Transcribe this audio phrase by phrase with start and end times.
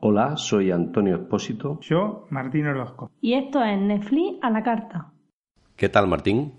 [0.00, 1.78] Hola, soy Antonio Espósito.
[1.80, 3.10] Yo, Martín Orozco.
[3.20, 5.12] Y esto es Netflix a la carta.
[5.76, 6.54] ¿Qué tal, Martín?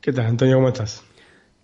[0.00, 0.56] ¿Qué tal, Antonio?
[0.56, 1.04] ¿Cómo estás?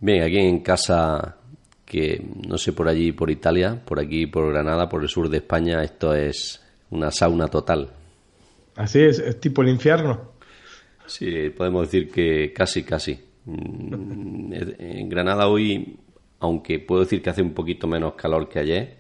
[0.01, 1.37] Bien, aquí en casa,
[1.85, 5.37] que no sé por allí, por Italia, por aquí, por Granada, por el sur de
[5.37, 7.91] España, esto es una sauna total.
[8.77, 10.34] Así es, es tipo el infierno.
[11.07, 13.19] Sí, podemos decir que casi, casi.
[13.45, 15.99] Mm, En Granada hoy,
[16.41, 18.97] aunque puedo decir que hace un poquito menos calor que ayer,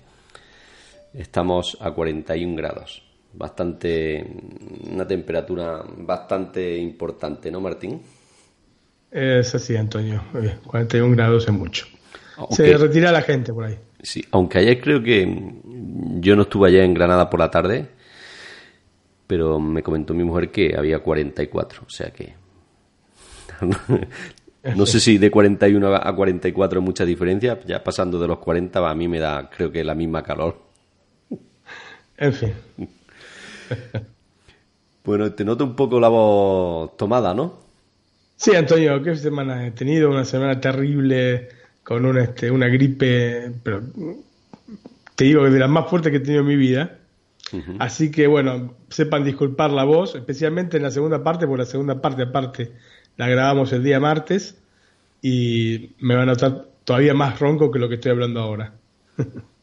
[1.12, 3.02] estamos a 41 grados.
[3.32, 4.24] Bastante,
[4.92, 8.00] una temperatura bastante importante, ¿no, Martín?
[9.10, 10.22] Es así, Antonio.
[10.34, 11.86] Oye, 41 grados es mucho.
[12.36, 13.78] Aunque- Se retira la gente por ahí.
[14.02, 15.26] Sí, aunque ayer creo que
[16.20, 17.88] yo no estuve ayer en Granada por la tarde,
[19.26, 22.34] pero me comentó mi mujer que había 44, o sea que
[24.76, 28.90] no sé si de 41 a 44 es mucha diferencia, ya pasando de los 40
[28.90, 30.62] a mí me da creo que la misma calor.
[32.16, 32.52] En fin.
[35.04, 37.60] Bueno, te noto un poco la voz tomada, ¿no?
[38.36, 40.10] Sí, Antonio, ¿qué semana he tenido?
[40.10, 41.48] Una semana terrible
[41.82, 43.82] con una, este, una gripe, pero
[45.14, 46.98] te digo que de las más fuertes que he tenido en mi vida.
[47.78, 52.00] Así que bueno, sepan disculpar la voz, especialmente en la segunda parte, porque la segunda
[52.00, 52.72] parte aparte
[53.16, 54.60] la grabamos el día martes
[55.22, 58.74] y me va a notar todavía más ronco que lo que estoy hablando ahora.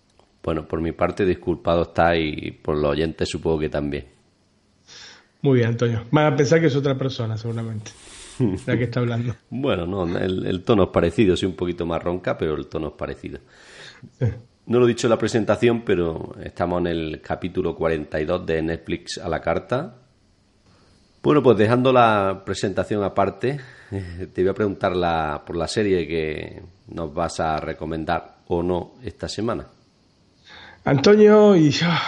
[0.43, 4.07] Bueno, por mi parte disculpado está y por los oyentes supongo que también.
[5.43, 6.03] Muy bien, Antonio.
[6.09, 7.91] Van a pensar que es otra persona, seguramente,
[8.65, 9.35] la que está hablando.
[9.51, 12.87] Bueno, no, el, el tono es parecido, sí un poquito más ronca, pero el tono
[12.87, 13.37] es parecido.
[14.17, 14.25] Sí.
[14.71, 19.17] No lo he dicho en la presentación, pero estamos en el capítulo 42 de Netflix
[19.17, 19.97] a la carta.
[21.21, 23.59] Bueno, pues dejando la presentación aparte,
[24.33, 28.93] te voy a preguntar la- por la serie que nos vas a recomendar o no
[29.03, 29.67] esta semana.
[30.85, 32.01] Antonio, y ah,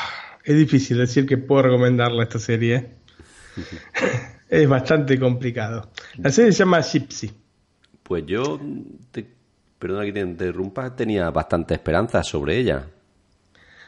[0.45, 2.75] es difícil decir que puedo recomendarla esta serie.
[2.75, 2.89] ¿eh?
[4.47, 5.91] es bastante complicado.
[6.17, 7.29] La serie se llama Gypsy.
[8.03, 8.57] Pues yo,
[9.11, 9.27] te,
[9.83, 12.85] perdona que te interrumpa, tenía bastante esperanza sobre ella.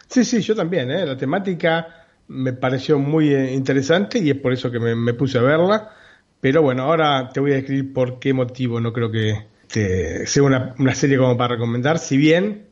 [0.08, 0.92] Sí, sí, yo también.
[0.92, 1.06] ¿eh?
[1.06, 5.38] La temática me pareció muy eh, interesante y es por eso que me, me puse
[5.38, 5.90] a verla.
[6.42, 10.44] Pero bueno, ahora te voy a describir por qué motivo no creo que te- sea
[10.44, 11.98] una, una serie como para recomendar.
[11.98, 12.66] Si bien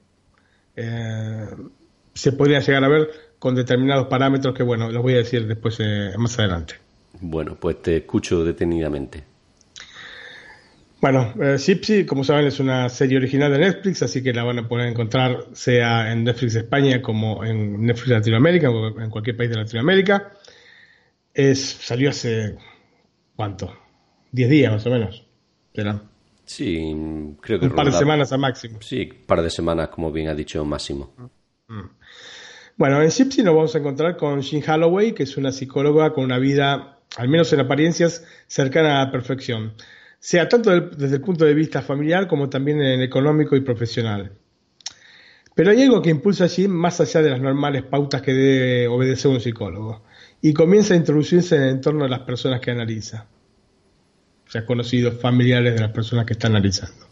[0.75, 1.47] eh,
[2.13, 3.09] se podría llegar a ver
[3.39, 6.75] con determinados parámetros que, bueno, los voy a decir después eh, más adelante.
[7.21, 9.23] Bueno, pues te escucho detenidamente.
[11.03, 14.59] Bueno, eh, Gypsy, como saben, es una serie original de Netflix, así que la van
[14.59, 19.49] a poder encontrar sea en Netflix España como en Netflix Latinoamérica o en cualquier país
[19.49, 20.31] de Latinoamérica.
[21.33, 22.55] Es, salió hace,
[23.35, 23.75] ¿cuánto?
[24.31, 25.25] 10 días más o menos.
[25.75, 26.01] Será.
[26.45, 26.95] Sí,
[27.41, 28.77] creo que Un par de semanas a máximo.
[28.81, 31.13] Sí, un par de semanas, como bien ha dicho Máximo.
[32.77, 36.23] Bueno, en Gypsy nos vamos a encontrar con Jean Holloway, que es una psicóloga con
[36.23, 39.73] una vida, al menos en apariencias, cercana a la perfección,
[40.23, 44.31] sea tanto desde el punto de vista familiar como también en el económico y profesional.
[45.53, 48.87] Pero hay algo que impulsa a Jean más allá de las normales pautas que debe
[48.87, 50.05] obedecer un psicólogo,
[50.41, 53.27] y comienza a introducirse en el entorno de las personas que analiza,
[54.47, 57.05] o sea, conocidos, familiares de las personas que está analizando.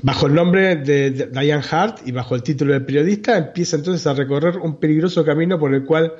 [0.00, 4.14] Bajo el nombre de Diane Hart y bajo el título de periodista, empieza entonces a
[4.14, 6.12] recorrer un peligroso camino por el cual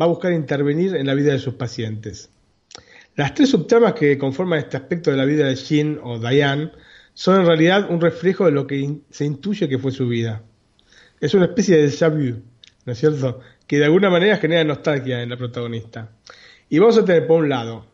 [0.00, 2.30] va a buscar intervenir en la vida de sus pacientes.
[3.14, 6.70] Las tres subtramas que conforman este aspecto de la vida de Jean o Diane
[7.12, 10.42] son en realidad un reflejo de lo que se intuye que fue su vida.
[11.20, 12.42] Es una especie de déjà vu,
[12.86, 13.40] ¿no es cierto?
[13.66, 16.10] Que de alguna manera genera nostalgia en la protagonista.
[16.70, 17.86] Y vamos a tener por un lado,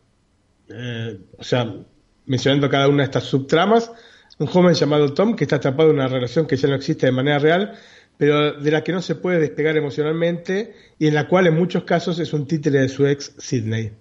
[0.69, 1.75] eh, o sea,
[2.25, 3.91] mencionando cada una de estas subtramas,
[4.37, 7.11] un joven llamado Tom que está atrapado en una relación que ya no existe de
[7.11, 7.73] manera real,
[8.17, 11.83] pero de la que no se puede despegar emocionalmente y en la cual en muchos
[11.83, 13.91] casos es un títere de su ex Sidney.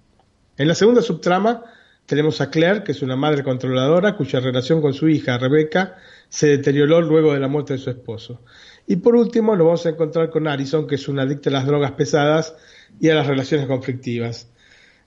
[0.58, 1.62] En la segunda subtrama
[2.05, 5.96] tenemos a Claire, que es una madre controladora cuya relación con su hija Rebecca
[6.28, 8.43] se deterioró luego de la muerte de su esposo.
[8.87, 11.66] Y por último lo vamos a encontrar con Alison, que es una adicta a las
[11.66, 12.56] drogas pesadas
[13.00, 14.50] y a las relaciones conflictivas.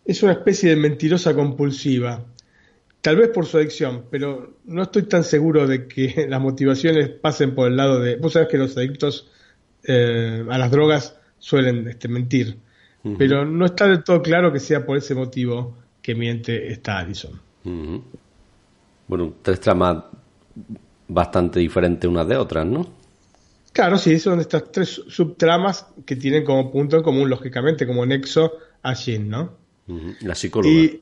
[0.06, 2.24] Es una especie de mentirosa compulsiva,
[3.02, 7.56] tal vez por su adicción, pero no estoy tan seguro de que las motivaciones pasen
[7.56, 8.16] por el lado de...
[8.16, 9.30] Vos sabés que los adictos
[9.84, 12.58] eh, a las drogas suelen este, mentir,
[13.18, 17.40] pero no está del todo claro que sea por ese motivo que miente esta Alison.
[17.64, 18.04] Ujú.
[19.08, 20.04] Bueno, tres tramas
[21.08, 22.88] bastante diferentes unas de otras, ¿no?
[23.74, 28.54] Claro, sí, son estas tres subtramas que tienen como punto en común, lógicamente, como nexo
[28.84, 29.54] a Jean, ¿no?
[30.22, 30.74] La psicóloga.
[30.74, 31.02] Y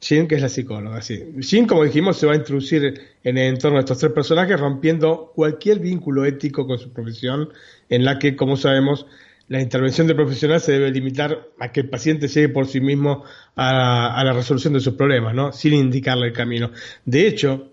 [0.00, 1.32] Jean, que es la psicóloga, sí.
[1.38, 5.32] Jean, como dijimos, se va a introducir en el entorno de estos tres personajes, rompiendo
[5.34, 7.48] cualquier vínculo ético con su profesión,
[7.88, 9.06] en la que, como sabemos,
[9.48, 13.24] la intervención del profesional se debe limitar a que el paciente llegue por sí mismo
[13.56, 15.52] a, la resolución de sus problemas, ¿no?
[15.52, 16.70] Sin indicarle el camino.
[17.04, 17.70] De hecho,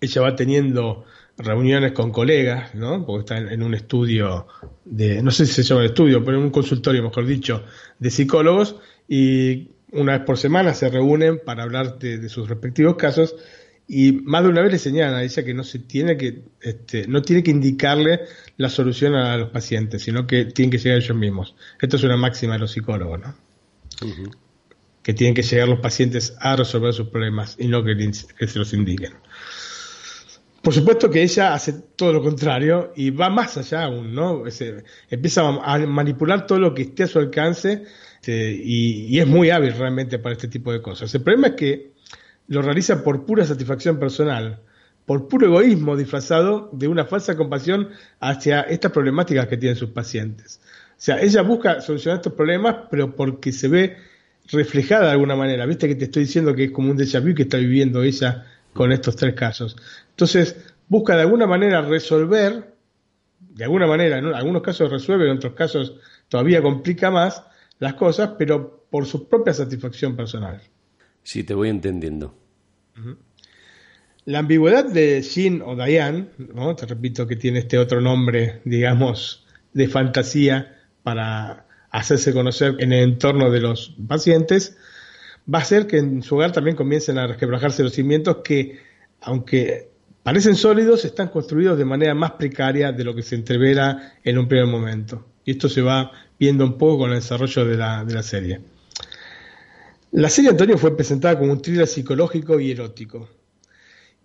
[0.00, 1.04] ella va teniendo
[1.38, 3.04] reuniones con colegas, ¿no?
[3.06, 4.46] Porque está en, un estudio
[4.84, 7.64] de, no sé si se llama el estudio, pero en un consultorio, mejor dicho,
[7.98, 8.76] de psicólogos,
[9.08, 13.36] y una vez por semana se reúnen para hablar de, sus respectivos casos
[13.88, 17.06] y más de una vez le señalan a ella que no se tiene que este,
[17.06, 18.22] no tiene que indicarle
[18.56, 22.16] la solución a los pacientes sino que tienen que llegar ellos mismos esto es una
[22.16, 23.34] máxima de los psicólogos no
[25.02, 28.58] que tienen que llegar los pacientes a resolver sus problemas y no que, que se
[28.58, 29.12] los indiquen
[30.62, 34.42] por supuesto que ella hace todo lo contrario y va más allá aún, ¿no?
[35.08, 37.84] empieza a manipular todo lo que esté a su alcance
[38.26, 41.14] este, y, es muy hábil realmente para este tipo de cosas.
[41.14, 41.92] El problema es que
[42.48, 44.60] lo realiza por pura satisfacción personal,
[45.04, 47.90] por puro egoísmo disfrazado de una falsa compasión
[48.20, 50.60] hacia estas problemáticas que tienen sus pacientes.
[50.90, 53.96] O sea, ella busca solucionar estos problemas, pero porque se ve
[54.48, 55.66] reflejada de alguna manera.
[55.66, 58.46] Viste que te estoy diciendo que es como un déjà vu que está viviendo ella
[58.72, 59.76] con estos tres casos.
[60.10, 60.56] Entonces,
[60.88, 62.74] busca de alguna manera resolver,
[63.38, 65.96] de alguna manera, en algunos casos resuelve, en otros casos
[66.28, 67.42] todavía complica más,
[67.78, 70.62] las cosas, pero por su propia satisfacción personal.
[71.26, 72.38] Sí, te voy entendiendo.
[74.26, 76.76] La ambigüedad de Jean o Diane, ¿no?
[76.76, 83.02] te repito que tiene este otro nombre, digamos, de fantasía para hacerse conocer en el
[83.02, 84.78] entorno de los pacientes,
[85.52, 88.78] va a hacer que en su hogar también comiencen a resquebrajarse los cimientos que,
[89.20, 89.90] aunque
[90.22, 94.46] parecen sólidos, están construidos de manera más precaria de lo que se entrevera en un
[94.46, 95.26] primer momento.
[95.44, 98.60] Y esto se va viendo un poco con el desarrollo de la, de la serie.
[100.12, 103.28] La serie Antonio fue presentada como un thriller psicológico y erótico.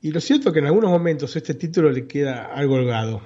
[0.02, 3.22] Y lo cierto es que en algunos momentos este título le queda algo holgado.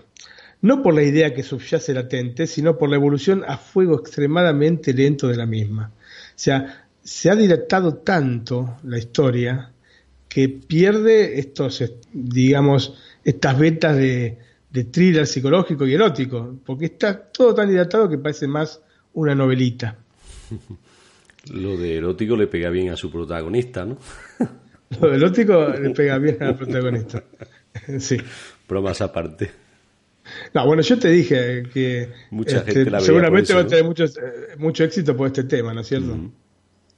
[0.61, 5.27] No por la idea que subyace latente, sino por la evolución a fuego extremadamente lento
[5.27, 5.91] de la misma.
[5.95, 9.71] O sea, se ha dilatado tanto la historia
[10.27, 14.37] que pierde estos, digamos, estas vetas de,
[14.71, 18.81] de thriller psicológico y erótico, porque está todo tan dilatado que parece más
[19.13, 19.97] una novelita.
[21.51, 23.97] Lo de erótico le pega bien a su protagonista, ¿no?
[25.01, 27.23] Lo de erótico le pega bien al protagonista.
[27.99, 28.17] Sí.
[28.69, 29.51] Bromas aparte.
[30.53, 34.05] No, bueno, yo te dije que Mucha este, gente la seguramente va a tener mucho,
[34.05, 36.17] eh, mucho éxito por este tema, ¿no es cierto?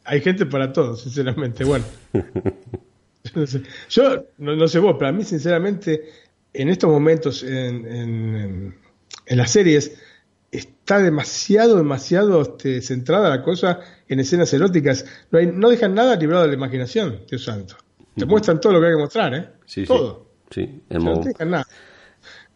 [0.06, 1.64] Hay gente para todo, sinceramente.
[1.66, 1.84] Bueno,
[3.90, 6.10] yo no, no, sé vos, pero a mí, sinceramente,
[6.54, 8.74] en estos momentos en,
[9.28, 10.00] las series
[10.58, 15.06] está demasiado, demasiado este, centrada la cosa en escenas eróticas.
[15.32, 17.76] No, no dejan nada librado de la imaginación, Dios santo.
[18.16, 19.50] Te muestran todo lo que hay que mostrar, ¿eh?
[19.66, 20.32] Sí, todo.
[20.50, 21.68] Sí, no dejan nada.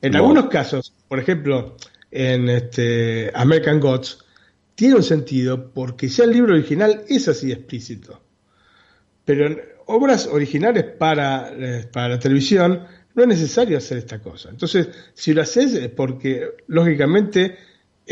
[0.02, 1.78] En algunos casos, por ejemplo,
[2.10, 4.26] en este American Gods,
[4.74, 8.20] tiene un sentido porque ya el libro original es así explícito.
[9.24, 14.50] Pero en obras originales para, eh, para la televisión no es necesario hacer esta cosa.
[14.50, 17.58] Entonces, si lo haces es porque, lógicamente,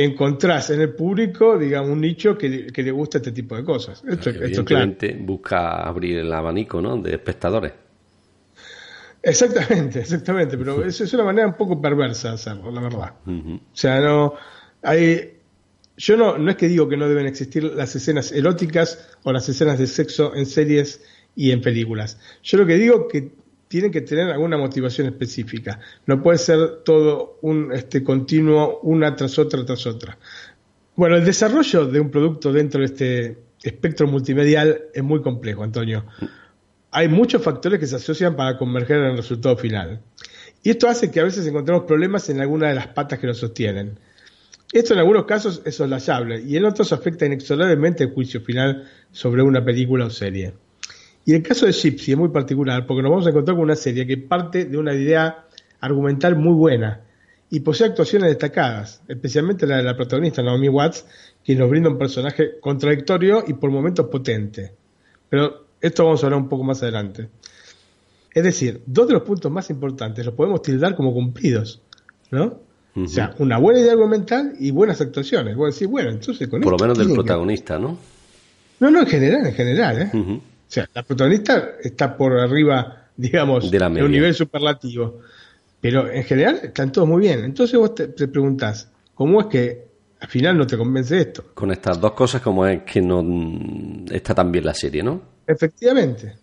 [0.04, 4.04] encontrás en el público, digamos, un nicho que, le gusta este tipo de cosas.
[4.08, 4.94] Esto, esto claro.
[5.20, 6.98] busca abrir el abanico ¿no?
[6.98, 7.74] de espectadores.
[9.22, 13.14] Exactamente, exactamente, pero es, es una manera un poco perversa de hacerlo, la verdad.
[13.26, 14.34] O sea, no
[14.82, 15.40] hay
[16.00, 19.50] yo no, no es que digo que no deben existir las escenas eróticas o las
[19.50, 21.02] escenas de sexo en series
[21.36, 22.18] y en películas.
[22.42, 23.34] Yo lo que digo que
[23.70, 25.80] tienen que tener alguna motivación específica.
[26.08, 30.18] No puede ser todo un este, continuo, una tras otra tras otra.
[30.96, 36.04] Bueno, el desarrollo de un producto dentro de este espectro multimedial es muy complejo, Antonio.
[36.92, 40.02] Hay muchos factores que se asocian para converger en el resultado final.
[40.64, 43.36] Y esto hace que a veces encontremos problemas en alguna de las patas que lo
[43.36, 44.00] sostienen.
[44.74, 49.44] Esto en algunos casos es soslayable y en otros afecta inexorablemente el juicio final sobre
[49.44, 50.54] una película o serie.
[51.30, 53.76] Y el caso de Gypsy es muy particular porque nos vamos a encontrar con una
[53.76, 55.46] serie que parte de una idea
[55.80, 57.02] argumental muy buena
[57.52, 61.06] y posee actuaciones destacadas, especialmente la de la protagonista Naomi Watts,
[61.46, 64.74] quien nos brinda un personaje contradictorio y por momentos potente.
[65.30, 67.30] Pero esto vamos a hablar un poco más adelante.
[68.34, 71.84] Es decir, dos de los puntos más importantes los podemos tildar como cumplidos,
[72.32, 72.60] ¿no?
[72.96, 75.56] O sea, una buena idea argumental y buenas actuaciones.
[75.56, 78.00] Vos decís, bueno, entonces con Por lo menos del protagonista, ¿no?
[78.80, 80.42] No, no, en general, en general, ¿eh?
[80.70, 85.20] O sea, la protagonista está por arriba, digamos, de, un nivel superlativo.
[85.82, 87.44] Pero en general están todos muy bien.
[87.44, 91.46] Entonces vos te, preguntás, ¿cómo es que al final no te convence esto.
[91.54, 93.26] Con estas dos cosas como es que no
[94.12, 95.22] está tan bien la serie, ¿no?
[95.48, 96.36] Efectivamente.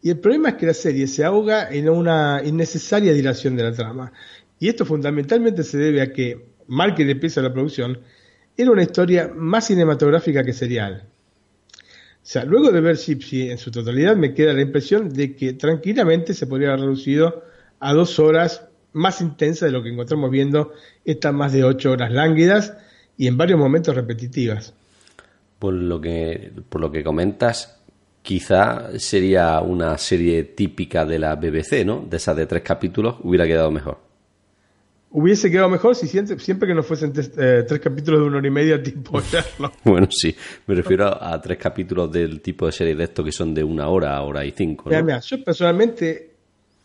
[0.00, 3.72] Y el problema es que la serie se ahoga en una innecesaria dilación de la
[3.72, 4.12] trama.
[4.58, 8.00] Y esto fundamentalmente se debe a que, mal que le pese a la producción,
[8.56, 11.06] era una historia más cinematográfica que serial.
[12.22, 15.54] O sea, luego de ver Gypsy en su totalidad, me queda la impresión de que
[15.54, 17.42] tranquilamente se podría haber reducido
[17.80, 20.72] a dos horas más intensas de lo que encontramos viendo
[21.04, 22.74] estas más de ocho horas lánguidas
[23.16, 24.72] y en varios momentos repetitivas.
[25.58, 27.80] Por lo que, por lo que comentas,
[28.22, 32.06] quizá sería una serie típica de la BBC, ¿no?
[32.08, 34.11] De esas de tres capítulos, hubiera quedado mejor
[35.12, 38.48] hubiese quedado mejor si siempre, siempre que no fuesen eh, tres capítulos de una hora
[38.48, 39.20] y media tipo
[39.84, 40.34] bueno, sí,
[40.66, 43.88] me refiero a, tres capítulos del tipo de serie de esto que son de una
[43.88, 44.90] hora, hora y cinco.
[44.90, 46.32] Mira, yo personalmente,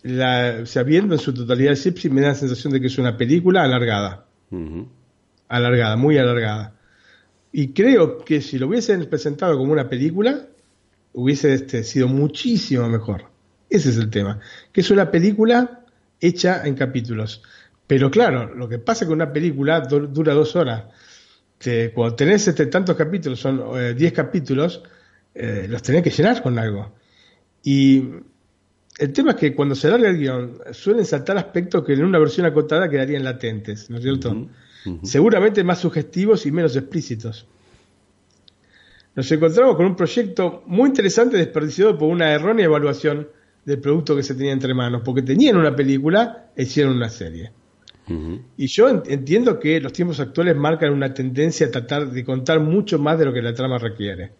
[0.03, 2.97] la, o viendo en su totalidad el Sipsi, me da la sensación de que es
[2.97, 4.25] una película alargada.
[5.47, 6.73] Alargada, muy alargada.
[7.51, 10.47] Y creo que si lo hubiesen presentado como una película,
[11.13, 13.25] hubiese este, sido muchísimo mejor.
[13.69, 14.39] Ese es el tema.
[14.71, 15.81] Que es una película
[16.19, 17.41] hecha en capítulos.
[17.87, 20.83] Pero claro, lo que pasa con una película dura dos horas.
[21.93, 24.83] cuando tenés este, tantos capítulos, son eh, diez capítulos,
[25.33, 26.93] eh, los tenés que llenar con algo.
[27.63, 28.03] Y
[28.97, 32.19] el tema es que cuando se larga el guion, suelen saltar aspectos que en una
[32.19, 34.47] versión acotada quedarían latentes, ¿no es cierto?
[35.03, 37.47] Seguramente más sugestivos y menos explícitos.
[39.15, 43.27] Nos encontramos con un proyecto muy interesante desperdiciado por una errónea evaluación
[43.65, 47.51] del producto que se tenía entre manos, porque tenían una película e hicieron una serie.
[48.57, 52.99] Y yo entiendo que los tiempos actuales marcan una tendencia a tratar de contar mucho
[52.99, 54.31] más de lo que la trama requiere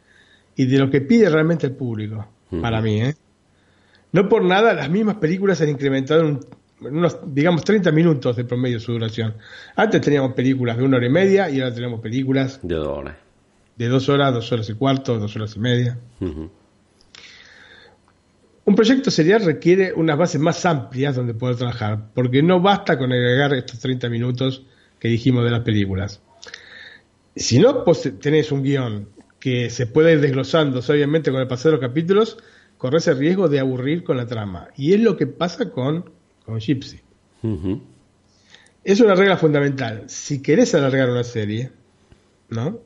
[0.55, 2.27] y de lo que pide realmente el público,
[2.61, 3.01] para mí.
[3.01, 3.15] ¿eh?
[4.11, 6.39] No por nada, las mismas películas han incrementado en,
[6.79, 9.33] unos, digamos, 30 minutos de promedio su duración.
[9.75, 13.15] Antes teníamos películas de una hora y media y ahora tenemos películas de dos horas.
[13.75, 15.99] De dos horas, dos horas y cuarto, dos horas y media.
[18.67, 23.13] Un proyecto serial requiere unas bases más amplias donde poder trabajar, porque no basta con
[23.13, 24.65] agregar estos 30 minutos
[24.99, 26.21] que dijimos de las películas.
[27.33, 27.85] Si no
[28.19, 29.07] tenés un guion
[29.39, 32.39] que se puede ir desglosando obviamente con el pasar de los capítulos,
[32.77, 34.67] corres el riesgo de aburrir con la trama.
[34.75, 36.11] Y es lo que pasa con,
[36.43, 36.99] con Gypsy.
[38.83, 40.03] Es una regla fundamental.
[40.07, 41.71] Si querés alargar una serie,
[42.49, 42.81] ¿no?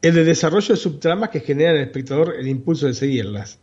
[0.00, 3.60] El de desarrollo de subtramas que generan al espectador el impulso de seguirlas.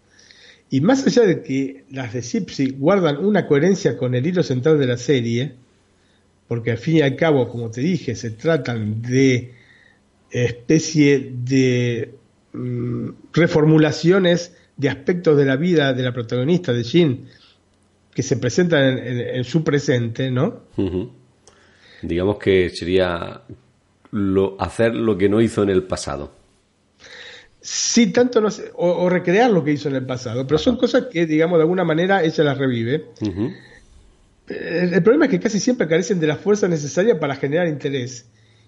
[0.70, 4.80] Y más allá de que las de Gypsy guardan una coherencia con el hilo central
[4.80, 5.54] de la serie,
[6.48, 9.54] porque al fin y al cabo, como te dije, se tratan de
[10.32, 12.14] especie de
[12.54, 17.26] mm, reformulaciones de aspectos de la vida de la protagonista, de Jean,
[18.14, 20.64] que se presentan en, su presente, ¿no?
[22.02, 23.42] Digamos que sería
[24.12, 26.32] lo, hacer lo que no hizo en el pasado.
[27.68, 31.06] Sí, tanto no sé, o, recrear lo que hizo en el pasado, pero son cosas
[31.12, 33.06] que, digamos, de alguna manera ella las revive.
[34.48, 38.28] el, problema es que casi siempre carecen de la fuerza necesaria para generar interés.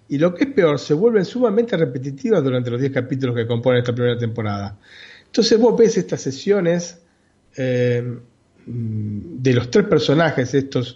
[0.10, 3.82] Y lo que es peor, se vuelven sumamente repetitivas durante los 10 capítulos que componen
[3.82, 4.80] esta primera temporada.
[5.28, 7.00] Entonces vos ves estas sesiones
[7.56, 8.18] eh,
[8.66, 10.96] de los tres personajes estos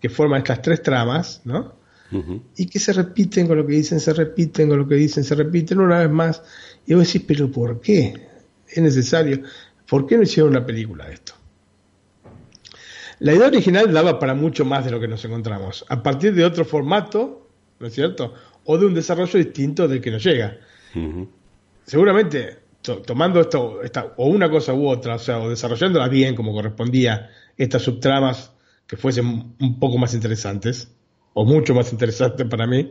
[0.00, 1.76] que forman estas tres tramas, ¿no?
[2.56, 5.36] Y que se repiten con lo que dicen, se repiten con lo que dicen, se
[5.36, 6.42] repiten una vez más.
[6.86, 8.14] Y vos decís, pero ¿por qué?
[8.68, 9.42] Es necesario.
[9.88, 11.34] ¿Por qué no hicieron una película de esto?
[13.18, 16.44] La idea original daba para mucho más de lo que nos encontramos, a partir de
[16.44, 18.34] otro formato, ¿no es cierto?
[18.64, 20.58] O de un desarrollo distinto del que nos llega.
[21.84, 22.58] Seguramente,
[23.06, 27.30] tomando esto, esta, o una cosa u otra, o sea, o desarrollándola bien como correspondía,
[27.56, 28.52] estas subtramas
[28.86, 30.92] que fuesen un poco más interesantes,
[31.32, 32.90] o mucho más interesantes para mí,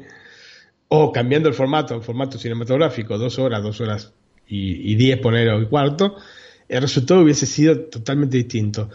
[0.88, 4.14] o cambiando el formato, el formato cinematográfico, dos horas, dos horas
[4.48, 6.18] y, diez, poner o cuarto,
[6.68, 8.90] el resultado hubiese sido totalmente distinto.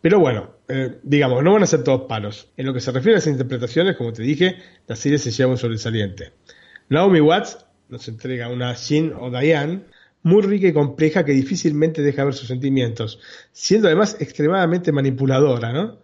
[0.00, 2.48] Pero bueno, eh, digamos, no van a ser todos palos.
[2.56, 5.50] En lo que se refiere a las interpretaciones, como te dije, la serie se lleva
[5.50, 6.32] un sobresaliente.
[6.88, 9.82] Naomi Watts nos entrega una Jean o Diane
[10.22, 13.20] muy rica y compleja que difícilmente deja ver sus sentimientos,
[13.52, 16.00] siendo además extremadamente manipuladora, ¿no?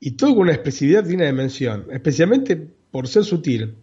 [0.00, 2.56] Y todo con una expresividad de una dimensión, especialmente
[2.90, 3.76] por ser sutil.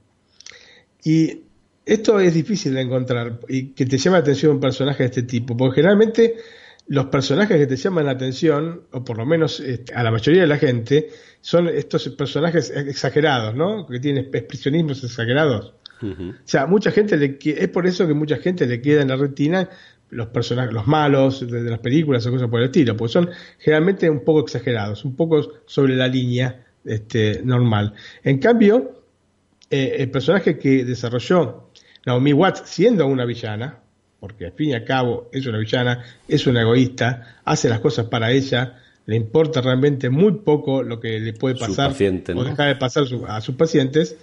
[1.03, 1.41] Y
[1.85, 5.23] esto es difícil de encontrar y que te llame la atención un personaje de este
[5.23, 6.35] tipo, porque generalmente
[6.87, 10.41] los personajes que te llaman la atención, o por lo menos este, a la mayoría
[10.41, 13.85] de la gente, son estos personajes exagerados, ¿no?
[13.87, 15.73] Que tienen expresionismos exagerados.
[16.03, 19.17] O sea, mucha gente le es por eso que mucha gente le queda en la
[19.17, 19.69] retina
[20.09, 23.29] los personajes, los malos de, las películas o cosas por el estilo, porque son
[23.59, 27.93] generalmente un poco exagerados, un poco sobre la línea este, normal.
[28.23, 29.00] En cambio,
[29.71, 31.69] eh, el personaje que desarrolló
[32.05, 33.79] Naomi Watts siendo una villana,
[34.19, 38.07] porque al fin y al cabo es una villana, es una egoísta, hace las cosas
[38.07, 41.91] para ella, le importa realmente muy poco lo que le puede pasar
[42.35, 44.17] o dejar de pasar a sus pacientes,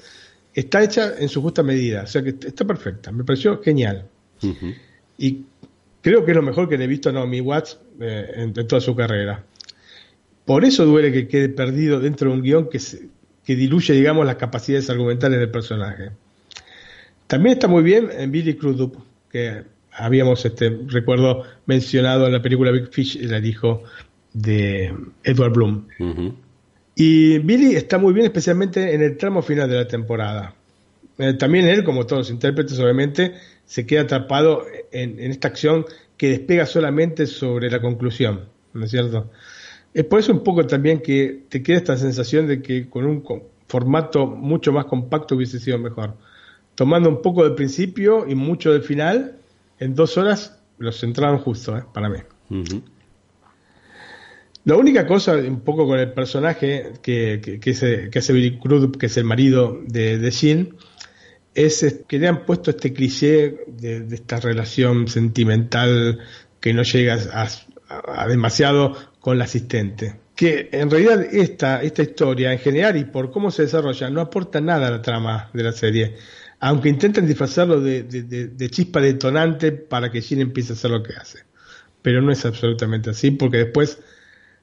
[0.53, 4.07] está hecha en su justa medida, o sea que está perfecta, me pareció genial.
[5.17, 5.45] Y
[6.03, 8.81] creo que es lo mejor que le he visto a Naomi Watts eh, en, toda
[8.81, 9.45] su carrera.
[10.45, 12.79] Por eso duele que quede perdido dentro de un guion que,
[13.49, 16.11] que diluye, digamos, las capacidades argumentales del personaje.
[17.27, 18.99] También está muy bien en Billy Crudup,
[19.33, 23.85] que habíamos, este, recuerdo, mencionado en la película Big Fish, el hijo
[24.35, 25.87] de Edward Bloom.
[26.95, 30.55] Y Billy está muy bien, especialmente en el tramo final de la temporada.
[31.17, 33.33] Eh, también él, como todos los intérpretes, obviamente,
[33.65, 35.87] se queda atrapado en, esta acción
[36.19, 39.31] que despega solamente sobre la conclusión, ¿no es cierto?
[39.95, 43.25] Es por eso un poco también que te queda esta sensación de que con un
[43.67, 46.15] formato mucho más compacto hubiese sido mejor.
[46.75, 49.39] Tomando un poco del principio y mucho del final,
[49.79, 51.85] en dos horas los centraron justo, ¿eh?
[51.93, 52.19] para mí.
[54.65, 58.97] La única cosa, un poco con el personaje que, que, que, que hace Billy Crudup,
[58.97, 60.77] que es el marido de, de Jean,
[61.55, 66.21] es que le han puesto este cliché de, esta relación sentimental
[66.61, 68.95] que no llega a, demasiado
[69.29, 70.21] con la asistente.
[70.35, 74.59] Que en realidad esta, esta historia en general y por cómo se desarrolla no aporta
[74.59, 76.17] nada a la trama de la serie,
[76.61, 81.13] aunque intenten disfrazarlo de, de chispa detonante para que Jean empiece a hacer lo que
[81.13, 81.41] hace.
[82.01, 83.99] Pero no es absolutamente así porque después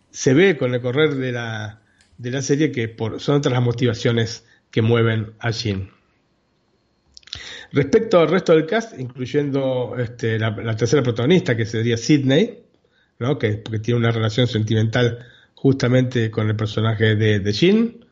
[0.10, 1.82] se ve con el correr de la,
[2.18, 5.92] de la serie que son otras las motivaciones que mueven a Jean.
[7.72, 12.65] Respecto al resto del cast, incluyendo este, la, tercera protagonista, que sería Sidney,
[13.20, 13.38] ¿no?
[13.38, 18.06] que, tiene una relación sentimental justamente con el personaje de, de Jean,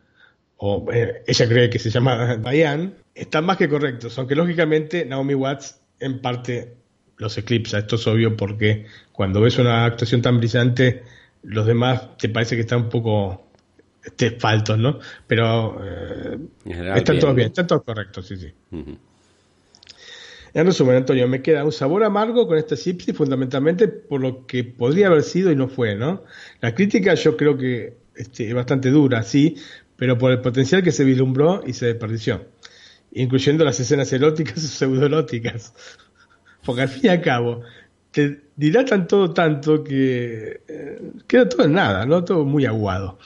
[0.57, 5.35] o eh, ella cree que se llama Diane, están más que correctos, aunque lógicamente Naomi
[5.35, 6.75] Watts en parte
[7.17, 7.79] los eclipsa.
[7.79, 11.03] Esto es obvio porque cuando ves una actuación tan brillante,
[11.43, 13.47] los demás te parece que están un poco
[14.03, 14.99] este, faltos, ¿no?
[15.27, 16.37] Pero eh,
[16.95, 18.53] están todos bien, están todos correctos, sí, sí.
[20.53, 24.63] En resumen, Antonio, me queda un sabor amargo con este Gypsy, fundamentalmente por lo que
[24.63, 26.23] podría haber sido y no fue, ¿no?
[26.61, 29.55] La crítica yo creo que este, es bastante dura, sí,
[29.95, 32.45] pero por el potencial que se vislumbró y se desperdició,
[33.13, 35.73] incluyendo las escenas eróticas o pseudoeróticas.
[36.63, 37.61] Porque al fin y al cabo,
[38.11, 42.23] te dilatan todo tanto que eh, queda todo en nada, ¿no?
[42.23, 43.17] Todo muy aguado.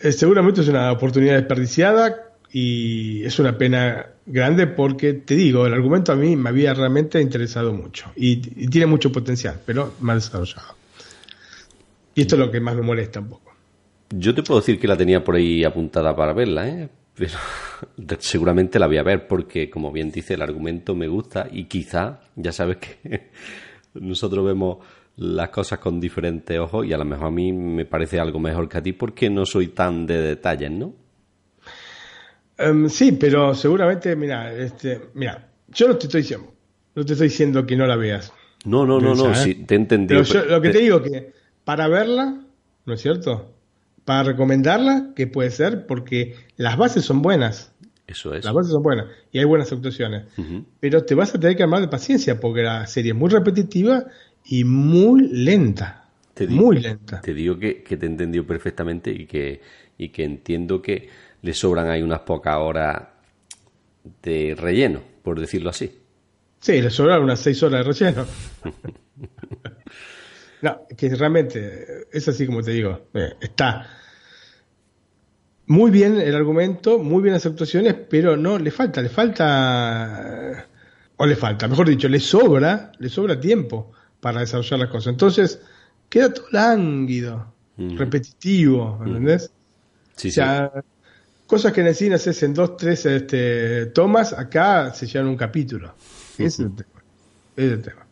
[0.00, 5.72] Eh, seguramente es una oportunidad desperdiciada y es una pena grande porque, te digo, el
[5.72, 8.36] argumento a mí me había realmente interesado mucho y,
[8.68, 10.74] tiene mucho potencial, pero mal desarrollado.
[12.14, 13.52] Y esto es lo que más me molesta un poco.
[14.10, 16.88] Yo te puedo decir que la tenía por ahí apuntada para verla, ¿eh?
[17.14, 17.34] pero
[18.18, 22.20] seguramente la voy a ver porque, como bien dice, el argumento me gusta y quizá,
[22.34, 23.30] ya sabes que
[23.94, 24.78] nosotros vemos
[25.16, 28.68] las cosas con diferentes ojos y a lo mejor a mí me parece algo mejor
[28.68, 31.05] que a ti porque no soy tan de detalles, ¿no?
[32.58, 36.52] Em, sí, pero seguramente, mira, este, mira, yo no te estoy diciendo,
[36.94, 38.32] no te estoy diciendo que no la veas.
[38.64, 40.22] No, no, no, no, sí, te he entendido.
[40.26, 41.32] Pero lo que te digo que
[41.64, 42.40] para verla,
[42.84, 43.52] ¿no es cierto?
[44.04, 47.72] Para recomendarla, que puede ser, porque las bases son buenas.
[48.06, 48.44] Eso es.
[48.44, 50.26] Las bases son buenas y hay buenas actuaciones.
[50.80, 54.04] Pero te vas a tener que armar de paciencia porque la serie es muy repetitiva
[54.44, 56.08] y muy lenta.
[56.48, 57.20] muy lenta.
[57.20, 59.60] Te digo que, que te he entendido perfectamente y que,
[59.98, 61.08] y que entiendo que
[61.42, 63.02] le sobran ahí unas pocas horas
[64.22, 66.00] de relleno, por decirlo así.
[66.60, 68.26] Sí, le sobran unas seis horas de relleno.
[70.62, 73.08] no, que realmente es así como te digo.
[73.14, 73.86] Eh, está
[75.66, 80.66] muy bien el argumento, muy bien las actuaciones, pero no, le falta, le falta,
[81.16, 85.12] o le falta, mejor dicho, le sobra, le sobra tiempo para desarrollar las cosas.
[85.12, 85.60] Entonces,
[86.08, 89.50] queda todo lánguido, repetitivo, ¿entendés?
[90.14, 90.30] Sí,
[91.46, 95.36] Cosas que en el cine haces en dos, tres este, tomas, acá se llevan un
[95.36, 95.94] capítulo.
[96.38, 97.02] Ese es el tema.
[97.56, 98.06] es el tema.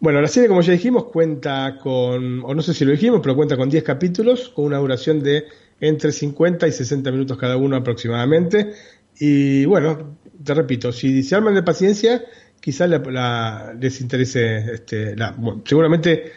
[0.00, 3.34] Bueno, la serie, como ya dijimos, cuenta con, o no sé si lo dijimos, pero
[3.34, 5.46] cuenta con 10 capítulos, con una duración de
[5.80, 8.74] entre 50 y 60 minutos cada uno aproximadamente.
[9.18, 12.22] Y bueno, te repito, si se arman de paciencia,
[12.60, 12.88] quizás
[13.80, 15.16] les interese, este,
[15.64, 16.32] seguramente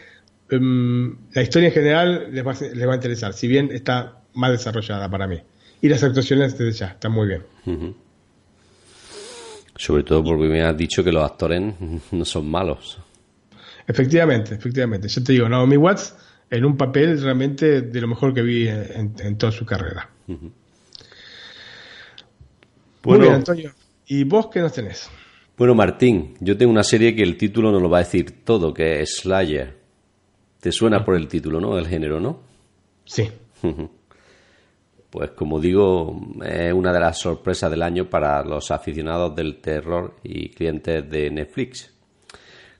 [0.50, 4.50] em, la historia en general les va, les va a interesar, si bien está más
[4.50, 5.40] desarrollada para mí.
[5.82, 7.42] Y las actuaciones desde ya están muy bien.
[9.76, 11.60] Sobre todo porque me has dicho que los actores
[12.12, 12.98] no son malos.
[13.86, 15.08] Efectivamente, efectivamente.
[15.08, 16.14] Yo te digo, Naomi Watts
[16.48, 20.08] en un papel realmente de lo mejor que vi en, toda su carrera.
[23.04, 23.72] Muy bien, Antonio.
[24.06, 25.10] ¿Y vos qué nos tenés?
[25.56, 28.72] Bueno, Martín, yo tengo una serie que el título no lo va a decir todo,
[28.72, 29.76] que es Slayer.
[30.60, 31.74] Te suena por el título, ¿no?
[31.74, 32.40] Del género, ¿no?
[33.04, 33.28] Sí.
[35.12, 40.16] Pues como digo, es una de las sorpresas del año para los aficionados del terror
[40.22, 41.94] y clientes de Netflix.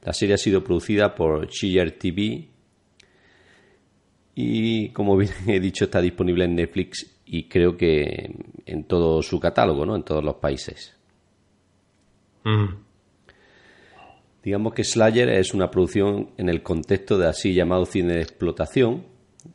[0.03, 2.49] La serie ha sido producida por Chiller TV
[4.35, 9.38] y como bien he dicho está disponible en Netflix y creo que en todo su
[9.38, 9.95] catálogo, ¿no?
[9.95, 10.97] En todos los países.
[14.42, 19.12] Digamos que Slayer es una producción en el contexto de así llamado cine de explotación.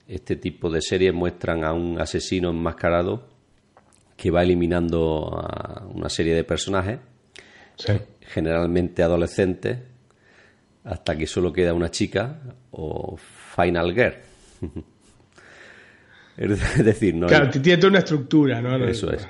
[0.07, 3.27] Este tipo de series muestran a un asesino enmascarado
[4.15, 6.99] que va eliminando a una serie de personajes,
[8.21, 9.77] generalmente adolescentes,
[10.83, 12.39] hasta que solo queda una chica
[12.71, 14.15] o Final Girl.
[16.37, 17.27] es decir, no.
[17.27, 18.75] Claro, tiene toda una estructura, ¿no?
[18.85, 19.27] Eso es.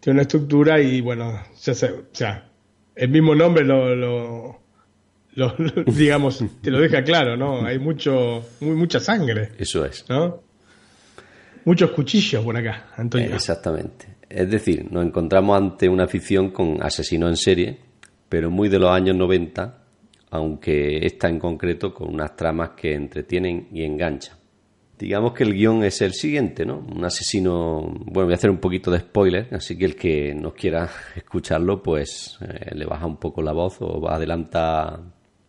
[0.00, 1.74] Tiene una estructura y bueno, ya o
[2.12, 2.50] sea,
[2.94, 4.60] el mismo nombre lo,
[5.86, 7.64] digamos, te lo deja claro, ¿no?
[7.64, 9.50] Hay mucho, muy, mucha sangre.
[9.58, 10.04] Eso es.
[10.08, 10.42] ¿No?
[11.64, 13.34] Muchos cuchillos por acá, Antonio.
[13.34, 14.06] Exactamente.
[14.28, 17.78] Es decir, nos encontramos ante una ficción con asesino en serie,
[18.28, 19.78] pero muy de los años 90,
[20.30, 24.36] aunque esta en concreto con unas tramas que entretienen y enganchan.
[24.98, 26.78] Digamos que el guion es el siguiente, ¿no?
[26.78, 30.52] Un asesino, bueno, voy a hacer un poquito de spoiler, así que el que no
[30.52, 35.00] quiera escucharlo, pues eh, le baja un poco la voz o adelanta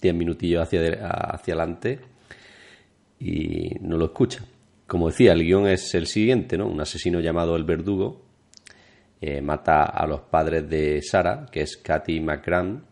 [0.01, 1.99] 10 minutillos hacia, hacia adelante
[3.19, 4.43] y no lo escucha.
[4.87, 6.67] Como decía, el guion es el siguiente, ¿no?
[6.67, 8.31] Un asesino llamado El Verdugo
[9.21, 12.83] eh, mata a los padres de Sara, que es Katy McGran,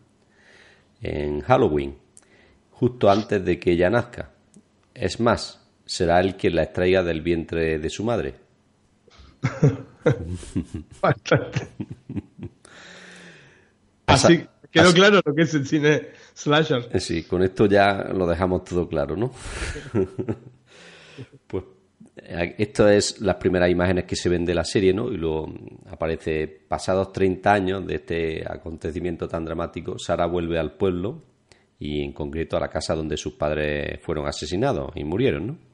[1.02, 1.98] en Halloween,
[2.70, 4.30] justo antes de que ella nazca.
[4.94, 8.34] Es más, será él quien la extraiga del vientre de su madre.
[14.06, 16.10] Así quedó claro lo que es el cine
[16.92, 19.30] Eh, sí, con esto ya lo dejamos todo claro, ¿no?
[21.46, 21.64] pues
[22.16, 25.10] eh, esto es las primeras imágenes que se ven de la serie, ¿no?
[25.12, 25.52] Y luego
[25.90, 31.20] aparece pasados 30 años de este acontecimiento tan dramático, Sara vuelve al pueblo
[31.78, 35.70] y en concreto a la casa donde sus padres fueron asesinados y murieron, ¿no?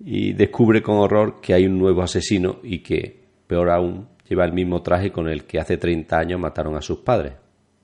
[0.00, 4.52] y descubre con horror que hay un nuevo asesino y que, peor aún, lleva el
[4.52, 7.34] mismo traje con el que hace 30 años mataron a sus padres.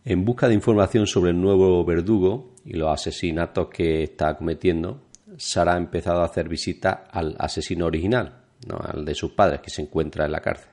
[0.05, 5.03] En busca de información sobre el nuevo verdugo y los asesinatos que está cometiendo,
[5.37, 8.79] Sara ha empezado a hacer visitas al asesino original, ¿no?
[8.79, 10.71] al de sus padres, que se encuentra en la cárcel.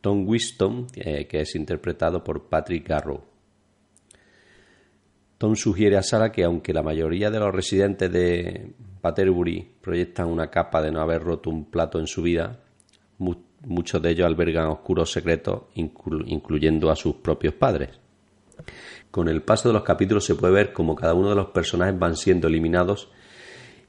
[0.00, 3.22] Tom Winston, eh, que es interpretado por Patrick Garrow.
[5.38, 10.50] Tom sugiere a Sara que aunque la mayoría de los residentes de Paterbury proyectan una
[10.50, 12.60] capa de no haber roto un plato en su vida,
[13.18, 18.01] muchos de ellos albergan oscuros secretos, incluyendo a sus propios padres.
[19.10, 21.98] Con el paso de los capítulos se puede ver cómo cada uno de los personajes
[21.98, 23.10] van siendo eliminados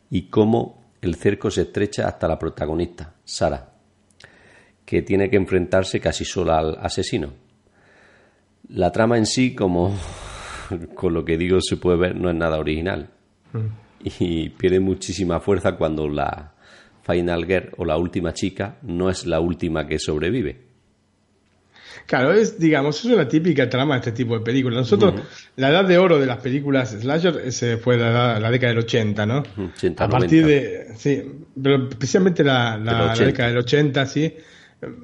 [0.10, 3.74] y cómo el cerco se estrecha hasta la protagonista, Sara,
[4.86, 7.34] que tiene que enfrentarse casi sola al asesino.
[8.70, 9.98] La trama en sí, como
[10.96, 13.10] con lo que digo se puede ver, no es nada original.
[13.52, 16.54] Mm y pierde muchísima fuerza cuando la
[17.02, 20.73] Final Girl o la última chica no es la última que sobrevive.
[22.06, 24.78] Claro, es, digamos, es una típica trama de este tipo de películas.
[24.80, 25.22] Nosotros,
[25.56, 29.44] la edad de oro de las películas slasher ese fue la, década del 80, ¿no?
[29.98, 31.24] a partir de, sí,
[31.62, 34.34] pero especialmente la, década del 80, sí,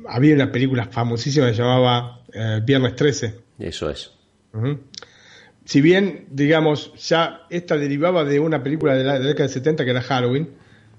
[0.07, 3.35] había una película famosísima que se llamaba eh, Viernes 13.
[3.59, 4.11] Eso es.
[5.65, 9.91] Si bien, digamos, ya esta derivaba de una película de la, década del 70 que
[9.91, 10.49] era Halloween,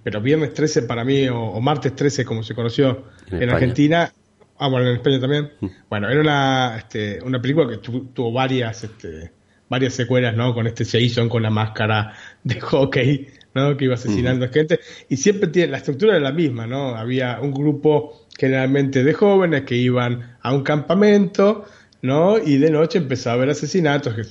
[0.03, 4.13] pero Viernes 13 para mí, o, Martes 13 como se conoció en, Argentina,
[4.61, 5.67] ah, bueno, en España también, mm.
[5.89, 9.33] bueno, era una, este, una película que tuvo varias, este,
[9.69, 10.53] varias secuelas, ¿no?
[10.53, 13.77] Con este Jason con la máscara de hockey, ¿no?
[13.77, 16.95] Que iba asesinando a gente, y siempre tiene, la estructura era la misma, ¿no?
[16.95, 21.65] Había un grupo generalmente de jóvenes que iban a un campamento,
[22.03, 22.39] ¿no?
[22.39, 24.23] Y de noche empezaba a haber asesinatos, que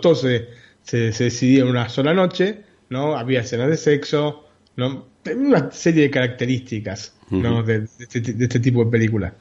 [0.00, 0.48] todo se,
[0.90, 3.16] decidía en una sola noche, ¿no?
[3.16, 4.44] Había escenas de sexo,
[4.76, 5.06] ¿no?
[5.36, 7.60] Una serie de características, ¿no?
[7.60, 9.32] Este, de, este, tipo de películas.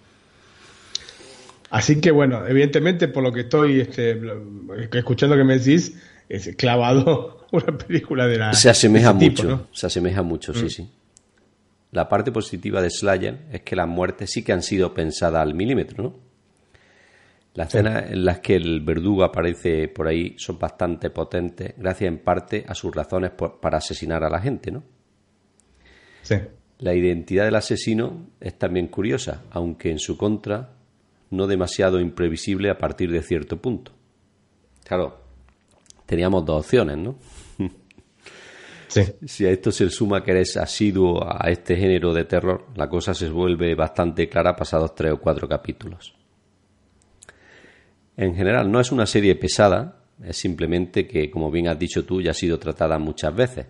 [1.72, 4.20] Así que bueno, evidentemente por lo que estoy este,
[4.92, 8.54] escuchando que me decís, es clavado una película de la...
[8.54, 10.70] Se asemeja mucho, se asemeja mucho, sí, mm.
[10.70, 10.90] sí.
[11.92, 15.54] La parte positiva de Slayer es que las muertes sí que han sido pensadas al
[15.54, 16.16] milímetro, ¿no?
[17.54, 22.20] Las escenas en las que el verdugo aparece por ahí son bastante potentes, gracias en
[22.20, 24.84] parte a sus razones para asesinar a la gente, ¿no?
[26.22, 26.36] Sí.
[26.80, 30.81] La identidad del asesino es también curiosa, aunque en su contra
[31.32, 33.92] no demasiado imprevisible a partir de cierto punto.
[34.86, 35.20] Claro,
[36.06, 37.16] teníamos dos opciones, ¿no?
[38.88, 39.04] Sí.
[39.26, 43.14] Si a esto se suma que eres asiduo a este género de terror, la cosa
[43.14, 46.14] se vuelve bastante clara pasados tres o cuatro capítulos.
[48.18, 52.22] En general, no es una serie pesada, es simplemente que, como bien has dicho tú,
[52.22, 53.68] ya ha sido tratada muchas veces.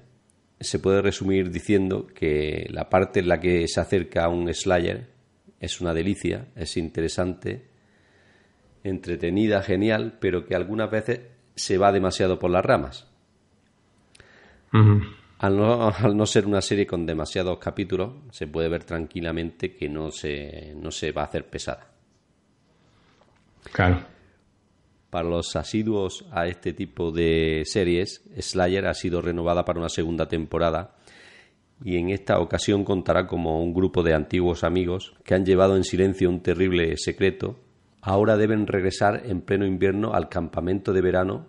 [0.59, 5.07] Se puede resumir diciendo que la parte en la que se acerca a un Slayer
[5.61, 7.67] es una delicia, es interesante,
[8.83, 11.21] entretenida, genial, pero que algunas veces
[11.55, 13.07] se va demasiado por las ramas.
[14.73, 19.87] al, no, al, no, ser una serie con demasiados capítulos, se puede ver tranquilamente que
[19.87, 21.87] no se, no se va a hacer pesada.
[23.71, 24.03] Claro.
[25.11, 30.27] Para los asiduos a este tipo de series, Slayer ha sido renovada para una segunda
[30.27, 30.95] temporada
[31.83, 35.83] y en esta ocasión contará como un grupo de antiguos amigos que han llevado en
[35.83, 37.59] silencio un terrible secreto.
[38.01, 41.47] Ahora deben regresar en pleno invierno al campamento de verano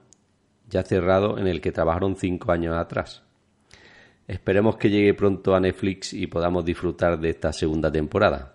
[0.72, 3.22] ya cerrado en el que trabajaron cinco años atrás.
[4.26, 8.54] Esperemos que llegue pronto a Netflix y podamos disfrutar de esta segunda temporada.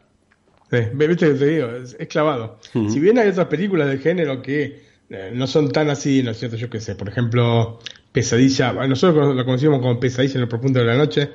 [0.72, 2.60] Sí, viste que te digo, es, es clavado.
[2.74, 2.90] Uh -huh.
[2.90, 6.40] Si bien hay otras películas de género que eh, no son tan así, ¿no es
[6.40, 6.58] cierto?
[6.58, 7.80] Yo qué sé, por ejemplo,
[8.12, 11.30] Pesadilla, nosotros la conocimos como Pesadilla en el profundo de la noche,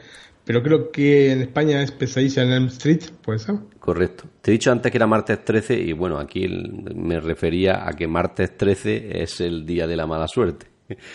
[0.44, 3.57] pero creo que en España es Pesadilla en Elm Street, ¿puede ser?
[3.78, 4.24] Correcto.
[4.40, 6.46] Te he dicho antes que era martes 13 y bueno, aquí
[6.94, 10.66] me refería a que martes 13 es el día de la mala suerte.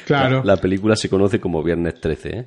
[0.05, 0.43] Claro.
[0.43, 2.45] La, la película se conoce como viernes 13, ¿eh?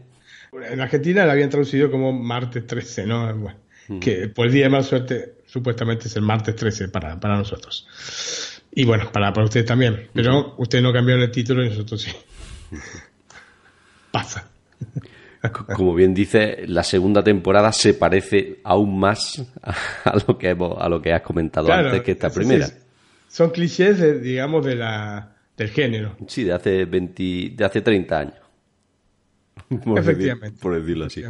[0.53, 3.37] En Argentina la habían traducido como martes 13, ¿no?
[3.37, 3.99] Bueno, mm.
[4.01, 7.87] Que por el día de mala suerte supuestamente es el martes 13 para, para nosotros.
[8.73, 10.09] Y bueno, para, para ustedes también.
[10.13, 10.55] Pero uh -huh.
[10.59, 12.13] ustedes no cambiaron el título y nosotros sí.
[14.11, 14.49] Pasa.
[15.75, 19.43] Como bien dice, la segunda temporada se parece aún más
[20.05, 22.67] a lo que hemos, a lo que has comentado claro, antes que esta primera.
[22.67, 22.75] Sí,
[23.29, 26.17] son clichés, digamos, de la, del género.
[26.27, 28.35] Sí, de hace 20, de hace 30 años.
[29.85, 30.51] Por Efectivamente.
[30.51, 31.23] Decir, por decirlo así.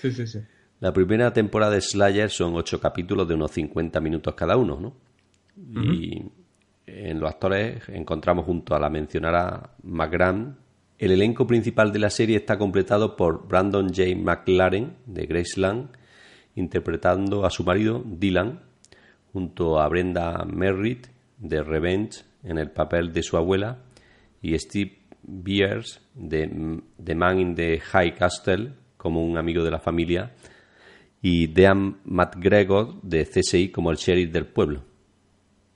[0.00, 0.38] Sí, sí, sí.
[0.80, 4.88] La primera temporada de Slayer son ocho capítulos de unos 50 minutos cada uno, ¿no?
[5.56, 5.94] Uh -huh.
[5.94, 6.30] Y
[6.86, 10.56] en los actores encontramos junto a la mencionada McGran.
[11.00, 14.14] El elenco principal de la serie está completado por Brandon J.
[14.16, 15.88] McLaren de Graceland,
[16.56, 18.60] interpretando a su marido Dylan,
[19.32, 21.06] junto a Brenda Merritt
[21.38, 23.78] de Revenge en el papel de su abuela
[24.42, 29.80] y Steve Beers de The Man in the High Castle como un amigo de la
[29.80, 30.32] familia
[31.22, 34.82] y Dean McGregor de CSI como el sheriff del pueblo.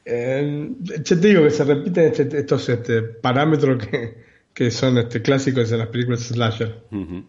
[0.05, 0.71] Eh,
[1.03, 5.79] te digo que se repiten este, estos este, parámetros que, que, son este, clásicos en
[5.79, 6.85] las películas slasher.
[6.91, 7.25] Uh -huh.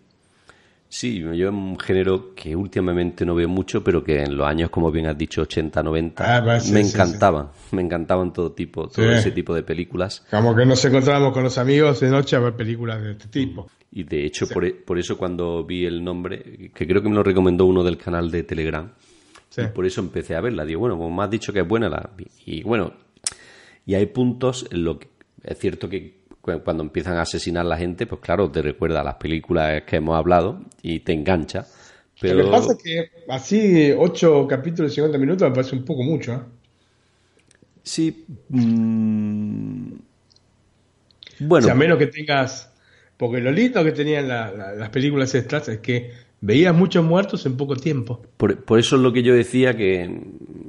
[0.87, 4.69] Sí, yo es un género que últimamente no veo mucho, pero que en los años,
[4.69, 7.49] como bien has dicho, 80, 90, ah, sí, me sí, encantaban.
[7.53, 7.75] Sí.
[7.75, 10.25] Me encantaban todo tipo, todo ese tipo de películas.
[10.29, 13.69] Como que nos encontrábamos con los amigos de noche a ver películas de este tipo.
[13.91, 17.23] Y de hecho, por, por, eso cuando vi el nombre, que creo que me lo
[17.23, 18.89] recomendó uno del canal de Telegram.
[19.57, 20.65] Y por eso empecé a verla.
[20.65, 22.11] Digo, bueno, como me has dicho que es buena, la
[22.45, 22.93] Y bueno,
[23.85, 25.09] y hay puntos en lo que
[25.43, 26.24] es cierto que
[26.63, 29.97] cuando empiezan a asesinar a la gente, pues claro, te recuerda a las películas que
[29.97, 31.65] hemos hablado y te engancha.
[32.21, 32.35] Pero...
[32.35, 36.03] Lo que pasa es que así, 8 capítulos de 50 minutos me parece un poco
[36.03, 36.33] mucho.
[36.33, 36.39] ¿eh?
[37.83, 38.25] Sí.
[38.49, 39.93] Mmm...
[41.39, 41.65] Bueno.
[41.65, 42.71] O sea, a menos que tengas.
[43.17, 47.45] Porque lo lindo que tenían la, la, las películas estas es que veías muchos muertos
[47.45, 48.21] en poco tiempo.
[48.37, 50.21] Por, por, eso es lo que yo decía que...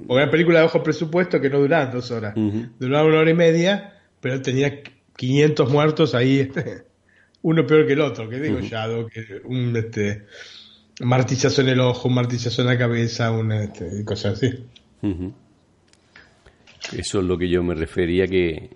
[0.07, 2.71] Porque una película de bajo presupuesto que no duraba dos horas, uh -huh.
[2.79, 4.81] duraba una hora y media, pero tenía
[5.16, 6.50] 500 muertos ahí,
[7.42, 9.11] uno peor que el otro, que digo, uh -huh.
[9.11, 10.26] Que un este,
[11.00, 14.46] martillazo en el ojo, un martillazo en la cabeza, una este, cosas así.
[15.02, 15.33] Uh -huh.
[16.92, 18.70] Eso es lo que yo me refería que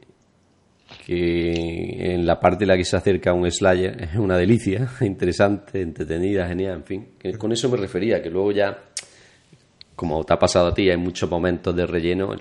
[1.07, 4.89] que en la parte en la que se acerca a un Slayer es una delicia,
[5.01, 7.09] interesante, entretenida, genial, en fin.
[7.19, 8.77] Que con eso me refería, que luego ya,
[9.95, 12.41] como te ha pasado a ti, hay muchos momentos de relleno en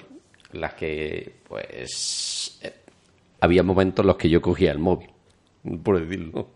[0.54, 2.39] las que, pues,
[3.42, 5.10] había momentos en los que yo cogía el móvil,
[5.84, 6.50] por decirlo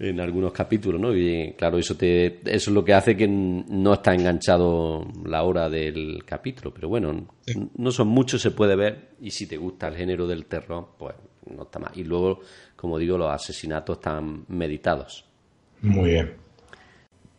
[0.00, 1.14] en algunos capítulos, ¿no?
[1.14, 5.68] Y claro, eso te eso es lo que hace que no está enganchado la hora
[5.68, 7.68] del capítulo, pero bueno, sí.
[7.76, 11.14] no son muchos, se puede ver y si te gusta el género del terror, pues
[11.54, 11.92] no está mal.
[11.94, 12.40] Y luego,
[12.76, 15.26] como digo, los asesinatos están meditados.
[15.82, 16.32] Muy bien.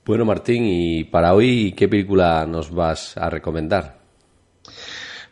[0.06, 4.01] Bueno, Martín, y para hoy, ¿qué película nos vas a recomendar?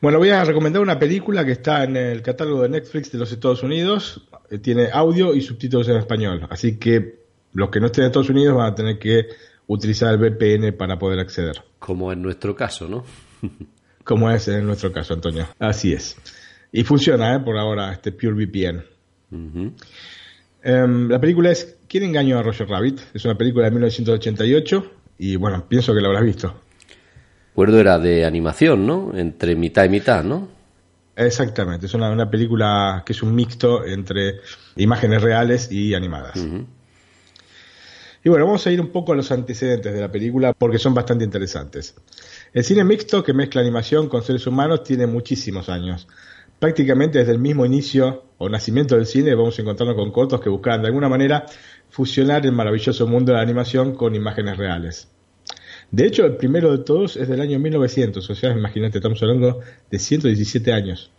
[0.01, 3.31] Bueno, voy a recomendar una película que está en el catálogo de Netflix de los
[3.31, 4.27] Estados Unidos.
[4.61, 6.47] Tiene audio y subtítulos en español.
[6.49, 7.19] Así que
[7.53, 9.27] los que no estén en Estados Unidos van a tener que
[9.67, 11.61] utilizar el VPN para poder acceder.
[11.79, 13.03] Como en nuestro caso, ¿no?
[14.05, 15.47] como es en nuestro caso, Antonio.
[15.59, 16.15] Así es.
[16.71, 17.39] Y funciona, ¿eh?
[17.39, 18.83] por ahora, este PureVPN.
[20.61, 22.99] Em, la película es ¿Quién engañó a Roger Rabbit?
[23.15, 26.61] Es una película de 1988 y bueno, pienso que la habrás visto.
[27.59, 29.11] Recuerdo era de animación, ¿no?
[29.13, 30.47] Entre mitad y mitad, ¿no?
[31.13, 34.35] Exactamente, es una, una película que es un mixto entre
[34.77, 36.37] imágenes reales y animadas.
[38.23, 40.93] Y bueno, vamos a ir un poco a los antecedentes de la película porque son
[40.93, 41.95] bastante interesantes.
[42.53, 46.07] El cine mixto que mezcla animación con seres humanos tiene muchísimos años.
[46.59, 50.47] Prácticamente desde el mismo inicio o nacimiento del cine vamos a encontrarnos con cortos que
[50.47, 51.45] buscaban de alguna manera
[51.89, 55.09] fusionar el maravilloso mundo de la animación con imágenes reales.
[55.91, 59.59] De hecho, el primero de todos es del año 1900, o sea, imagínate, estamos hablando
[59.89, 61.11] de 117 años.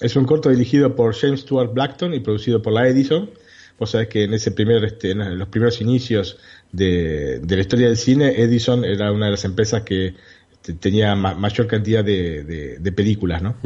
[0.00, 3.30] Es un corto dirigido por James Stuart Blackton y producido por la Edison.
[3.78, 6.38] Vos sabés que en ese primer, este, en los primeros inicios
[6.72, 10.14] de, la historia del cine, Edison era una de las empresas que
[10.52, 13.56] este, tenía mayor cantidad de, películas, ¿no?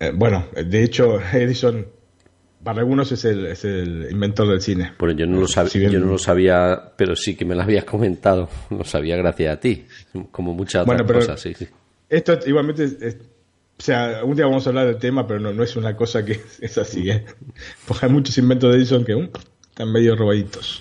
[0.00, 1.86] Eh, bueno, de hecho, Edison
[2.64, 4.92] para algunos es el, es el inventor del cine.
[4.98, 7.84] Bueno, yo no, lo sabía, yo no lo sabía, pero sí que me lo habías
[7.84, 8.48] comentado.
[8.70, 9.84] Lo sabía gracias a ti,
[10.32, 11.40] como muchas otras cosas.
[11.40, 11.54] Sí,
[12.08, 12.84] Esto igualmente,
[13.78, 16.24] o sea, un día vamos a hablar del tema, pero no, no es una cosa
[16.24, 17.24] que es así, ¿eh?
[17.86, 19.28] Porque hay muchos inventos de Edison que uh,
[19.68, 20.80] están medio robaditos.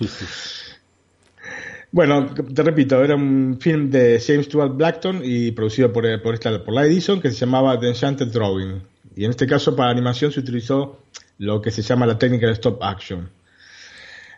[1.91, 6.63] Bueno, te repito, era un film de James Stuart Blackton y producido por, por, esta,
[6.63, 8.81] por la Edison que se llamaba The Enchanted Drawing.
[9.15, 11.03] Y en este caso para animación se utilizó
[11.37, 13.29] lo que se llama la técnica de stop action.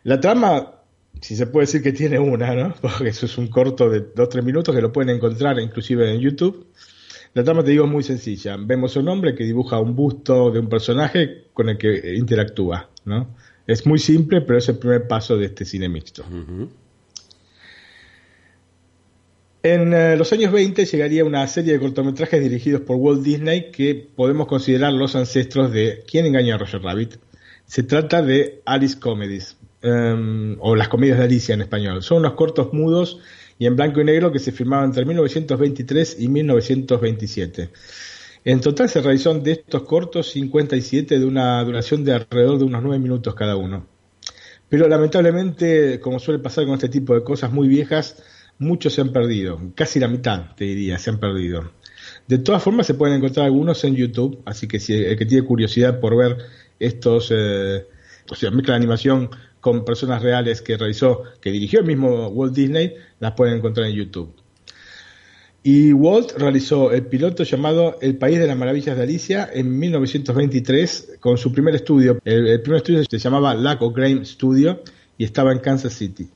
[0.03, 0.71] La trama,
[1.21, 2.75] si se puede decir que tiene una, ¿no?
[2.81, 6.67] Porque eso es un corto de 2-3 minutos que lo pueden encontrar inclusive en YouTube.
[7.33, 8.55] La trama, te digo, es muy sencilla.
[8.57, 12.89] Vemos a un hombre que dibuja un busto de un personaje con el que interactúa,
[13.03, 13.35] ¿no?
[13.67, 16.23] Es muy simple, pero es el primer paso de este cine mixto.
[19.65, 23.95] En eh, los años 20 llegaría una serie de cortometrajes dirigidos por Walt Disney que
[23.95, 27.15] podemos considerar los ancestros de ¿Quién engañó a Roger Rabbit?
[27.65, 32.03] Se trata de Alice Comedies, em, o las comedias de Alicia en español.
[32.03, 33.17] Son unos cortos mudos
[33.57, 37.71] y en blanco y negro que se filmaban entre 1923 y 1927.
[38.43, 42.83] En total se realizaron de estos cortos 57 de una duración de alrededor de unos
[42.83, 43.87] 9 minutos cada uno.
[44.69, 48.17] Pero lamentablemente, como suele pasar con este tipo de cosas muy viejas,
[48.59, 51.71] muchos se han perdido, casi la mitad, te diría, se han perdido.
[52.27, 55.45] De todas formas, se pueden encontrar algunos en YouTube, así que si el que tiene
[55.45, 56.37] curiosidad por ver
[56.79, 57.85] estos, eh,
[58.29, 62.53] o sea, mezcla de animación con personas reales que realizó, que dirigió el mismo Walt
[62.53, 64.33] Disney, las pueden encontrar en YouTube.
[65.63, 71.17] Y Walt realizó el piloto llamado El País de las Maravillas de Alicia en 1923
[71.19, 72.19] con su primer estudio.
[72.23, 74.83] El, el primer estudio se llamaba Lack of Grain Studio
[75.17, 76.29] y estaba en Kansas City.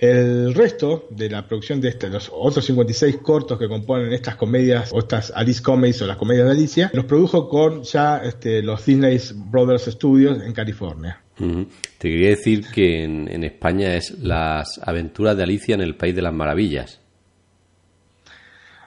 [0.00, 4.90] El resto de la producción de este, los otros 56 cortos que componen estas comedias,
[4.94, 8.86] o estas Alice Comedies o las comedias de Alicia, los produjo con ya este, los
[8.86, 11.20] Disney Brothers Studios en California.
[11.36, 16.22] Te quería decir que en, España es las aventuras de Alicia en el País de
[16.22, 16.98] las Maravillas.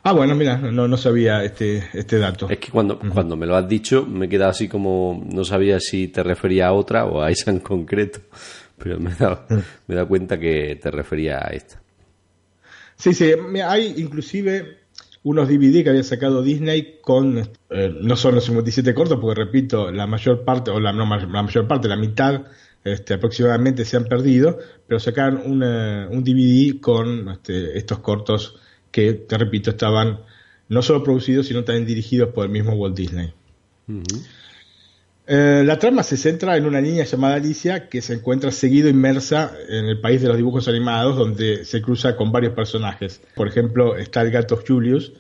[0.02, 2.50] Ah, bueno, mira, no, no sabía este, este dato.
[2.50, 5.80] Es que cuando, cuando me lo has dicho me he quedado así como, no sabía
[5.80, 8.20] si te refería a otra o a esa en concreto
[8.78, 9.46] pero me he, dado,
[9.88, 11.82] me he cuenta que te refería a esta.
[12.96, 13.32] Sí, sí,
[13.64, 14.84] hay inclusive
[15.24, 19.92] unos DVD que había sacado Disney con, eh, no son los 57 cortos, porque repito,
[19.92, 22.44] la mayor parte, o la, no, la mayor parte, la mitad
[22.84, 28.60] este, aproximadamente se han perdido, pero sacaron un DVD con este, estos cortos
[28.92, 30.20] que, te repito, estaban
[30.68, 33.34] no solo producidos, sino también dirigidos por el mismo Walt Disney.
[35.26, 39.54] Eh, la trama se centra en una niña llamada Alicia que se encuentra seguido inmersa
[39.70, 43.22] en el país de los dibujos animados donde se cruza con varios personajes.
[43.36, 45.14] Por ejemplo, está el gato Julius,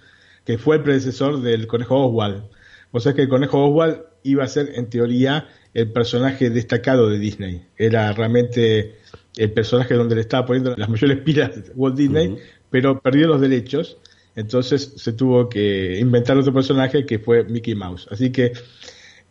[0.46, 2.44] que fue el predecesor del conejo Oswald.
[2.92, 7.18] O sea que el conejo Oswald iba a ser, en teoría, el personaje destacado de
[7.18, 7.66] Disney.
[7.78, 8.98] Era realmente
[9.38, 12.38] el personaje donde le estaba poniendo las mayores pilas Walt Disney,
[12.70, 13.98] pero perdió los derechos.
[14.36, 18.08] Entonces se tuvo que inventar otro personaje que fue Mickey Mouse.
[18.12, 18.54] Así que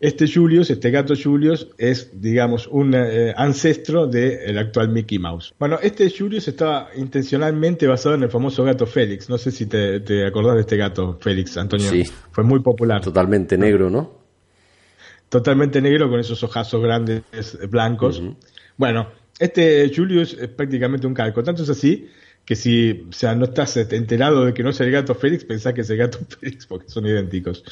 [0.02, 5.54] este Julius, este gato Julius, es, digamos, un eh, ancestro del actual Mickey Mouse.
[5.60, 9.30] Bueno, este Julius estaba intencionalmente basado en el famoso gato Félix.
[9.30, 11.88] No sé si te, acordás de este gato Félix, Antonio.
[11.88, 12.02] Sí.
[12.32, 13.00] Fue muy popular.
[13.00, 14.18] Totalmente negro, ¿no?
[15.28, 17.22] Totalmente negro con esos ojazos grandes
[17.70, 18.20] blancos.
[18.76, 19.06] Bueno,
[19.38, 21.44] este Julius es prácticamente un calco.
[21.44, 22.08] Tanto es así
[22.44, 25.72] que si o sea, no estás enterado de que no es el gato Félix, pensás
[25.74, 27.62] que es el gato Félix porque son idénticos.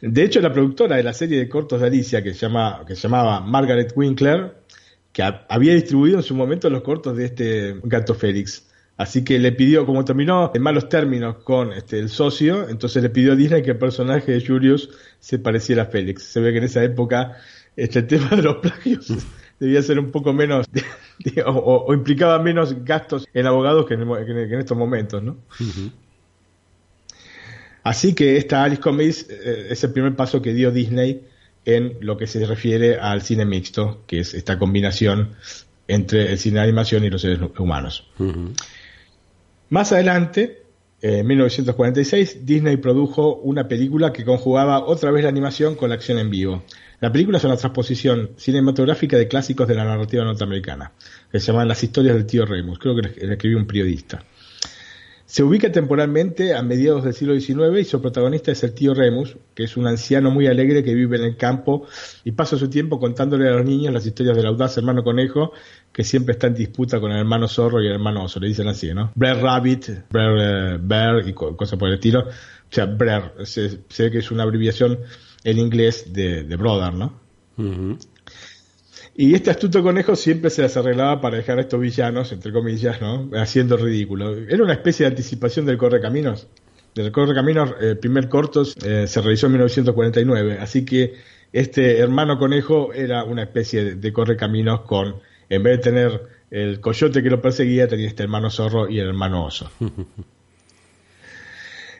[0.00, 2.96] De hecho, la productora de la serie de cortos de Alicia, que se, llama, que
[2.96, 4.54] se llamaba Margaret Winkler,
[5.12, 8.66] que había distribuido en su momento los cortos de este gato Félix.
[8.96, 13.08] Así que le pidió, como terminó en malos términos con este, el socio, entonces le
[13.08, 16.24] pidió a Disney que el personaje de Julius se pareciera a Félix.
[16.24, 17.36] Se ve que en esa época
[17.76, 19.10] este tema de los plagios
[19.58, 20.66] debía ser un poco menos,
[21.46, 25.38] o, implicaba menos gastos en abogados que en, estos momentos, ¿no?
[27.82, 31.22] Así que esta Alice Comics eh, es el primer paso que dio Disney
[31.64, 35.30] en lo que se refiere al cine mixto, que es esta combinación
[35.88, 38.06] entre el cine de animación y los seres humanos.
[39.68, 40.62] Más adelante,
[41.02, 46.18] en 1946, Disney produjo una película que conjugaba otra vez la animación con la acción
[46.18, 46.62] en vivo.
[47.00, 50.92] La película es una transposición cinematográfica de clásicos de la narrativa norteamericana,
[51.32, 54.22] que se llaman Las historias del tío Remus, creo que la escribió un periodista.
[55.30, 59.36] Se ubica temporalmente a mediados del siglo XIX y su protagonista es el tío Remus,
[59.54, 61.86] que es un anciano muy alegre que vive en el campo
[62.24, 65.52] y pasa su tiempo contándole a los niños las historias del audaz hermano conejo
[65.92, 68.66] que siempre está en disputa con el hermano zorro y el hermano oso, le dicen
[68.66, 69.12] así, ¿no?
[69.14, 72.22] Brer Rabbit, Brer eh, Bear y cosas por el estilo.
[72.22, 74.98] O sea, Brer, se, ve que es una abreviación
[75.44, 77.20] en inglés de, brother, ¿no?
[79.22, 83.02] Y este astuto conejo siempre se las arreglaba para dejar a estos villanos, entre comillas,
[83.02, 83.28] ¿no?
[83.34, 84.34] Haciendo ridículo.
[84.34, 86.48] Era una especie de anticipación del Correcaminos.
[86.94, 91.16] Del Correcaminos, el primer corto eh, se realizó en 1949, así que
[91.52, 95.16] este hermano conejo era una especie de, de Correcaminos con,
[95.50, 99.08] en vez de tener el coyote que lo perseguía, tenía este hermano zorro y el
[99.08, 99.70] hermano oso.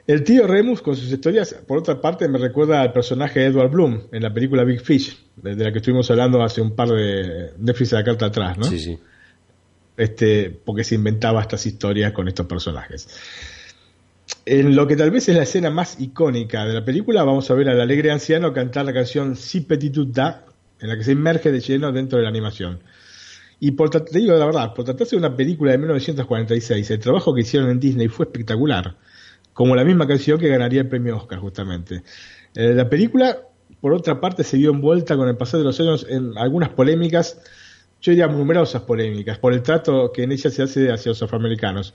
[0.06, 3.70] El tío Remus, con sus historias, por otra parte, me recuerda al personaje de Edward
[3.70, 7.52] Bloom en la película Big Fish, de la que estuvimos hablando hace un par de
[7.58, 8.64] Netflix de la carta atrás, ¿no?
[8.64, 8.98] Sí, sí.
[9.96, 13.08] Este, porque se inventaba estas historias con estos personajes.
[14.46, 17.54] En lo que tal vez es la escena más icónica de la película, vamos a
[17.54, 20.46] ver al alegre anciano cantar la canción Si Petit Da,
[20.80, 22.80] en la que se inmerge de lleno dentro de la animación.
[23.58, 27.34] Y por te digo la verdad, por tratarse de una película de 1946, el trabajo
[27.34, 28.96] que hicieron en Disney fue espectacular
[29.60, 32.02] como la misma canción que ganaría el premio Oscar, justamente.
[32.54, 33.42] Eh, la película,
[33.82, 37.38] por otra parte, se vio envuelta con el pasar de los años en algunas polémicas,
[38.00, 41.92] yo diría numerosas polémicas, por el trato que en ella se hace hacia los afroamericanos.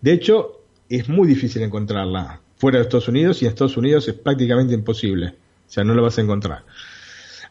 [0.00, 4.14] De hecho, es muy difícil encontrarla fuera de Estados Unidos y en Estados Unidos es
[4.14, 5.34] prácticamente imposible.
[5.68, 6.64] O sea, no la vas a encontrar.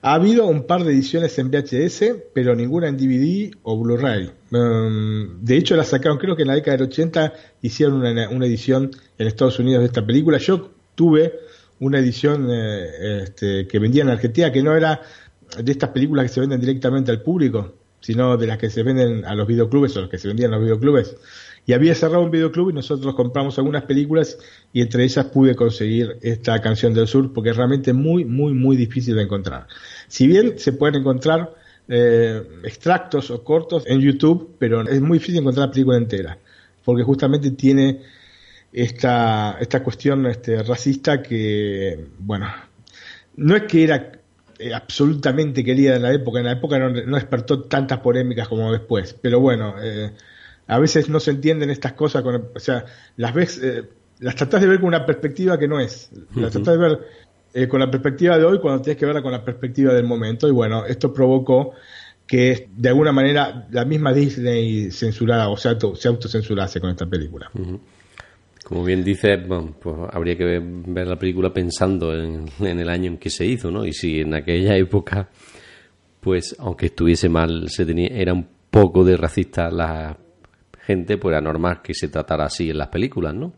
[0.03, 4.31] Ha habido un par de ediciones en VHS, pero ninguna en DVD o Blu-ray.
[4.51, 8.89] Um, de hecho, la sacaron, creo que en la década del 80 hicieron una, edición
[9.19, 10.39] en Estados Unidos de esta película.
[10.39, 11.33] Yo tuve
[11.79, 15.01] una edición eh, este, que vendía en Argentina que no era
[15.61, 19.23] de estas películas que se venden directamente al público, sino de las que se venden
[19.25, 21.15] a los videoclubes o las que se vendían en los videoclubes
[21.65, 24.37] y había cerrado un videoclub y nosotros compramos algunas películas
[24.73, 28.75] y entre ellas pude conseguir esta canción del sur porque es realmente muy, muy, muy
[28.75, 29.67] difícil de encontrar.
[30.07, 31.53] Si bien se pueden encontrar
[31.87, 36.37] eh, extractos o cortos en YouTube, pero es muy difícil encontrar la película entera
[36.83, 38.01] porque justamente tiene
[38.73, 42.47] esta, esta cuestión este, racista que, bueno,
[43.35, 44.11] no es que era
[44.59, 49.15] eh, absolutamente querida en la época, en la época no, despertó tantas polémicas como después,
[49.21, 50.11] pero bueno, eh,
[50.71, 52.85] a veces no se entienden estas cosas, con, o sea,
[53.17, 53.83] las ves, eh,
[54.19, 56.99] las tratás de ver con una perspectiva que no es, las tratás de ver
[57.53, 60.47] eh, con la perspectiva de hoy cuando tienes que verla con la perspectiva del momento
[60.47, 61.73] y bueno, esto provocó
[62.25, 67.51] que de alguna manera la misma Disney censurara o sea, se autocensurase con esta película.
[68.63, 73.17] Como bien dice, pues habría que ver, la película pensando en, en, el año en
[73.17, 73.85] que se hizo, ¿no?
[73.85, 75.27] Y si en aquella época,
[76.21, 80.17] pues aunque estuviese mal, se tenía, era un poco de racista la
[80.85, 83.53] gente, pues era normal que se tratara así en las películas, ¿no?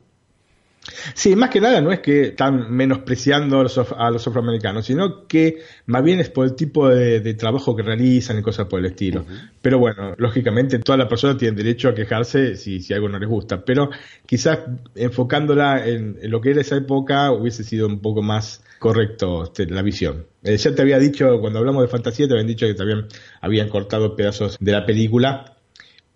[1.14, 3.64] Sí, más que nada no es que están menospreciando a
[4.12, 8.42] los, afroamericanos, sino que más bien es por el tipo de, trabajo que realizan y
[8.42, 9.26] cosas por el estilo.
[9.62, 13.30] Pero bueno, lógicamente todas las personas tienen derecho a quejarse si, si algo no les
[13.30, 13.90] gusta, pero
[14.26, 14.60] quizás
[14.96, 19.82] enfocándola en, lo que era esa época hubiese sido un poco más correcto este, la
[19.82, 20.26] visión.
[20.44, 23.06] Eh, ya te había dicho, cuando hablamos de fantasía, te habían dicho que también
[23.40, 25.53] habían cortado pedazos de la película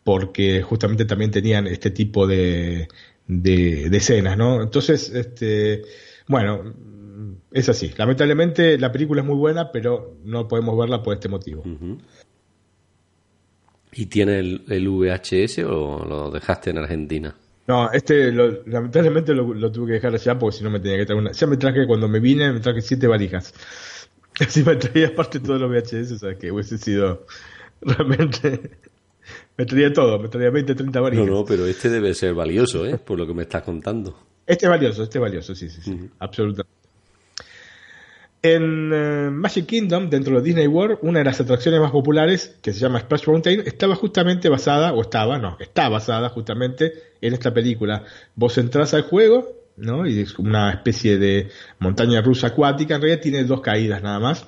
[0.08, 2.88] porque justamente también tenían este tipo de,
[3.28, 4.62] de, escenas, ¿no?
[4.62, 5.82] Entonces, este,
[6.30, 6.74] bueno,
[7.52, 7.92] es así.
[7.98, 11.62] Lamentablemente la película es muy buena, pero no podemos verla por este motivo.
[13.92, 17.36] ¿Y tiene el, VHS o lo dejaste en Argentina?
[17.68, 21.20] No, este lamentablemente lo, tuve que dejar allá porque si no me tenía que traer
[21.20, 21.34] una.
[21.34, 23.54] Ya me traje cuando me vine, me traje siete valijas.
[24.40, 27.26] Así me traía aparte todos los VHS, o sea que hubiese sido
[27.82, 28.78] realmente
[29.58, 31.26] me traía todo, me traía 20, 30 varillas.
[31.26, 32.98] No, no, pero este debe ser valioso, ¿eh?
[32.98, 34.16] Por lo que me estás contando.
[34.46, 36.78] Este es valioso, este es valioso, sí, sí, sí, absolutamente.
[38.44, 42.72] En eh, Magic Kingdom, dentro de Disney World, una de las atracciones más populares, que
[42.72, 47.52] se llama Splash Mountain, estaba justamente basada, o estaba, no, está basada justamente en esta
[47.54, 48.04] película.
[48.36, 50.06] Vos entras al juego, ¿no?
[50.06, 51.50] Y es una especie de
[51.80, 54.48] montaña rusa acuática, en realidad tiene dos caídas nada más.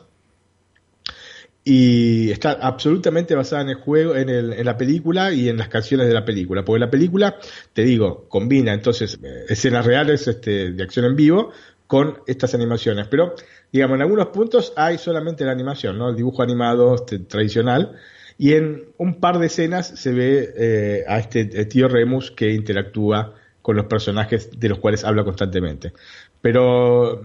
[1.71, 5.67] Y está absolutamente basada en el juego, en, el, en la película y en las
[5.67, 6.65] canciones de la película.
[6.65, 7.37] Porque la película,
[7.73, 11.51] te digo, combina entonces eh, escenas reales este, de acción en vivo
[11.85, 13.07] con estas animaciones.
[13.07, 13.35] Pero,
[13.71, 16.09] digamos, en algunos puntos hay solamente la animación, ¿no?
[16.09, 17.91] El dibujo animado este, tradicional.
[18.39, 23.35] Y en un par de escenas se ve eh, a este tío Remus que interactúa
[23.61, 25.93] con los personajes de los cuales habla constantemente.
[26.41, 27.21] Pero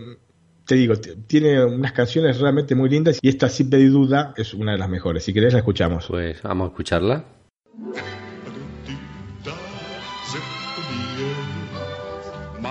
[0.65, 4.73] te digo, tiene unas canciones realmente muy lindas y esta sin pedir duda es una
[4.73, 5.25] de las mejores.
[5.25, 6.07] Si querés la escuchamos.
[6.07, 7.25] Pues vamos a escucharla.
[12.61, 12.71] My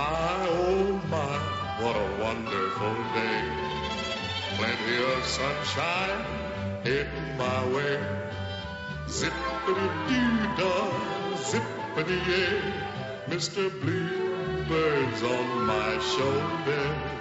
[0.50, 3.44] oh my, what a wonderful day.
[4.58, 6.26] Plenty of sunshine
[6.84, 8.00] heading my way.
[9.08, 10.90] Zippity doo dah,
[11.38, 12.94] zippity yay.
[13.30, 13.70] Mr.
[13.82, 17.13] Bluebird's on my shoulder.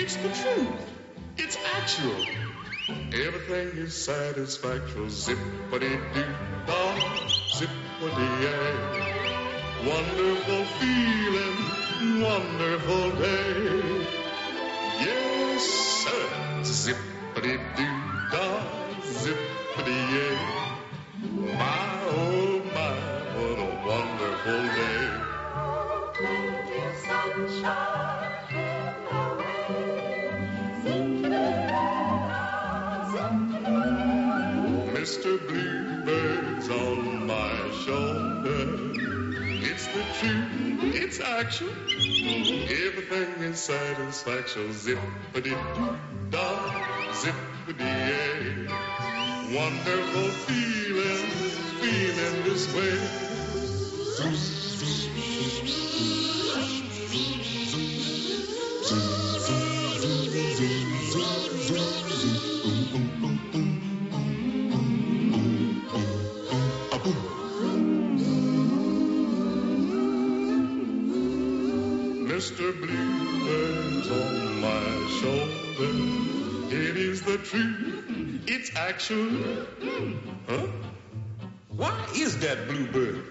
[0.00, 0.80] It's the truth.
[1.38, 2.24] It's actual.
[3.12, 5.08] Everything is satisfactory.
[5.08, 6.34] Zippity doo
[6.68, 6.94] dah,
[7.58, 8.76] zippity yay.
[9.90, 11.58] Wonderful feeling,
[12.22, 14.06] wonderful day.
[15.02, 16.28] Yes, sir.
[16.62, 17.98] Zippity doo
[18.30, 18.62] dah,
[19.02, 20.38] zippity yay.
[21.58, 22.94] My oh my,
[23.34, 25.10] what a wonderful day.
[35.08, 35.38] Mr.
[35.48, 38.92] Bluebird's on my shoulder.
[39.64, 41.70] It's the truth, it's action.
[42.68, 44.68] Everything is satisfaction.
[44.68, 45.56] Zippity
[46.28, 48.68] dah, zippity yay.
[49.56, 51.26] Wonderful feeling,
[51.80, 54.57] feeling this way.
[72.58, 72.74] Mr.
[72.80, 74.82] Bluebird's on my
[75.20, 75.94] shoulder.
[76.74, 78.42] It is the truth.
[78.48, 79.64] It's action.
[80.48, 80.66] Huh?
[81.68, 83.22] Why is that bluebird?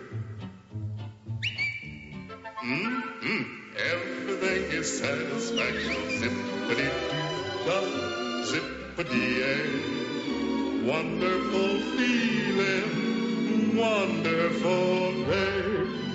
[2.63, 3.43] Mm-hmm.
[3.91, 5.95] Everything is satisfaction.
[6.23, 6.89] Zippity
[7.67, 7.83] dah,
[8.47, 9.67] zippity yay.
[10.87, 16.06] Wonderful feeling, wonderful day.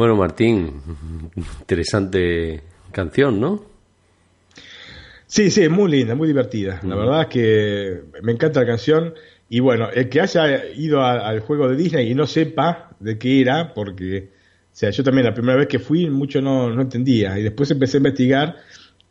[0.00, 0.80] Bueno, Martín,
[1.60, 3.62] interesante canción, ¿no?
[5.26, 6.80] Sí, sí, muy linda, muy divertida.
[6.84, 9.12] La verdad es que me encanta la canción.
[9.50, 13.18] Y bueno, el que haya ido a- al juego de Disney y no sepa de
[13.18, 16.80] qué era, porque, o sea, yo también la primera vez que fui mucho no, no
[16.80, 17.38] entendía.
[17.38, 18.56] Y después empecé a investigar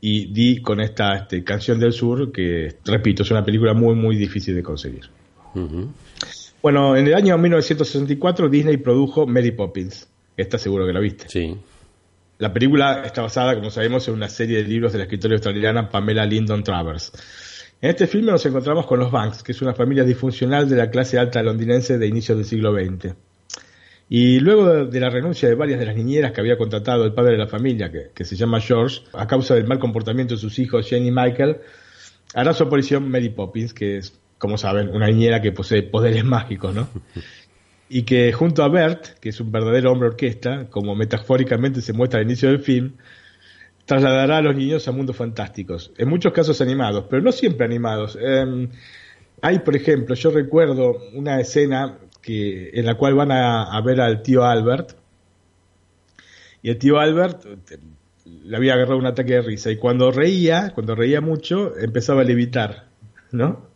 [0.01, 4.15] y di con esta este, canción del sur, que, repito, es una película muy, muy
[4.15, 5.03] difícil de conseguir.
[6.63, 10.08] Bueno, en el año 1964 Disney produjo Mary Poppins.
[10.39, 11.27] Esta seguro que la viste.
[11.27, 11.57] Sí.
[12.37, 15.89] La película está basada, como sabemos, en una serie de libros de la escritora australiana
[15.89, 17.11] Pamela Lyndon Travers.
[17.81, 20.89] En este filme nos encontramos con los Banks, que es una familia disfuncional de la
[20.89, 23.13] clase alta londinense de inicios del siglo XX.
[24.07, 27.33] Y luego de, la renuncia de varias de las niñeras que había contratado el padre
[27.33, 30.57] de la familia, que, que se llama George, a causa del mal comportamiento de sus
[30.57, 31.57] hijos Jenny y Michael,
[32.33, 36.73] hará su aparición Mary Poppins, que es, como saben, una niñera que posee poderes mágicos,
[36.73, 36.87] ¿no?
[37.89, 42.19] Y que junto a Bert, que es un verdadero hombre orquesta, como metafóricamente se muestra
[42.19, 42.93] al inicio del film,
[43.85, 48.17] trasladará a los niños a mundos fantásticos, en muchos casos animados, pero no siempre animados.
[48.21, 48.69] Eh,
[49.41, 53.99] hay, por ejemplo, yo recuerdo una escena que, en la cual van a, a ver
[53.99, 54.95] al tío Albert,
[56.61, 57.79] y el tío Albert eh,
[58.45, 62.25] le había agarrado un ataque de risa, y cuando reía, cuando reía mucho, empezaba a
[62.25, 62.85] levitar,
[63.31, 63.67] ¿no?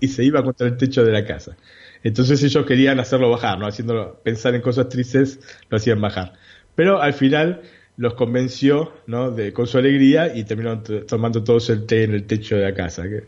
[0.00, 1.56] Y se iba contra el techo de la casa.
[2.02, 3.66] Entonces ellos querían hacerlo bajar, ¿no?
[3.66, 6.34] Haciéndolo pensar en cosas tristes, lo hacían bajar.
[6.74, 7.62] Pero al final
[7.96, 9.30] los convenció, ¿no?
[9.30, 12.74] De, con su alegría y terminaron tomando todos el té en el techo de la
[12.74, 13.04] casa.
[13.04, 13.24] Que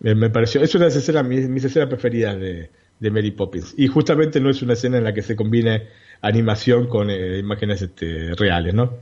[0.00, 3.74] me, me pareció, es una de escenas, mis, mis escenas preferidas de, de Mary Poppins.
[3.76, 5.88] Y justamente no es una escena en la que se combine
[6.20, 8.94] animación con eh, imágenes este, reales, ¿no?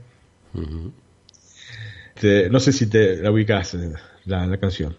[2.15, 3.93] Este, no sé si te la ubicas, eh,
[4.25, 4.95] la, la canción.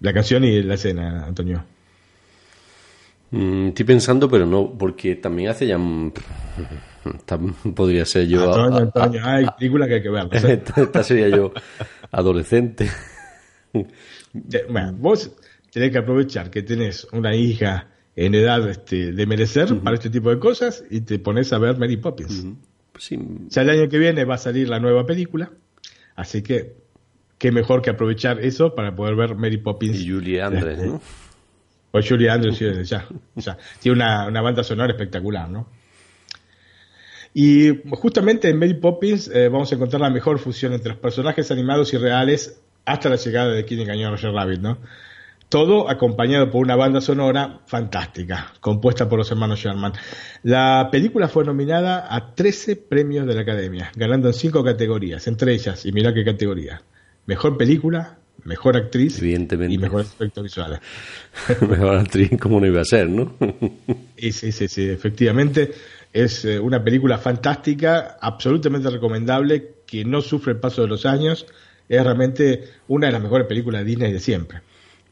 [0.00, 1.64] La canción y la escena, Antonio.
[3.36, 5.76] Mm, estoy pensando, pero no, porque también hace ya.
[5.78, 6.12] mm,
[7.74, 8.54] Podría ser yo.
[8.54, 10.28] Antonio, a- a- hay películas que hay que ver.
[10.32, 11.52] esta, esta sería yo
[12.12, 12.88] adolescente.
[14.68, 15.32] bueno, vos
[15.72, 20.30] tenés que aprovechar que tenés una hija en edad este, de merecer para este tipo
[20.30, 22.46] de cosas y te pones a ver Mary Poppins.
[22.98, 23.18] Sí,
[23.48, 25.50] Ya el año que viene va a salir la nueva película,
[26.14, 26.76] así que
[27.38, 30.00] qué mejor que aprovechar eso para poder ver Mary Poppins.
[30.00, 31.00] y Julie Andres, ¿no?
[31.96, 33.06] O Julie Andrews, ya.
[33.78, 35.68] Tiene una, una banda sonora espectacular, ¿no?
[37.32, 41.52] Y justamente en Mary Poppins eh, vamos a encontrar la mejor fusión entre los personajes
[41.52, 44.78] animados y reales hasta la llegada de Quien engañó a Roger Rabbit, ¿no?
[45.48, 49.92] Todo acompañado por una banda sonora fantástica, compuesta por los hermanos Sherman.
[50.42, 55.52] La película fue nominada a 13 premios de la Academia, ganando en 5 categorías, entre
[55.52, 56.82] ellas, y mirá qué categoría,
[57.26, 59.74] mejor película, mejor actriz Evidentemente.
[59.74, 60.80] y mejor efectos visuales.
[61.60, 63.34] Mejor actriz, como no iba a ser, ¿no?
[64.16, 65.72] Sí, sí, sí, efectivamente
[66.12, 71.44] es eh, una película fantástica, absolutamente recomendable, que no sufre el paso de los años,
[71.88, 74.60] es realmente una de las mejores películas de Disney de siempre.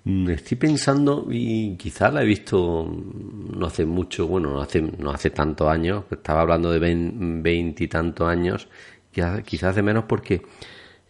[0.05, 4.80] Mm, Estoy pensando, y quizás la he visto mm, no hace mucho, bueno, no hace,
[4.80, 8.68] no hace tantos años, estaba hablando de veintitantos años,
[9.12, 10.43] quizás hace menos porque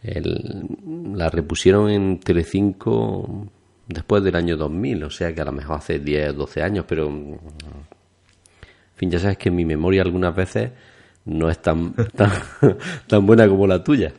[0.02, 0.66] el-
[1.14, 3.46] la repusieron en Telecinco
[3.88, 7.10] después del año 2000, o sea que a lo mejor hace 10, 12 años, pero
[7.10, 7.38] mm, en
[8.96, 10.70] fin, ya sabes que mi memoria algunas veces
[11.24, 12.30] no es tan, tan,
[13.06, 14.12] tan buena como la tuya.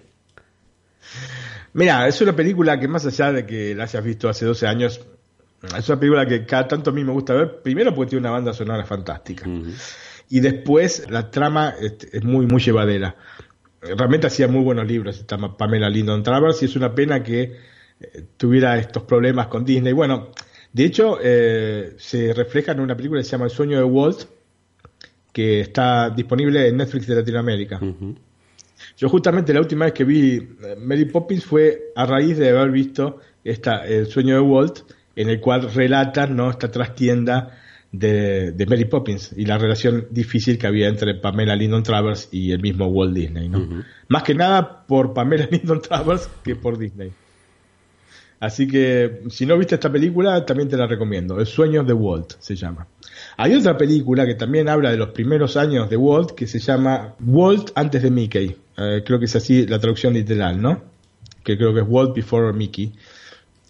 [1.73, 5.01] Mira, es una película que más allá de que la hayas visto hace 12 años,
[5.77, 8.31] es una película que cada tanto a mí me gusta ver, primero porque tiene una
[8.31, 9.45] banda sonora fantástica.
[10.29, 11.73] Y después la trama
[12.11, 13.15] es muy, muy llevadera.
[13.97, 17.41] Realmente hacía muy buenos libros esta Pamela Lyndon Travers y es una pena que
[17.99, 19.93] eh, tuviera estos problemas con Disney.
[19.93, 20.29] Bueno,
[20.71, 24.25] de hecho, eh, se refleja en una película que se llama El sueño de Walt,
[25.31, 27.79] que está disponible en Netflix de Latinoamérica.
[28.97, 32.71] Yo justamente la última vez que vi eh, Mary Poppins fue a raíz de haber
[32.71, 34.79] visto esta, El sueño de Walt,
[35.15, 36.49] en el cual relatan ¿no?
[36.49, 37.59] esta trastienda
[37.93, 42.51] de, de Mary Poppins y la relación difícil que había entre Pamela Lyndon Travers y
[42.51, 43.47] el mismo Walt Disney.
[43.47, 43.85] ¿no?
[44.09, 47.11] Más que nada por Pamela Lyndon Travers que por Disney.
[48.39, 51.39] Así que si no viste esta película, también te la recomiendo.
[51.39, 52.87] El sueño de Walt se llama.
[53.37, 57.13] Hay otra película que también habla de los primeros años de Walt que se llama
[57.25, 58.57] Walt antes de Mickey.
[58.75, 60.81] Eh, creo que es así la traducción literal, ¿no?
[61.43, 62.91] Que creo que es Walt before Mickey.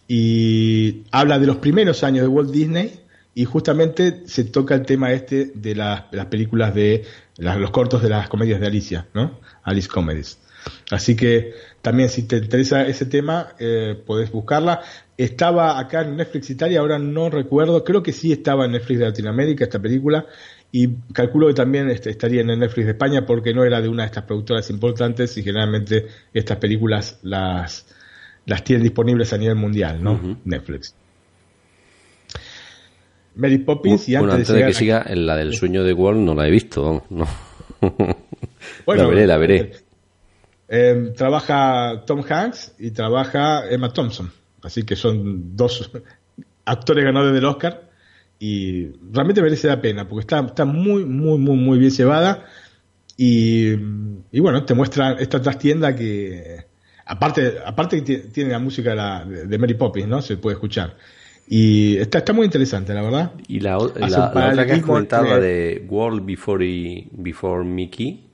[0.08, 3.03] Y habla de los primeros años de Walt Disney
[3.36, 7.04] y justamente se toca el tema este de las, las películas de
[7.38, 9.40] las- los cortos de las comedias de Alicia, ¿no?
[9.64, 10.40] Alice Comedies.
[10.92, 14.82] Así que también si te interesa ese tema, eh, podés buscarla.
[15.18, 19.06] Estaba acá en Netflix Italia, ahora no recuerdo, creo que sí estaba en Netflix de
[19.06, 20.26] Latinoamérica esta película
[20.72, 24.04] y calculo que también estaría en el Netflix de España porque no era de una
[24.04, 27.86] de estas productoras importantes y generalmente estas películas las,
[28.46, 30.40] las tienen disponibles a nivel mundial, ¿no?
[30.46, 30.96] Netflix.
[33.36, 36.48] Mary Poppins y bueno, antes, de que siga, la del sueño de Walt no la
[36.48, 37.28] he visto, no.
[38.86, 39.72] Bueno, la veré, la veré.
[40.70, 44.32] Eh, trabaja Tom Hanks y trabaja Emma Thompson.
[44.62, 45.92] Así que son dos
[46.66, 47.90] actores ganadores del Oscar.
[48.40, 52.46] Y realmente merece la pena porque está, está muy, muy, muy, muy bien llevada.
[53.18, 56.66] Y, y bueno, te muestra esta trastienda que.
[57.06, 60.22] Aparte, aparte que ti- tiene la música de, la- de Mary Poppins, ¿no?
[60.22, 60.96] Se puede escuchar.
[61.48, 63.34] Y está, está muy interesante, la verdad.
[63.48, 68.26] Y la, otra que has comentado, de World Before, y- Before Mickey,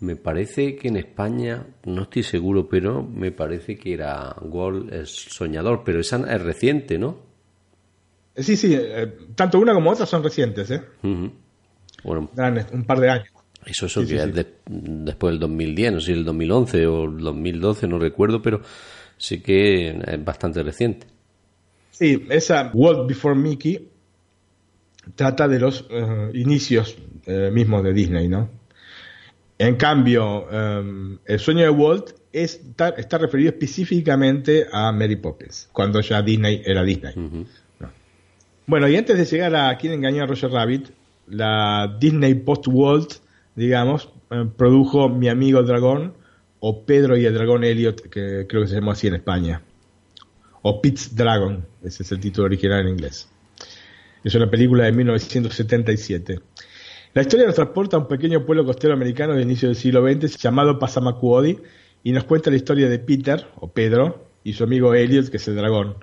[0.00, 5.06] me parece que en España, no estoy seguro, pero me parece que era World el
[5.06, 7.18] Soñador, pero esa es reciente, ¿no?
[8.34, 10.82] Eh, Sí, sí, eh, tanto una como otra son recientes, ¿eh?
[11.02, 11.30] Ujú.
[12.04, 12.30] Bueno,
[12.72, 13.28] un par de años.
[13.64, 14.28] eso, eso Sí, sí, que sí.
[14.30, 18.42] es de- después del 2010, no sé si el 2011 o el 2012, no recuerdo,
[18.42, 18.60] pero
[19.16, 21.06] sí que es bastante reciente.
[21.92, 23.88] Sí, esa World Before Mickey
[25.14, 28.50] trata de los eh, inicios eh, mismos de Disney, ¿no?
[29.58, 36.00] En cambio, eh, el sueño de Walt está, está referido específicamente a Mary Poppins, cuando
[36.00, 37.14] ya Disney era Disney.
[38.66, 40.88] Bueno, y antes de llegar a quién engañó a Roger Rabbit,
[41.28, 43.14] la Disney Post-Walt,
[43.54, 46.14] digamos, eh, produjo Mi amigo el dragón,
[46.60, 49.62] o Pedro y el dragón Elliot, que creo que se llamó así en España.
[50.62, 53.28] O Pete's Dragon, ese es el título original en inglés.
[54.24, 56.40] Es una película de 1977.
[57.14, 60.38] La historia nos transporta a un pequeño pueblo costero americano del inicio del siglo XX
[60.38, 61.58] llamado Passamaquoddy
[62.04, 65.48] y nos cuenta la historia de Peter, o Pedro, y su amigo Elliot, que es
[65.48, 65.96] el dragón,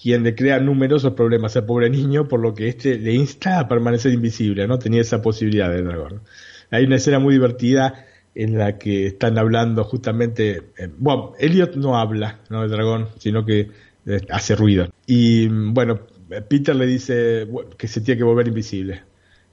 [0.00, 3.68] quien le crea numerosos problemas al pobre niño, por lo que este le insta a
[3.68, 4.78] permanecer invisible, ¿no?
[4.78, 6.22] Tenía esa posibilidad del dragón.
[6.70, 11.98] Hay una escena muy divertida en la que están hablando justamente, eh, bueno, Elliot no
[11.98, 12.64] habla, ¿no?
[12.64, 13.70] El dragón, sino que
[14.06, 14.88] eh, hace ruido.
[15.06, 16.00] Y mm, bueno,
[16.48, 17.46] Peter le dice
[17.76, 19.02] que se tiene que volver invisible.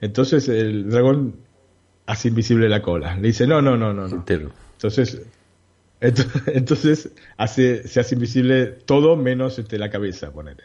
[0.01, 1.35] Entonces el dragón
[2.05, 3.15] hace invisible la cola.
[3.17, 4.07] Le dice, no, no, no, no.
[4.73, 5.21] Entonces,
[6.01, 10.63] ento- entonces hace, se hace invisible todo menos este, la cabeza, ponele.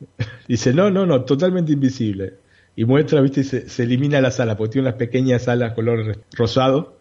[0.48, 2.34] Dice, no, no, no, totalmente invisible.
[2.76, 6.18] Y muestra, viste, y se, se elimina la sala, porque tiene unas pequeñas alas color
[6.32, 6.99] rosado.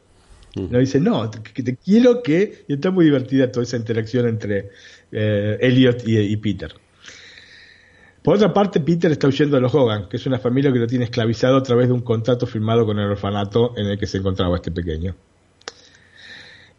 [0.56, 2.66] No dice, no, te, te quiero que.
[2.68, 4.70] Y está muy divertida toda esa interacción entre
[5.12, 6.74] eh, Elliot y, Peter.
[8.24, 10.88] Por otra parte, Peter está huyendo de los Hogan, que es una familia que lo
[10.88, 14.18] tiene esclavizado a través de un contrato firmado con el orfanato en el que se
[14.18, 15.16] encontraba este pequeño.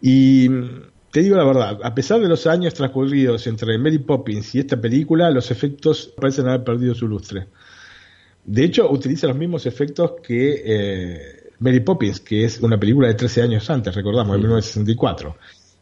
[0.02, 4.54] Y mm, te digo la verdad, a pesar de los años transcurridos entre Mary Poppins
[4.54, 7.46] y esta película, los efectos parecen haber perdido su lustre.
[8.44, 13.14] De hecho, utiliza los mismos efectos que eh, Mary Poppins, que es una película de
[13.14, 15.36] 13 años antes, recordamos, de 1964.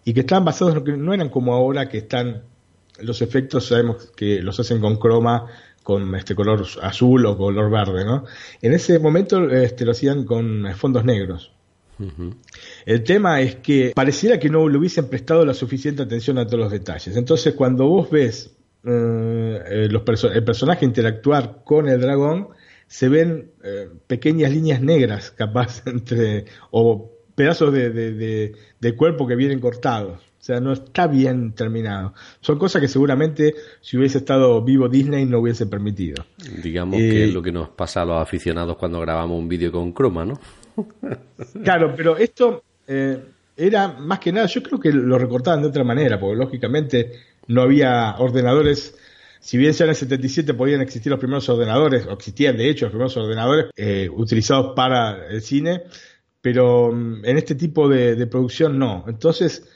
[0.05, 2.43] Y que estaban basados, en lo que no eran como ahora que están
[3.01, 5.47] los efectos, sabemos que los hacen con croma,
[5.83, 8.25] con este color azul o color verde, ¿no?
[8.61, 11.53] En ese momento este, lo hacían con fondos negros.
[12.87, 16.61] El tema es que pareciera que no le hubiesen prestado la suficiente atención a todos
[16.61, 17.17] los detalles.
[17.17, 18.53] Entonces, cuando vos ves
[18.85, 22.49] eh, eh, los perso- el personaje interactuar con el dragón,
[22.89, 26.47] se ven eh, pequeñas líneas negras, capaz, entre.
[26.73, 30.19] o pedazos de, de- de- de cuerpo que vienen cortados.
[30.41, 32.15] O sea, no está bien terminado.
[32.41, 36.25] Son cosas que seguramente, si hubiese estado vivo Disney, no hubiese permitido.
[36.63, 39.71] Digamos Eh, que es lo que nos pasa a los aficionados cuando grabamos un vídeo
[39.71, 40.41] con croma, ¿no?
[41.63, 43.19] Claro, pero esto eh,
[43.57, 47.13] era más que nada, yo creo que lo recortaban de otra manera, porque lógicamente
[47.49, 48.97] no había ordenadores.
[49.49, 52.85] Si bien ya en el 77 podían existir los primeros ordenadores, o existían de hecho
[52.85, 55.85] los primeros ordenadores eh, utilizados para el cine,
[56.43, 59.07] pero mm, en este tipo de, de producción no.
[59.09, 59.67] Entonces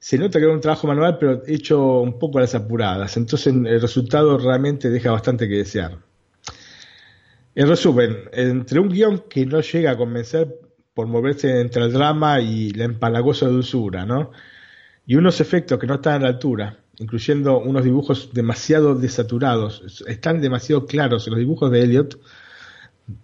[0.00, 3.16] se nota que era un trabajo manual, pero hecho un poco a las apuradas.
[3.16, 5.98] Entonces el resultado realmente deja bastante que desear.
[7.54, 10.52] En resumen, entre un guion que no llega a convencer
[10.94, 14.32] por moverse entre el drama y la empalagosa dulzura, ¿no?
[15.06, 20.40] Y unos efectos que no están a la altura, incluyendo unos dibujos demasiado desaturados, están
[20.40, 22.20] demasiado claros los dibujos de Elliot,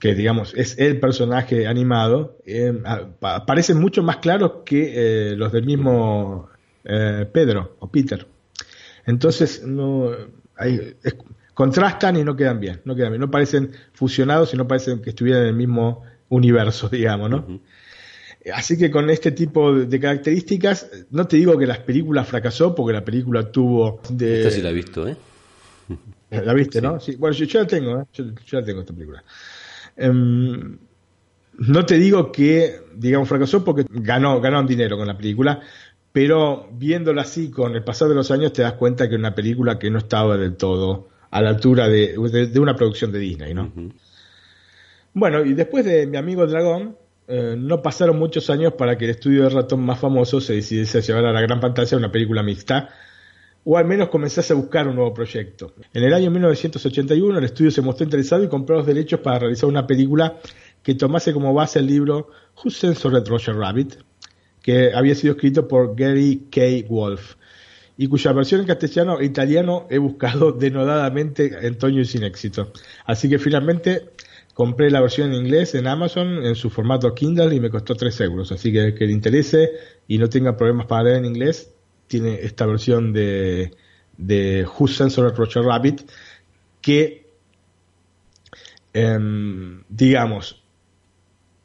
[0.00, 2.74] que digamos es el personaje animado, eh,
[3.20, 6.48] parecen mucho más claros que eh, los del mismo
[6.84, 8.26] eh, Pedro o Peter.
[9.06, 10.10] Entonces no
[10.56, 10.96] hay,
[11.54, 15.10] contrastan y no quedan bien, no quedan bien, no parecen fusionados y no parecen que
[15.10, 17.60] estuvieran en el mismo universo, digamos, ¿no?
[18.54, 22.92] Así que con este tipo de, características, no te digo que las películas fracasó, porque
[22.92, 25.16] la película tuvo de, Esta sí la he visto, ¿eh?
[26.30, 27.00] la viste, ¿no?
[27.00, 27.16] Sí.
[27.16, 28.04] Bueno, yo, yo la tengo, ¿eh?
[28.12, 29.24] yo, yo la tengo esta película.
[29.96, 30.78] Em,
[31.58, 35.60] no te digo que, digamos, fracasó porque ganó, ganaron dinero con la película,
[36.12, 39.34] pero viéndola así con el pasar de los años te das cuenta que es una
[39.34, 43.18] película que no estaba del todo a la altura de, de- de una producción de
[43.18, 43.72] Disney, ¿no?
[45.14, 46.96] Bueno, y después de Mi amigo dragón,
[47.30, 50.96] eh, no pasaron muchos años para que el estudio de ratón más famoso se decidiese
[50.96, 52.88] a llevar a la gran pantalla una película mixta,
[53.64, 55.74] o al menos comenzase a buscar un nuevo proyecto.
[55.92, 59.68] En el año 1981 el estudio se mostró interesado y compró los derechos para realizar
[59.68, 60.38] una película
[60.82, 62.30] que tomase como base el libro
[62.64, 63.96] Who Censored Roger Rabbit,
[64.62, 66.88] que había sido escrito por Gary K.
[66.88, 67.34] Wolf,
[67.98, 72.72] y cuya versión en castellano e italiano he buscado denodadamente en Toño y sin éxito.
[73.04, 74.12] Así que finalmente
[74.58, 78.22] compré la versión en inglés en Amazon en su formato Kindle y me costó 3
[78.22, 78.50] euros.
[78.50, 79.70] Así que el que le interese
[80.08, 81.72] y no tenga problemas para leer en inglés,
[82.08, 83.76] tiene esta versión de,
[84.16, 86.10] de Who Censored Roger Rabbit,
[86.80, 87.30] que
[88.92, 90.60] em, digamos,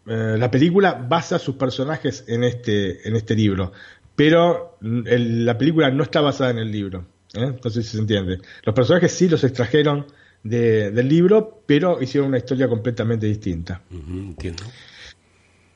[0.05, 3.71] eh, la película basa sus personajes en este, en este libro,
[4.15, 7.07] pero la película no está basada en el libro.
[7.33, 7.41] ¿eh?
[7.41, 8.37] Entonces se entiende.
[8.63, 10.05] Los personajes sí los extrajeron
[10.43, 13.81] de- del libro, pero hicieron una historia completamente distinta.
[13.91, 14.63] Entiendo.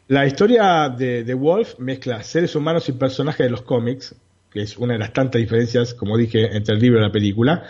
[0.09, 4.15] La historia de, de Wolf mezcla seres humanos y personajes de los cómics,
[4.51, 7.63] que es una de las tantas diferencias, como dije, entre el libro y la película,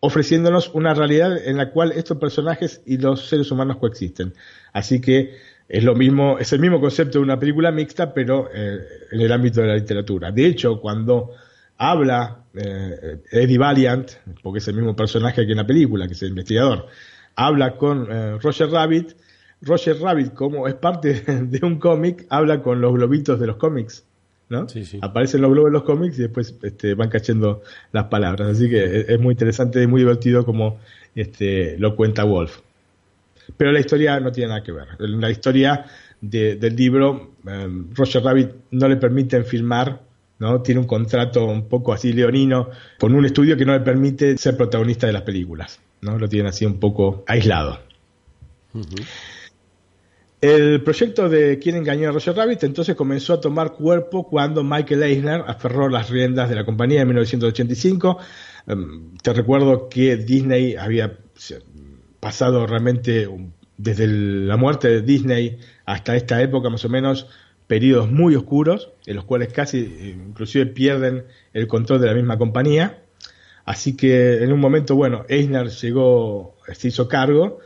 [0.00, 4.34] ofreciéndonos una realidad en la cual estos personajes y los seres humanos coexisten.
[4.72, 5.36] Así que
[5.68, 8.78] es lo mismo, es el mismo concepto de una película mixta, pero eh,
[9.12, 10.30] en el ámbito de la literatura.
[10.32, 11.30] De hecho, cuando
[11.78, 14.10] habla eh, Eddie Valiant,
[14.42, 16.86] porque es el mismo personaje que en la película, que es el investigador,
[17.36, 19.12] habla con eh, Roger Rabbit,
[19.62, 24.04] Roger Rabbit, como es parte de un cómic, habla con los globitos de los cómics.
[24.50, 24.68] ¿no?
[24.68, 24.98] Sí, sí.
[25.00, 27.62] Aparecen los globos de los cómics y después este, van cayendo
[27.92, 28.48] las palabras.
[28.50, 30.78] Así que es, es muy interesante y muy divertido como
[31.14, 32.58] este, lo cuenta Wolf.
[33.56, 34.86] Pero la historia no tiene nada que ver.
[34.98, 35.86] La historia
[36.20, 40.00] de- del libro, eh, Roger Rabbit no le permiten filmar,
[40.38, 40.60] ¿no?
[40.62, 44.56] Tiene un contrato un poco así leonino con un estudio que no le permite ser
[44.56, 46.18] protagonista de las películas, ¿no?
[46.18, 47.78] Lo tienen así un poco aislado.
[50.40, 55.02] El proyecto de Quién engañó a Roger Rabbit entonces comenzó a tomar cuerpo cuando Michael
[55.02, 58.18] Eisner aferró las riendas de la compañía en 1985.
[58.66, 61.16] Em, te recuerdo que Disney había
[62.20, 63.28] pasado realmente
[63.76, 67.26] desde el- la muerte de Disney hasta esta época más o menos
[67.66, 72.38] periodos muy oscuros en los cuales casi eh, inclusive pierden el control de la misma
[72.38, 73.02] compañía.
[73.64, 77.60] Así que en un momento, bueno, Eisner llegó, se hizo cargo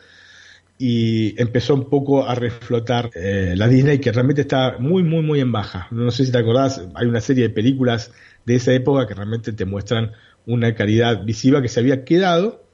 [0.79, 5.41] y empezó un poco a reflotar eh, la Disney que realmente está muy muy muy
[5.41, 5.89] en baja.
[5.91, 8.13] No sé si te acordás, hay una serie de películas
[8.47, 10.13] de esa época que realmente te muestran
[10.47, 12.65] una calidad visiva que se había quedado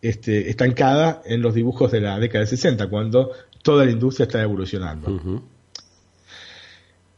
[0.00, 4.42] este, estancada en los dibujos de la década de 60 cuando toda la industria está
[4.42, 5.42] evolucionando.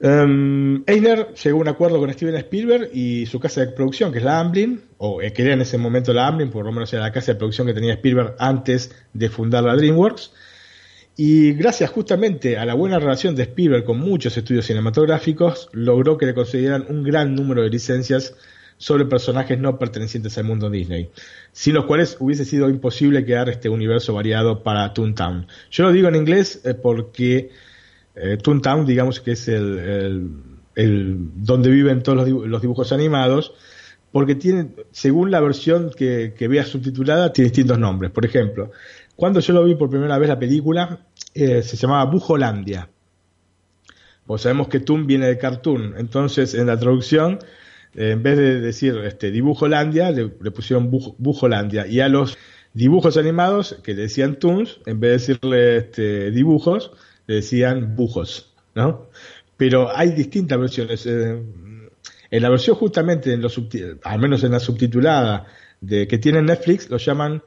[0.03, 4.18] Um, Eisner llegó a un acuerdo con Steven Spielberg y su casa de producción, que
[4.18, 6.92] es la Amblin, o eh, que era en ese momento la Amblin, por lo menos
[6.92, 10.32] era la casa de producción que tenía Spielberg antes de fundar la DreamWorks.
[11.16, 16.26] Y gracias justamente a la buena relación de Spielberg con muchos estudios cinematográficos, logró que
[16.26, 18.34] le concedieran un gran número de licencias
[18.78, 21.11] sobre personajes no pertenecientes al mundo Disney,
[21.53, 25.46] sin los cuales hubiese sido imposible crear este universo variado para Toontown.
[25.70, 27.50] Yo lo digo en inglés eh, porque
[28.15, 30.31] eh, Toontown, digamos que es el,
[30.75, 33.55] donde viven todos los, dibu- los dibujos animados,
[34.11, 38.11] porque tienen, según la versión que, que subtitulada, tiene distintos nombres.
[38.11, 38.71] Por ejemplo,
[39.17, 42.89] cuando yo lo vi por primera vez la película, eh, se llamaba Bujolandia.
[44.27, 47.39] Pues sabemos que Toon viene de cartoon, entonces en la traducción,
[47.95, 51.87] eh, en vez de decir este, Dibujolandia, le, le pusieron Buj- Bujolandia.
[51.87, 52.39] Y a los
[52.75, 56.93] dibujos animados, que le decían Toons, en vez de decirle este, dibujos,
[57.27, 59.09] decían bujos, ¿no?
[59.57, 61.07] Pero hay distintas versiones.
[61.07, 61.43] eh,
[62.33, 63.61] en la versión justamente, en los
[64.05, 65.47] al menos en la subtitulada
[65.83, 67.43] de que tiene Netflix, lo llaman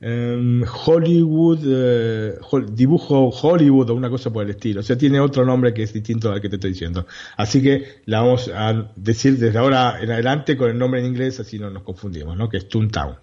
[0.00, 2.38] em, Hollywood, eh,
[2.70, 4.80] dibujo Hollywood o una cosa por el estilo.
[4.80, 7.06] O sea, tiene otro nombre que es distinto al que te estoy diciendo.
[7.36, 11.40] Así que la vamos a decir desde ahora en adelante con el nombre en inglés,
[11.40, 12.48] así no nos confundimos, ¿no?
[12.48, 13.16] Que es Toontown.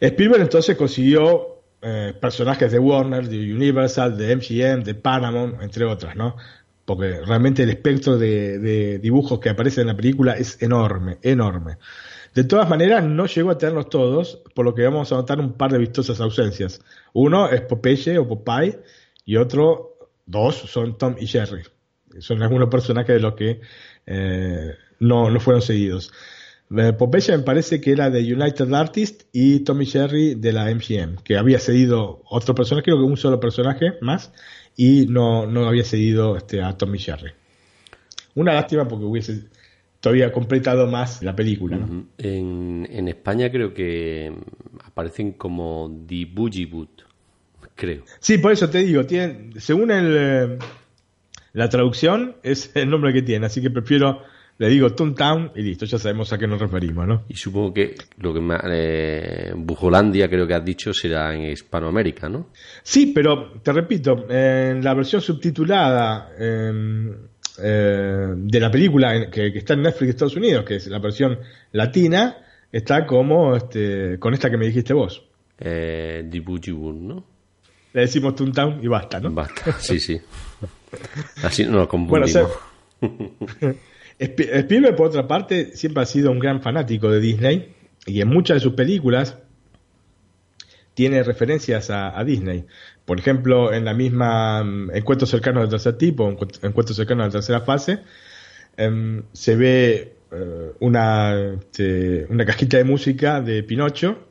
[0.00, 6.14] Spielberg entonces consiguió eh, personajes de Warner, de Universal, de MGM, de Paramount, entre otras,
[6.14, 6.36] ¿no?
[6.84, 11.78] Porque realmente el espectro de, dibujos que aparecen en la película es enorme, enorme.
[12.34, 15.54] De todas maneras, no llegó a tenerlos todos, por lo que vamos a notar un
[15.54, 16.82] par de vistosas ausencias.
[17.12, 18.80] Uno es Popeye o Popeye,
[19.24, 21.62] y otro, dos, son Tom y Jerry.
[22.18, 23.60] Son algunos personajes de los que
[24.06, 26.12] eh, no, no fueron seguidos.
[26.76, 31.16] Eh, Popeye me parece que era de United Artists y Tommy Jerry de la MGM,
[31.24, 34.32] que había cedido otro personaje, creo que un solo personaje más,
[34.76, 37.32] y no, no había cedido este, a Tommy Jerry.
[38.34, 39.48] Una lástima porque hubiese
[40.00, 41.78] todavía completado más la película.
[42.18, 44.32] En, en España creo que
[44.84, 47.02] aparecen como The Boogie Boot,
[47.74, 48.04] creo.
[48.18, 50.58] Sí, por eso te digo, tienen, según el, eh,
[51.52, 54.22] la traducción, es el nombre que tiene, así que prefiero,
[54.60, 57.22] le digo Toontown y listo, ya sabemos a qué nos referimos, ¿no?
[57.30, 62.28] Y supongo que lo que más, eh, Bujolandia creo que has dicho será en Hispanoamérica,
[62.28, 62.50] ¿no?
[62.82, 67.10] Sí, pero te repito, en la versión subtitulada eh,
[67.62, 70.98] eh, de la película que, que está en Netflix de Estados Unidos, que es la
[70.98, 71.38] versión
[71.72, 72.36] latina,
[72.70, 75.24] está como este, con esta que me dijiste vos.
[75.58, 77.24] Eh, Boot, ¿no?
[77.94, 79.30] Le decimos Toontown y basta, ¿no?
[79.32, 80.20] Basta, sí, sí.
[81.42, 82.30] Así no nos Bueno, o confundimos.
[82.30, 83.80] sea, Sp-
[84.20, 87.74] Spielberg, por otra parte, siempre ha sido un gran fanático de Disney
[88.06, 89.38] y en muchas de sus películas
[90.94, 92.66] tiene referencias a, a Disney.
[93.06, 97.28] Por ejemplo, en la misma mm, Encuentro cercano del tercer tipo, Encuentro Encuentro cercano de
[97.28, 98.00] la tercera fase,
[98.76, 104.26] em, se ve eh, una, este, una cajita de música de Pinocho,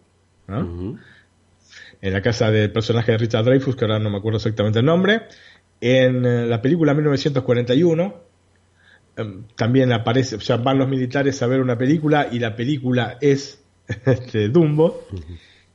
[0.48, 4.86] en la casa del personaje de Richard Dreyfuss, que ahora no me acuerdo exactamente el
[4.86, 5.24] nombre.
[5.82, 8.12] En eh, la película 1941 em,
[9.56, 13.64] también aparece, o sea, van los militares a ver una película y la película es
[14.06, 15.08] este, Dumbo.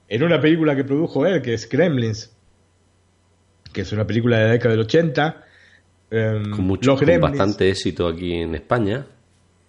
[0.08, 2.34] En una película que produjo él, que es Gremlins,
[3.72, 5.44] que es una película de la década del 80.
[6.10, 9.06] em, Con, mucho, los con bastante éxito aquí en España.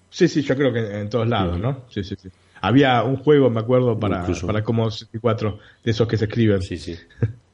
[0.10, 1.86] Sí, sí, yo creo que en, todos lados, ¿no?
[1.90, 2.30] Sí, sí, sí.
[2.62, 4.48] Había un juego, me acuerdo, para, Incluso.
[4.48, 6.62] para como 64 de esos que se escriben.
[6.62, 6.96] Sí, sí.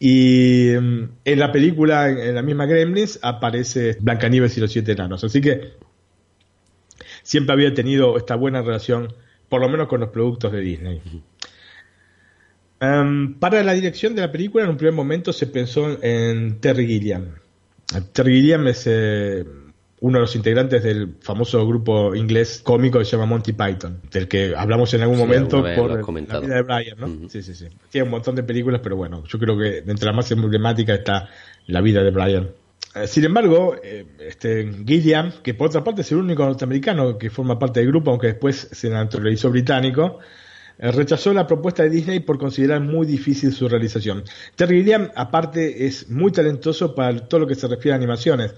[0.00, 4.92] Y mm, en la película, en, en la misma Gremlins, aparece Blancanieves y los siete
[4.92, 5.24] enanos.
[5.24, 5.72] Así que
[7.22, 9.12] siempre había tenido esta buena relación,
[9.48, 11.02] por lo menos con los productos de Disney.
[12.80, 16.86] Em, para la dirección de la película, en un primer momento se pensó en Terry
[16.86, 17.34] Gilliam.
[18.12, 19.44] Terry Gilliam es eh,
[20.00, 24.28] uno de los integrantes del famoso grupo inglés cómico que se llama Monty Python, del
[24.28, 27.28] que hablamos en algún Sí, momento por la vida de Brian, ¿no?
[27.28, 27.66] Sí, sí, sí.
[27.90, 31.28] Tiene un montón de películas, pero bueno, yo creo que entre las más emblemáticas está
[31.66, 32.48] la vida de Brian.
[32.94, 37.30] Eh, Sin embargo, eh, este Gilliam, que por otra parte es el único norteamericano que
[37.30, 40.18] forma parte del grupo, aunque después se naturalizó británico,
[40.78, 44.24] eh, rechazó la propuesta de Disney por considerar muy difícil su realización.
[44.56, 48.54] Terry Gilliam, aparte, es muy talentoso para todo lo que se refiere a animaciones.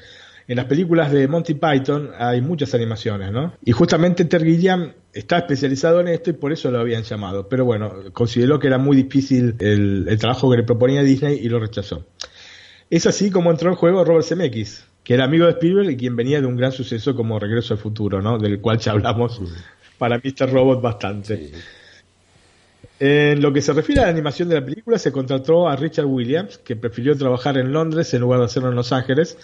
[0.50, 3.54] En las películas de Monty Python hay muchas animaciones, ¿no?
[3.64, 7.48] Y justamente Terry Gilliam está especializado en esto y por eso lo habían llamado.
[7.48, 11.48] Pero bueno, consideró que era muy difícil el, el trabajo que le proponía Disney y
[11.48, 12.04] lo rechazó.
[12.90, 16.16] Es así como entró en juego Robert Zemeckis, que era amigo de Spielberg y quien
[16.16, 18.36] venía de un gran suceso como Regreso al Futuro, ¿no?
[18.36, 19.40] Del cual ya hablamos
[19.98, 20.50] para Mr.
[20.50, 21.36] Robot bastante.
[21.36, 21.52] Sí.
[23.02, 26.04] En lo que se refiere a la animación de la película, se contrató a Richard
[26.04, 29.38] Williams, que prefirió trabajar en Londres en lugar de hacerlo en Los Ángeles,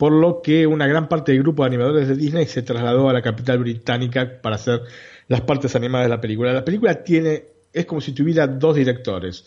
[0.00, 3.12] por lo que una gran parte del grupo de animadores de Disney se trasladó a
[3.12, 4.80] la capital británica para hacer
[5.28, 6.54] las partes animadas de la película.
[6.54, 9.44] La película tiene, es como si tuviera dos directores.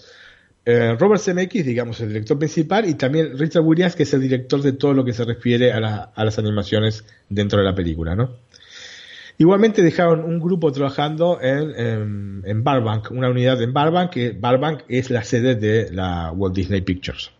[0.63, 4.61] Eh, Robert Zemeckis, digamos, el director principal, y también Richard Williams, que es el director
[4.61, 8.15] de todo lo que se refiere a, la- a las animaciones dentro de la película,
[8.15, 8.35] ¿no?
[9.39, 14.81] Igualmente dejaron un grupo trabajando en, en, en Burbank, una unidad en Burbank, que Burbank
[14.87, 17.31] es la sede de la Walt Disney Pictures.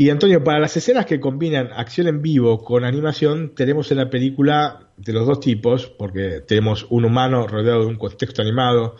[0.00, 4.08] Y Antonio, para las escenas que combinan acción en vivo con animación, tenemos en la
[4.08, 8.96] película de los dos tipos, porque tenemos un humano rodeado de un contexto animado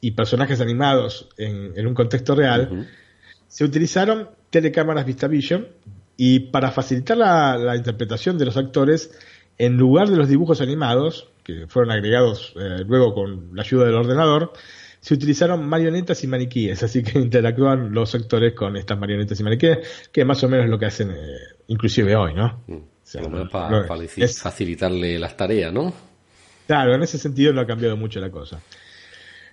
[0.00, 2.88] y personajes animados en, en un contexto real.
[3.46, 5.68] Se utilizaron telecámaras VistaVision
[6.16, 9.16] y para facilitar la, la interpretación de los actores,
[9.58, 13.94] en lugar de los dibujos animados, que fueron agregados eh, luego con la ayuda del
[13.94, 14.52] ordenador,
[15.02, 19.78] se utilizaron marionetas y maniquíes, así que interactúan los actores con estas marionetas y maniquíes,
[20.12, 21.16] que más o menos es lo que hacen eh,
[21.66, 22.62] inclusive hoy, ¿no?
[22.68, 22.74] Mm.
[22.76, 25.92] O sea, Por lo menos no- para no- falici- es- facilitarle las tareas, ¿no?
[26.68, 28.60] Claro, en ese sentido no ha cambiado mucho la cosa.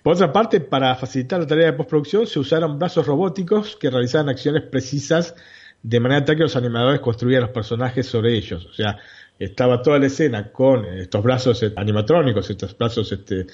[0.04, 4.28] Por otra parte, para facilitar la tarea de postproducción, se usaron brazos robóticos que realizaban
[4.28, 5.34] acciones precisas
[5.82, 8.64] de manera tal que los animadores construían los personajes sobre ellos.
[8.66, 8.98] O sea,
[9.38, 13.46] estaba toda la escena con estos brazos eh, animatrónicos, estos brazos, este,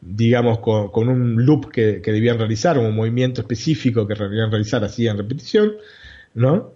[0.00, 5.06] digamos, con, con un loop que, debían realizar, un movimiento específico que debían realizar así
[5.06, 5.74] en repetición,
[6.34, 6.74] ¿no?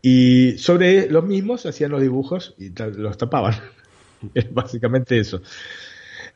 [0.00, 3.54] Y sobre los mismos hacían los dibujos y los tapaban.
[4.34, 5.42] Es básicamente eso.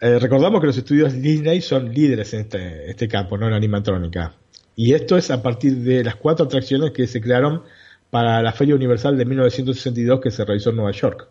[0.00, 4.34] Eh, recordamos que los estudios Disney son líderes en este, este campo, no en animatrónica.
[4.74, 7.62] Y esto es a partir de las cuatro atracciones que se crearon
[8.10, 11.28] para la Feria Universal de 1962 que se realizó en Nueva York.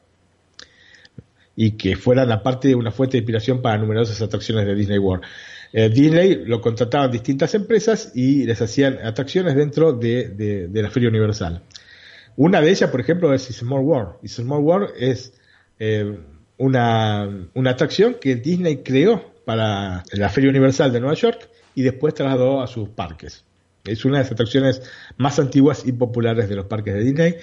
[1.56, 5.24] Y que fueran aparte una fuente de inspiración para numerosas atracciones de Disney World.
[5.72, 10.90] Eh, Disney lo contrataban distintas empresas y les hacían atracciones dentro de, de- de la
[10.90, 11.62] Feria Universal.
[12.38, 14.28] Una de ellas, por ejemplo, es Small World.
[14.28, 15.34] Small World es
[15.80, 16.18] eh,
[16.58, 22.14] una, una atracción que Disney creó para la Feria Universal de Nueva York y después
[22.14, 23.46] trasladó a sus parques.
[23.86, 24.82] Es una de las atracciones
[25.18, 27.36] más antiguas y populares de los parques de Disney.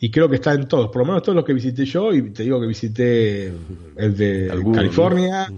[0.00, 2.30] Y creo que está en todos, por lo menos todos los que visité yo y
[2.30, 3.52] te digo que visité
[3.96, 5.52] el de Algunos, California,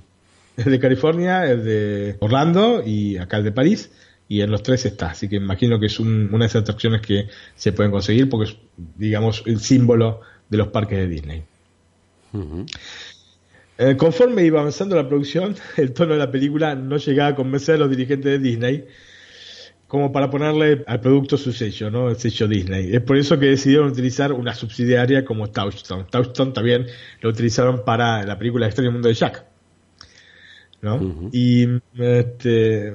[0.57, 3.91] el de California, el de Orlando y acá el de París
[4.29, 7.01] y en los tres está, así que imagino que es un- una de esas atracciones
[7.01, 8.57] que se pueden conseguir porque es,
[8.99, 10.21] digamos, el símbolo
[10.51, 11.43] de los parques de Disney.
[13.79, 17.77] Eh, conforme iba avanzando la producción, el tono de la película no llegaba a convencer
[17.77, 18.85] a los dirigentes de Disney
[19.95, 22.09] como para ponerle al producto su sello, ¿no?
[22.09, 22.93] El sello Disney.
[22.97, 26.05] Es por eso que decidieron utilizar una subsidiaria como Touchstone.
[26.11, 26.87] Touchstone también
[27.21, 29.45] lo utilizaron para la película Extraño Mundo de Jack.
[30.83, 31.31] ¿no?
[31.33, 31.67] Y
[31.97, 32.93] este,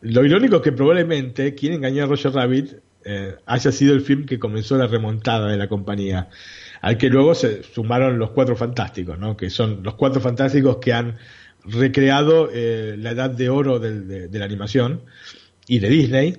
[0.00, 4.24] Lo irónico es que probablemente quien engañó a Roger Rabbit eh, haya sido el film
[4.24, 6.30] que comenzó la remontada de la compañía,
[6.80, 9.36] al que luego se sumaron los Cuatro Fantásticos, ¿no?
[9.36, 11.18] que son los Cuatro Fantásticos que han
[11.64, 15.02] recreado eh, la edad de oro del- de, de la animación
[15.66, 16.36] y de Disney,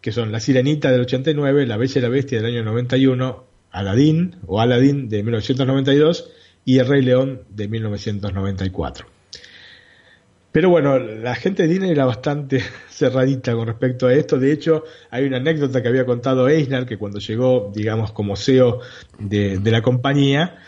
[0.00, 4.36] que son La Sirenita del 89, La Bella y la Bestia del año 91, Aladdin
[4.46, 6.30] o Aladdin de 1992
[6.64, 9.06] y El Rey León de 1994.
[10.52, 14.38] Pero bueno, la gente de Disney era bastante cerradita con respecto a esto.
[14.38, 18.80] De hecho, hay una anécdota que había contado Eisner, que cuando llegó, digamos, como CEO
[19.18, 20.58] de, de la compañía,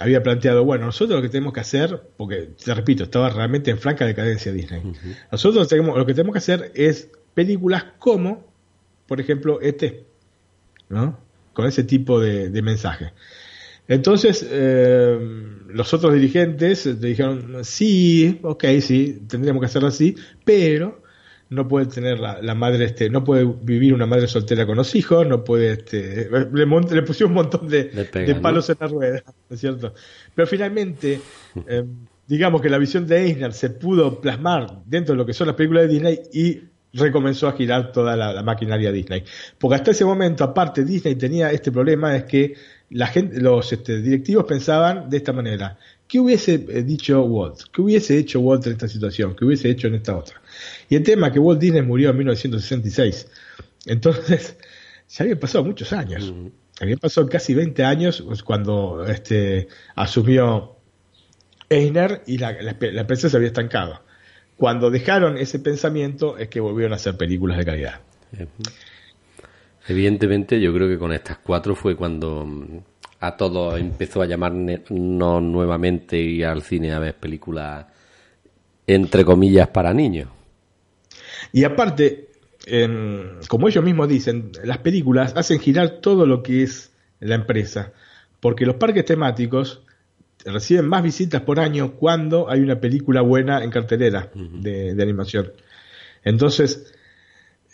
[0.00, 3.78] había planteado, bueno, nosotros lo que tenemos que hacer, porque, te repito, estaba realmente en
[3.78, 4.82] franca decadencia Disney.
[5.30, 8.44] Nosotros tenemos, lo que tenemos que hacer es películas como,
[9.06, 10.04] por ejemplo, ET,
[10.90, 11.18] ¿no?
[11.54, 13.12] Con ese tipo de, de mensaje.
[13.88, 15.18] Entonces, eh,
[15.68, 20.14] los otros dirigentes dijeron, sí, ok, sí, tendríamos que hacerlo así,
[20.44, 21.02] pero
[21.48, 24.94] no puede tener la, la madre, este, no puede vivir una madre soltera con los
[24.94, 28.42] hijos, no puede, este, le, pusieron un montón de, Le pegan, de ¿no?
[28.42, 29.94] palos en la rueda, ¿no es cierto?
[30.34, 31.20] Pero finalmente,
[31.66, 31.84] eh,
[32.26, 35.56] digamos que la visión de Eisner se pudo plasmar dentro de lo que son las
[35.56, 39.24] películas de Disney y recomenzó a girar toda la, la maquinaria Disney.
[39.58, 42.54] Porque hasta ese momento, aparte, Disney tenía este problema, es que
[42.90, 45.78] la gente, los este, directivos pensaban de esta manera.
[46.08, 47.62] ¿Qué hubiese eh, dicho Walt?
[47.72, 49.36] ¿Qué hubiese hecho Walt en esta situación?
[49.36, 50.40] ¿Qué hubiese hecho en esta otra?
[50.88, 53.28] Y el tema es que Walt Disney murió en 1966.
[53.86, 54.56] Entonces,
[55.08, 56.32] ya habían pasado muchos años.
[56.80, 60.76] Habían pasado casi 20 años cuando este, asumió
[61.68, 64.00] Eisner y la, la, la empresa se había estancado.
[64.60, 68.00] Cuando dejaron ese pensamiento es que volvieron a hacer películas de calidad.
[69.88, 72.78] Evidentemente, yo creo que con estas cuatro fue cuando mm,
[73.20, 77.86] a todos empezó a llamarnos nuevamente y al cine a ver películas
[78.86, 80.28] entre comillas para niños.
[81.52, 82.28] Y aparte,
[83.48, 87.94] como ellos mismos dicen, las películas hacen girar todo lo que es la empresa,
[88.40, 89.86] porque los parques temáticos
[90.44, 95.52] reciben más visitas por año cuando hay una película buena en cartelera de, de animación.
[96.24, 96.92] Entonces,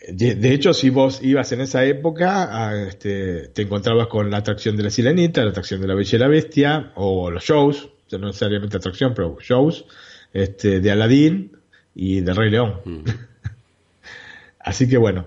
[0.08, 4.38] de, de hecho, si vos ibas en esa época, a, este, te encontrabas con la
[4.38, 7.88] atracción de la Sirenita, la atracción de la Bella y la Bestia, o los shows,
[8.12, 9.84] no necesariamente atracción, pero shows,
[10.32, 11.52] este, de Aladdin
[11.94, 12.80] y de Rey León.
[14.60, 15.26] Así que bueno.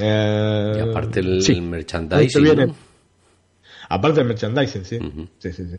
[0.00, 1.52] Eh, Y aparte el, sí.
[1.52, 2.26] el merchandising.
[3.88, 4.98] Aparte del merchandising, sí.
[5.38, 5.76] Sí, sí, sí.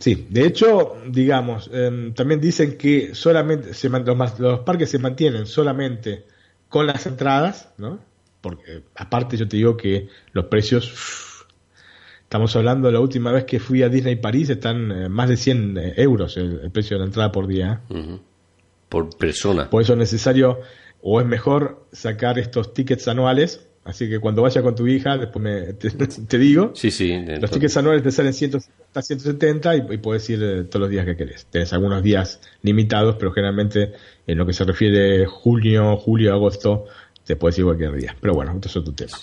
[0.00, 5.44] Sí, de hecho, digamos, em, también dicen que solamente se los, los parques se mantienen
[5.44, 6.24] solamente
[6.70, 8.00] con las entradas, ¿no?
[8.40, 11.42] Porque aparte yo te digo que los precios, uff,
[12.22, 15.36] estamos hablando de la última vez que fui a Disney París, están eh, más de
[15.36, 17.82] 100 euros el, el precio de la entrada por día.
[17.90, 18.18] ¿eh?
[18.88, 19.68] Por persona.
[19.68, 20.60] Por eso es necesario
[21.02, 23.68] o es mejor sacar estos tickets anuales.
[23.82, 25.90] Así que cuando vaya con tu hija, después me, te,
[26.28, 26.72] te digo.
[26.74, 27.08] Sí, sí.
[27.08, 30.90] Los entonces- tickets anuales te salen 150, 170 y, y puedes ir eh, todos los
[30.90, 31.46] días que querés.
[31.46, 33.92] Tienes algunos días limitados, pero generalmente
[34.26, 36.84] en lo que se refiere junio, julio, agosto,
[37.24, 38.16] te puedes ir cualquier día.
[38.20, 39.16] Pero bueno, esto es otro tema.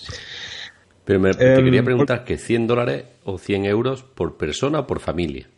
[1.04, 4.86] Pero me, te Em, quería preguntar que 100 dólares o 100 euros por persona o
[4.86, 5.48] por familia.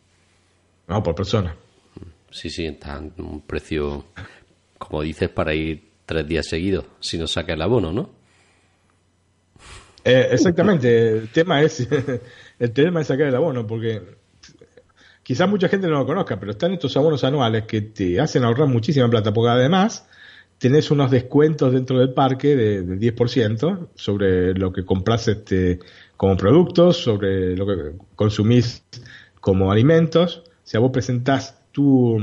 [0.89, 1.57] No, por persona.
[2.31, 4.05] Sí, sí, está un precio,
[4.79, 8.20] como dices, para ir tres días seguidos, si no saca el abono, ¿no?
[10.05, 11.81] Eh, exactamente, el tema es
[12.59, 14.03] el tema es sacar el abono, porque
[15.23, 18.69] quizás mucha gente no lo conozca, pero están estos abonos anuales que te hacen ahorrar
[18.69, 20.07] muchísima plata, porque además
[20.59, 25.79] tenés unos descuentos dentro del parque de- del 10% sobre lo que compras este,
[26.17, 28.85] como productos, sobre lo que consumís
[29.41, 30.43] como alimentos.
[30.47, 32.19] O sea, vos presentás tu,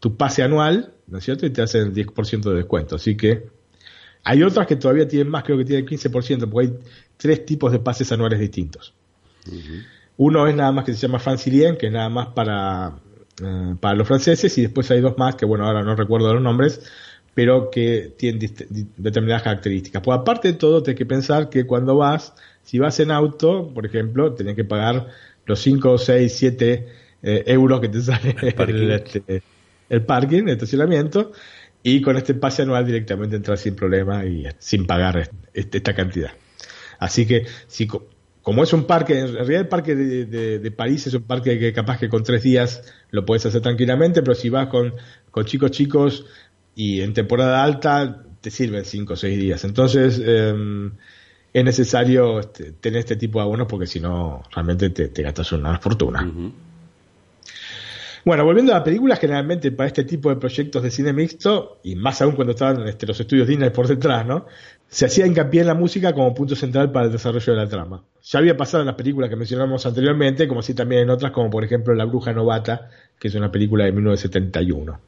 [0.00, 1.46] tu pase anual, ¿no es cierto?
[1.46, 2.96] Y te hacen el 10% de descuento.
[2.96, 3.48] Así que
[4.24, 6.78] hay otras que todavía tienen más, creo que tienen 15%, porque hay
[7.16, 8.94] tres tipos de pases anuales distintos.
[10.16, 12.94] Uno es nada más que se llama Francilien, que es nada más para,
[13.42, 16.42] eh, para los franceses, y después hay dos más que, bueno, ahora no recuerdo los
[16.42, 16.80] nombres,
[17.34, 18.50] pero que tienen
[18.96, 20.02] determinadas características.
[20.02, 23.84] Pues aparte de todo, tienes que pensar que cuando vas, si vas en auto, por
[23.84, 25.08] ejemplo, tenés que pagar
[25.44, 26.88] los 5, 6, 7
[27.22, 28.90] eh, euros que te sale el parking.
[28.90, 29.42] este,
[29.90, 31.32] el parking, el estacionamiento,
[31.84, 36.32] y con este pase anual directamente entras sin problema y sin pagar este- esta cantidad.
[36.98, 38.08] Así que, si, co-
[38.42, 41.72] como es un parque, en realidad el parque de, de- París es un parque que
[41.72, 44.94] capaz que con tres días lo puedes hacer tranquilamente, pero si vas con,
[45.30, 46.24] con chicos chicos
[46.74, 49.62] y en temporada alta, te sirven cinco o seis días.
[49.64, 50.54] Entonces, eh,
[51.52, 55.78] es necesario este, tener este tipo de abonos porque si no, realmente te, gastas una
[55.78, 56.22] fortuna.
[58.24, 61.94] Bueno, volviendo a la película, generalmente para este tipo de proyectos de cine mixto, y
[61.94, 64.46] más aún cuando estaban este, los estudios Disney por detrás, ¿no?
[64.88, 68.02] Se hacía hincapié en la música como punto central para el desarrollo de la trama.
[68.22, 71.50] Ya había pasado en las películas que mencionamos anteriormente, como así también en otras, como
[71.50, 72.88] por ejemplo La Bruja Novata,
[73.18, 75.00] que es una película de 1971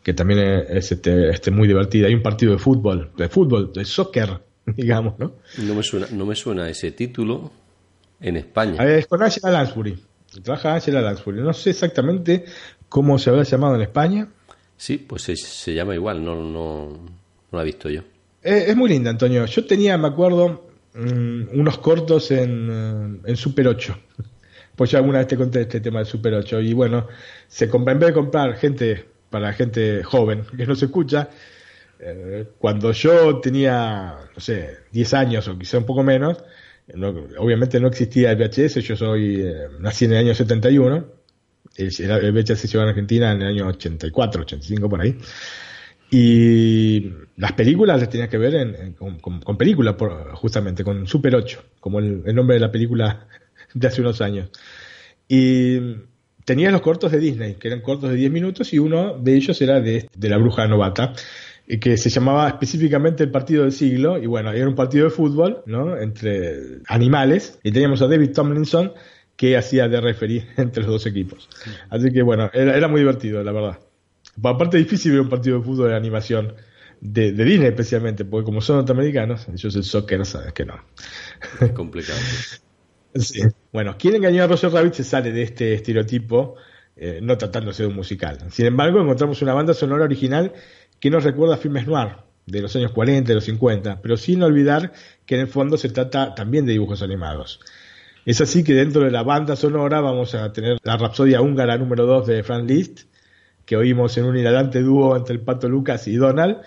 [0.00, 0.38] que también
[0.70, 2.06] es este, este, muy divertida.
[2.06, 5.34] Hay un partido de fútbol, de fútbol, de soccer, digamos, ¿no?
[5.58, 7.50] No me suena, no me suena ese título
[8.18, 8.82] en España.
[8.84, 9.98] Es con Angela Lansbury.
[10.42, 11.40] Trabaja Angela Lansbury.
[11.40, 12.44] No sé exactamente
[12.88, 14.28] cómo se habrá llamado en España.
[14.76, 16.90] Sí, pues se, se llama igual, no, no,
[17.50, 18.02] no la he visto yo.
[18.42, 19.44] Es, es, muy linda, Antonio.
[19.46, 23.98] Yo tenía, me acuerdo, mmm, unos cortos en, en Super 8.
[24.76, 26.60] Pues ya alguna vez te conté este tema de Super 8.
[26.60, 27.08] Y bueno,
[27.48, 31.30] se compra, en vez de comprar gente para gente joven que no se escucha,
[31.98, 36.38] eh, cuando yo tenía, no sé, 10 años o quizá un poco menos,
[37.38, 41.06] obviamente no existía el VHS, yo soy, eh, nací en el año 71,
[41.76, 45.16] el, el VHS llevó en Argentina en el año 84, 85 por ahí,
[46.10, 49.96] y las películas las tenía que ver con, películas,
[50.34, 53.26] justamente, con Super 8, como el, nombre de la película
[53.74, 54.50] de hace unos años.
[55.28, 55.78] Y
[56.46, 59.60] tenía los cortos de Disney, que eran cortos de 10 minutos, y uno de ellos
[59.60, 61.12] era de la bruja novata,
[61.76, 65.62] que se llamaba específicamente el partido del siglo, y bueno, era un partido de fútbol,
[65.66, 65.98] ¿no?
[65.98, 68.92] Entre animales, y teníamos a David Tomlinson,
[69.36, 71.48] que hacía de referir entre los dos equipos.
[71.90, 73.78] Así que bueno, era, era muy divertido, la verdad.
[74.42, 76.54] Aparte difícil ver un partido de fútbol de animación,
[77.00, 80.74] de, de, Disney especialmente, porque como son norteamericanos, ellos el soccer, sabes que no.
[81.60, 82.18] Es complicado.
[83.14, 83.40] Sí.
[83.72, 84.92] Bueno, ¿Quién engañó a Roger Rabbit?
[84.92, 86.56] se sale de este estereotipo,
[86.94, 88.38] eh, no tratándose de un musical.
[88.50, 90.52] Sin embargo, encontramos una banda sonora original
[91.00, 92.16] que nos recuerda a filmes noir
[92.46, 94.92] de los años 40, de los 50, pero sin olvidar
[95.26, 97.60] que en el fondo se trata también de dibujos animados.
[98.24, 102.06] Es así que dentro de la banda sonora vamos a tener la Rapsodia húngara número
[102.06, 103.00] 2 de Frank Liszt,
[103.64, 106.58] que oímos en un hilarante dúo entre el Pato Lucas y Donald.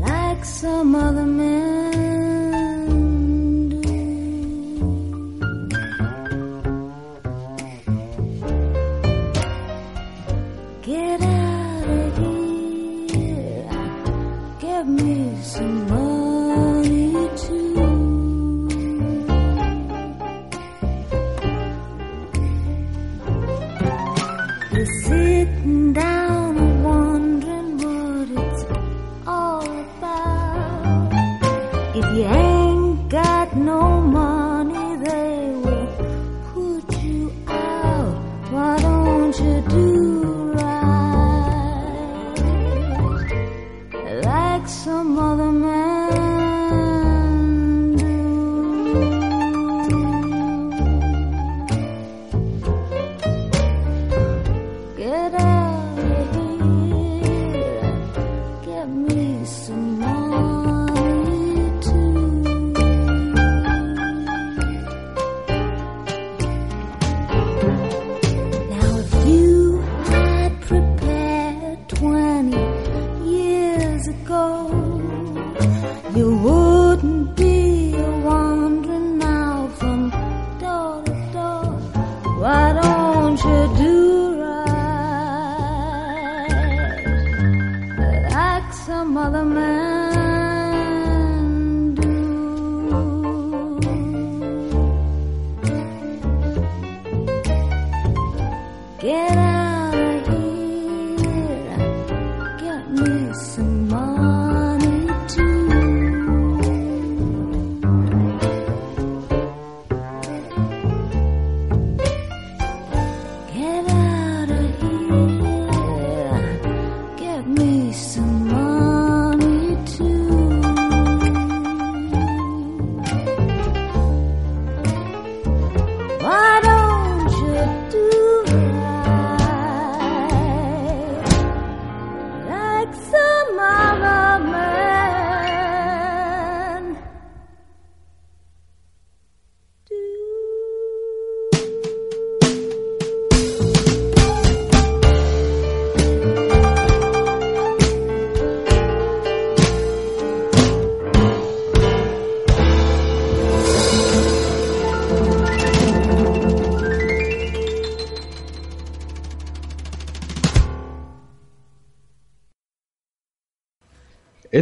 [0.00, 1.73] Like some other men
[33.84, 35.53] humanidad.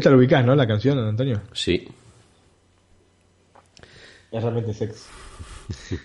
[0.03, 0.57] Esta lo ubicás, ¿no?
[0.57, 1.43] La canción, Antonio.
[1.53, 1.87] Sí.
[4.33, 5.05] Es realmente sexy.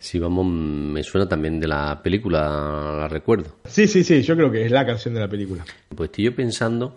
[0.00, 2.38] Sí, vamos, me suena también de la película,
[2.98, 3.56] la recuerdo.
[3.64, 5.64] Sí, sí, sí, yo creo que es la canción de la película.
[5.88, 6.94] Pues estoy yo pensando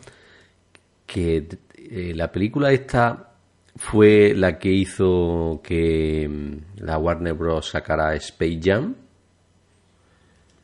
[1.08, 1.48] que
[1.78, 3.32] eh, la película esta
[3.76, 7.70] fue la que hizo que mm, la Warner Bros.
[7.70, 8.96] sacara Space Jam.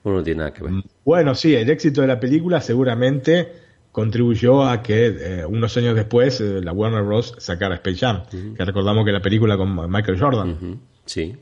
[0.03, 0.73] ¿O no tiene nada que ver?
[1.03, 3.66] Bueno, sí, el éxito de la película seguramente
[4.01, 7.33] contribuyó a que eh, unos años después eh, la Warner Bros.
[7.39, 8.21] sacara Space Jam,
[8.55, 11.35] que recordamos que la película con Michael Jordan Sí,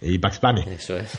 [0.00, 0.60] y Bugs Bunny.
[0.70, 1.18] eso es.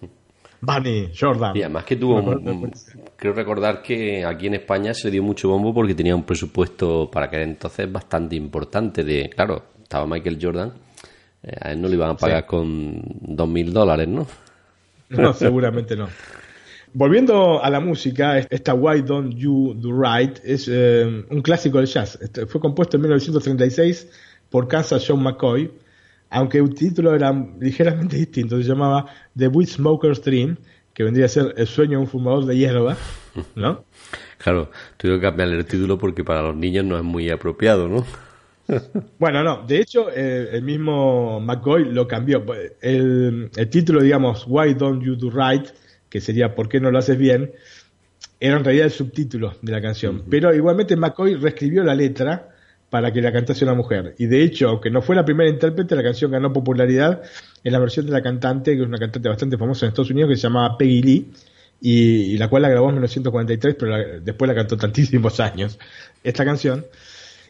[0.60, 1.56] Bunny, Jordan.
[1.56, 2.72] Y además que tuvo, un-
[3.14, 7.26] creo recordar que aquí en España se dio mucho bombo porque tenía un presupuesto para
[7.26, 10.72] aquel entonces bastante importante de, claro, estaba Michael Jordan,
[11.44, 14.26] eh, a él no le iban a pagar con dos mil dólares, ¿no?
[15.10, 16.08] No, seguramente no.
[16.92, 21.86] Volviendo a la música, esta Why Don't You Do Right es eh, un clásico del
[21.86, 22.18] jazz.
[22.20, 24.08] Este fue compuesto en 1936
[24.50, 25.70] por Kansas John McCoy,
[26.30, 28.56] aunque el título era ligeramente distinto.
[28.56, 29.06] Se llamaba
[29.36, 30.56] The Weed Smoker's Dream,
[30.94, 32.96] que vendría a ser El sueño de un fumador de hierba,
[33.54, 33.84] ¿no?
[34.38, 38.06] Claro, tuve que cambiarle el título porque para los niños no es muy apropiado, ¿no?
[39.18, 42.44] Bueno, no, de hecho, eh, el mismo McCoy lo cambió.
[42.80, 45.68] El, el título, digamos, Why Don't You Do Right,
[46.16, 47.52] que sería ¿Por qué no lo haces bien?
[48.40, 50.22] Era en realidad el subtítulo de la canción.
[50.30, 52.48] Pero igualmente McCoy reescribió la letra
[52.90, 54.14] para que la cantase una mujer.
[54.18, 57.22] Y de hecho, aunque no fue la primera intérprete, la canción ganó popularidad
[57.64, 60.30] en la versión de la cantante, que es una cantante bastante famosa en Estados Unidos,
[60.30, 61.30] que se llamaba Peggy Lee,
[61.80, 61.92] y,
[62.34, 65.78] y la cual la grabó en 1943, pero la- después la cantó tantísimos años,
[66.22, 66.86] esta canción.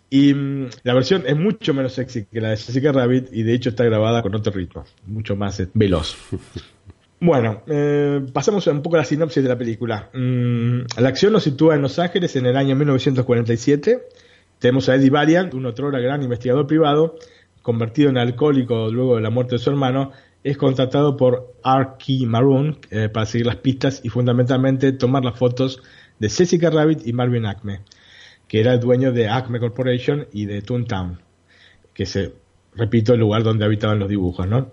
[0.09, 3.55] Y mm, la versión es mucho menos sexy que la de Jessica Rabbit y de
[3.55, 6.17] hecho está grabada con otro ritmo, mucho más eh, veloz.
[7.21, 10.11] Bueno, eh, pasamos un poco a la sinopsis de la película.
[10.13, 14.03] Mm, la acción nos sitúa en Los Ángeles en el año 1947.
[14.59, 17.17] Tenemos a Eddie Valiant, un otrora gran investigador privado,
[17.63, 20.13] convertido en alcohólico luego de la muerte de su hermano,
[20.45, 22.27] es contratado por R.K.
[22.27, 25.83] Maroon eh, para seguir las pistas y fundamentalmente tomar las fotos
[26.19, 27.81] de Jessica Rabbit y Marvin Acme
[28.49, 31.21] que era el dueño de Acme Corporation y de Toontown,
[31.93, 32.33] que es, eh,
[32.75, 34.71] repito, el lugar donde habitaban los dibujos, ¿no?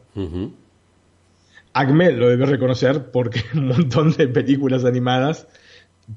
[1.73, 5.47] Acme lo debe reconocer porque un montón de películas animadas,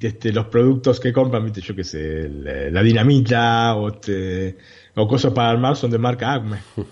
[0.01, 4.57] este, los productos que compran, viste, yo qué sé, la, la dinamita o, este,
[4.95, 6.59] o cosas para armar son de marca Acme.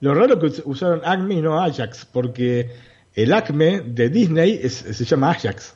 [0.00, 2.70] Lo raro que us- usaron Acme y no Ajax, porque
[3.14, 5.74] el Acme de Disney es- se llama Ajax.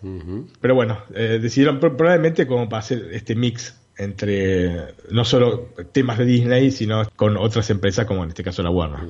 [0.60, 6.18] Pero bueno, eh, decidieron pro- probablemente como para hacer este mix entre no solo temas
[6.18, 9.00] de Disney, sino con otras empresas como en este caso la Warner.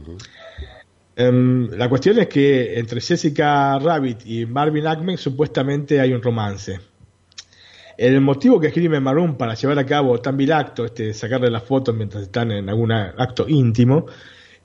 [1.16, 6.81] Em, la cuestión es que entre Jessica Rabbit y Marvin Acme supuestamente hay un romance.
[7.99, 11.65] El motivo que escribe Maroon para llevar a cabo tan vil acto, este, sacarle las
[11.65, 14.07] fotos mientras están en algún acto íntimo,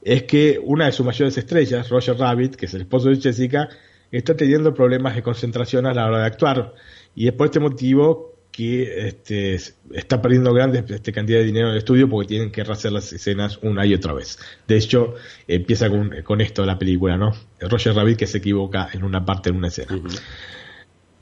[0.02, 3.68] es que una de sus mayores estrellas, Roger Rabbit, que es el esposo de Jessica,
[4.12, 6.74] está teniendo problemas de concentración a la hora de actuar.
[7.16, 9.56] Y es por este motivo que este,
[9.92, 13.12] está perdiendo grandes este, cantidad de dinero en el estudio porque tienen que rehacer las
[13.12, 14.40] escenas una y otra vez.
[14.66, 15.16] De hecho,
[15.46, 17.34] empieza con, con esto la película, ¿no?
[17.60, 20.00] Roger Rabbit que se equivoca en una parte en una escena.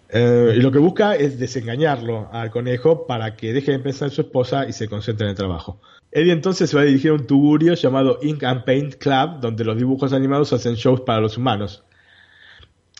[0.09, 4.13] Eh, y lo que busca es desengañarlo al conejo para que deje de pensar en
[4.13, 5.81] su esposa y se concentre en el trabajo.
[6.11, 9.63] Eddie entonces se va a dirigir a un tugurio llamado Ink and Paint Club, donde
[9.63, 11.83] los dibujos animados hacen shows para los humanos.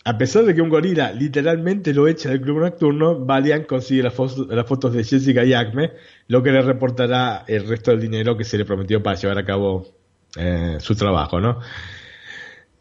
[0.06, 4.14] A pesar de que un gorila literalmente lo echa del club nocturno, Valiant consigue las,
[4.14, 5.94] fo- las fotos de Jessica y Acme,
[6.28, 9.46] lo que le reportará el resto del dinero que se le prometió para llevar a
[9.46, 9.88] cabo
[10.36, 11.60] eh, su trabajo, ¿no?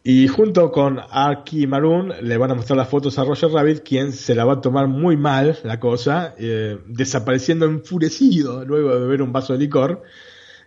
[0.05, 4.13] Y junto con Arky Maroon le van a mostrar las fotos a Roger Rabbit, quien
[4.13, 9.23] se la va a tomar muy mal la cosa, eh, desapareciendo enfurecido luego de beber
[9.23, 10.03] un vaso de licor.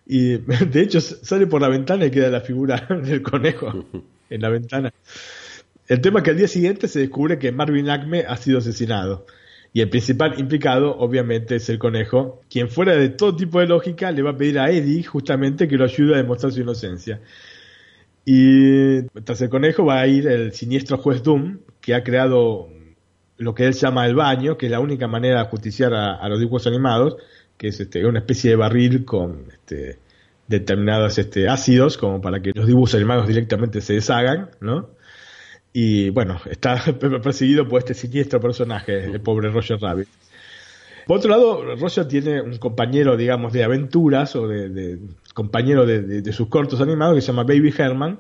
[0.08, 0.38] Y
[0.70, 3.74] de hecho sale por la ventana y queda la figura del conejo
[4.30, 4.94] en la ventana.
[5.88, 9.26] El tema es que al día siguiente se descubre que Marvin Acme ha sido asesinado.
[9.72, 14.12] Y el principal implicado, obviamente, es el conejo, quien fuera de todo tipo de lógica
[14.12, 17.20] le va a pedir a Eddie justamente que lo ayude a demostrar su inocencia.
[18.24, 22.70] Y tras el conejo va a ir el siniestro juez Doom, que ha creado
[23.38, 26.40] lo que él llama el baño, que es la única manera de justiciar a, los
[26.40, 27.18] dibujos animados,
[27.58, 30.00] que es este, una especie de barril con este,
[30.48, 34.95] determinados este, ácidos, como para que los dibujos animados directamente se deshagan, ¿no?
[35.78, 36.82] Y bueno, está
[37.22, 40.08] perseguido por este siniestro personaje, el pobre Roger Rabbit.
[41.06, 45.00] Por otro lado, Roger tiene un compañero, digamos, de aventuras o de, de-
[45.34, 48.20] compañero de, de- de sus cortos animados que se llama Baby Herman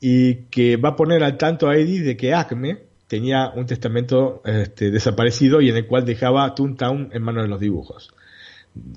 [0.00, 2.78] y que va a poner al tanto a Eddie de que Acme
[3.08, 7.58] tenía un testamento este, desaparecido y en el cual dejaba Toontown en manos de los
[7.58, 8.10] dibujos.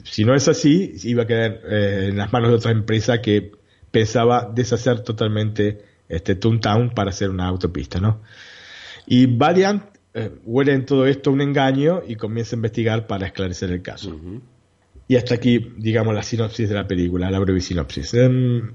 [0.04, 3.54] Si no es así, iba a quedar eh, en las manos de otra empresa que
[3.90, 8.22] pensaba deshacer totalmente este Toontown para hacer una autopista, ¿no?
[9.08, 9.84] Y Valiant
[10.14, 14.20] eh, huele en todo esto un engaño y comienza a investigar para esclarecer el caso.
[15.08, 18.14] Y hasta aquí, digamos, la sinopsis de la película, la breve sinopsis.
[18.14, 18.74] Em,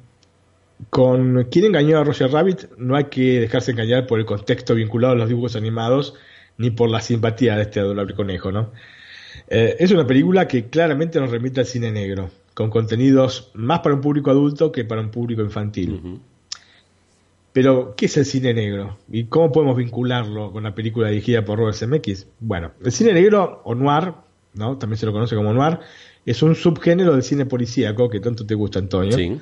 [0.91, 5.15] con quien engañó a Roger Rabbit no hay que dejarse engañar por el contexto vinculado
[5.15, 6.15] a los dibujos animados
[6.59, 8.73] ni por la simpatía de este adorable conejo, ¿no?
[9.49, 13.95] Eh, es una película que claramente nos remite al cine negro, con contenidos más para
[13.95, 16.21] un público adulto que para un público infantil.
[17.57, 18.99] Pero, ¿qué es el cine negro?
[19.11, 22.27] ¿Y cómo podemos vincularlo con la película dirigida por Robert Zemeckis?
[22.39, 24.13] Bueno, el cine negro, o noir,
[24.53, 24.77] ¿no?
[24.77, 25.79] también se lo conoce como noir,
[26.27, 29.17] es un subgénero del cine policíaco que tanto te gusta, Antonio.
[29.17, 29.41] Sí.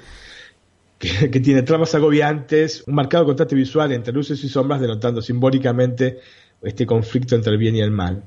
[1.01, 6.21] que, que tiene tramas agobiantes, un marcado contraste visual entre luces y sombras, denotando simbólicamente
[6.63, 8.23] este conflicto entre el bien y el mal.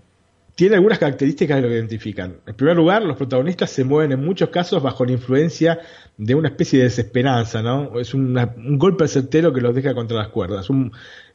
[0.58, 2.38] Tiene algunas características que lo identifican.
[2.48, 5.78] En primer lugar, los protagonistas se mueven en muchos casos bajo la influencia
[6.18, 8.00] de una especie de desesperanza, ¿no?
[8.00, 8.34] Es un
[8.80, 10.92] golpe certero que los deja contra las cuerdas, un,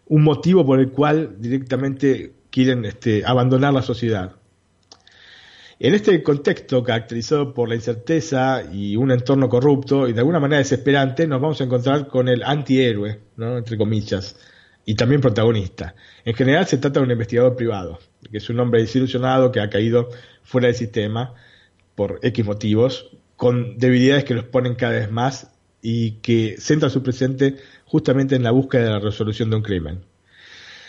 [0.06, 4.32] un motivo por el cual directamente quieren este, abandonar la sociedad.
[5.78, 10.58] En este contexto caracterizado por la incerteza y un entorno corrupto y de alguna manera
[10.58, 13.56] desesperante, nos vamos a encontrar con el antihéroe, ¿no?
[13.56, 14.34] entre comillas,
[14.84, 15.94] y también protagonista.
[16.24, 18.00] En general se trata de un investigador privado,
[18.30, 20.08] que es un hombre desilusionado que ha caído
[20.42, 21.34] fuera del sistema
[21.94, 27.02] por X motivos, con debilidades que los ponen cada vez más y que centra su
[27.02, 30.04] presente justamente en la búsqueda de la resolución de un crimen.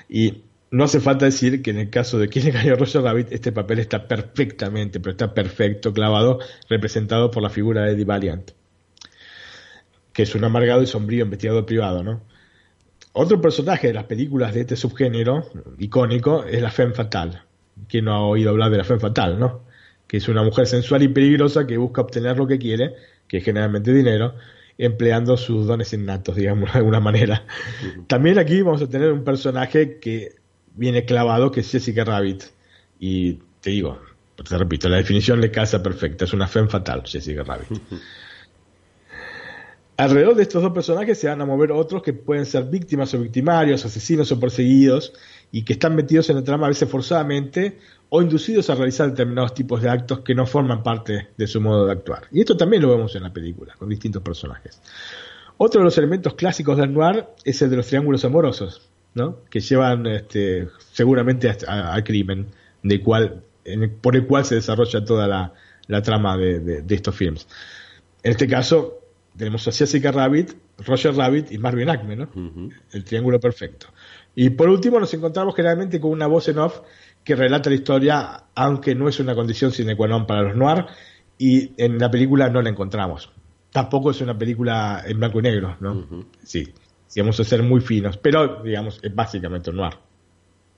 [0.08, 0.44] Y
[0.74, 3.80] no hace falta decir que en el caso de quien a Roger Rabbit, este papel
[3.80, 6.40] está perfectamente, pero está perfecto, clavado,
[6.70, 8.52] representado por la figura de Eddie Valiant,
[10.14, 12.24] que es un amargado y sombrío investigador privado, ¿no?
[13.14, 17.40] Otro personaje de las películas de este subgénero icónico es la Femme Fatale.
[17.88, 19.66] ¿Quién no ha oído hablar de la Femme Fatale, no?
[20.08, 22.96] Que es una mujer sensual y peligrosa que busca obtener lo que quiere,
[23.28, 24.34] que es generalmente dinero,
[24.80, 27.46] empleando sus dones innatos, digamos, de alguna manera.
[28.08, 30.36] También aquí vamos a tener un personaje que
[30.76, 32.46] viene clavado, que es Jessica Rabbit.
[33.00, 34.00] Y te digo,
[34.44, 37.70] te repito, la definición le casa perfecta, es una femme fatal, Jessica Rabbit.
[40.04, 43.20] Alrededor de estos dos personajes se van a mover otros que pueden ser víctimas o
[43.20, 45.14] victimarios, asesinos o perseguidos,
[45.50, 47.78] y que están metidos en la trama a veces forzadamente
[48.10, 51.86] o inducidos a realizar determinados tipos de actos que no forman parte de su modo
[51.86, 52.24] de actuar.
[52.34, 54.82] Y esto también lo vemos en la película, con distintos personajes.
[55.56, 59.38] Otro de los elementos clásicos del noir es el de los triángulos amorosos, ¿no?
[59.50, 62.48] que llevan este, seguramente al crimen,
[62.82, 65.28] de cual, en por el cual se desarrolla toda
[65.88, 67.48] la, trama de, de- de estos films.
[68.22, 69.00] En este caso,
[69.38, 70.54] tenemos a Jessica Rabbit,
[70.86, 72.30] Roger Rabbit y Marvin Acme, ¿no?
[72.92, 73.88] El triángulo perfecto.
[74.36, 76.82] Y por último, nos encontramos generalmente con una voz en off
[77.24, 80.86] que relata la historia, aunque no es una condición sine qua non para los noir,
[81.38, 83.32] y en la película no la encontramos.
[83.72, 86.26] Tampoco es una película en blanco y negro, ¿no?
[86.44, 86.68] Sí,
[87.08, 89.94] sí, vamos a ser muy finos, pero, digamos, es básicamente un noir.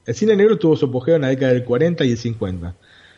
[0.06, 2.68] El cine negro tuvo su apogeo en la década del 40 y el 50.
[2.70, 2.76] O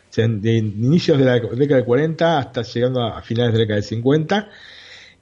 [0.08, 3.76] sea, de inicios de la década del 40 hasta llegando a finales de la década
[3.76, 4.48] del 50.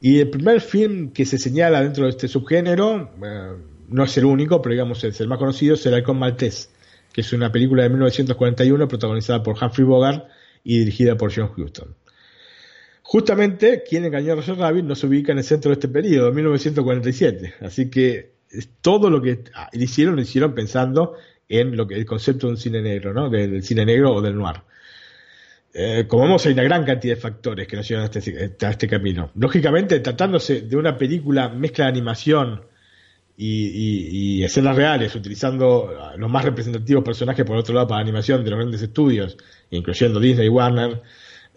[0.07, 3.57] Y el primer film que se señala dentro de este subgénero, eh,
[3.89, 6.71] no es el único, pero digamos es el más conocido, es El Halcón Maltés,
[7.13, 10.29] que es una película de 1941 protagonizada por Humphrey Bogart
[10.63, 11.97] y dirigida por John Huston.
[13.03, 16.31] Justamente, quien engañó a Roger Rabbit no se ubica en el centro de este periodo,
[16.33, 17.55] 1947.
[17.63, 18.31] Así que
[18.83, 21.15] todo lo que ah, hicieron, lo hicieron pensando
[21.49, 23.29] en lo que el concepto de un cine negro, ¿no?
[23.29, 24.63] Del cine negro o del noir.
[25.79, 28.71] Eh, como vemos, hay una gran cantidad de factores que nos llevan a este, a
[28.71, 29.31] este camino.
[29.35, 32.63] Lógicamente, tratándose de una película mezcla de animación
[33.37, 38.59] y, escenas reales, utilizando los más representativos personajes, por otro lado, para animación de los
[38.59, 39.37] grandes estudios,
[39.71, 41.03] incluyendo Disney y Warner,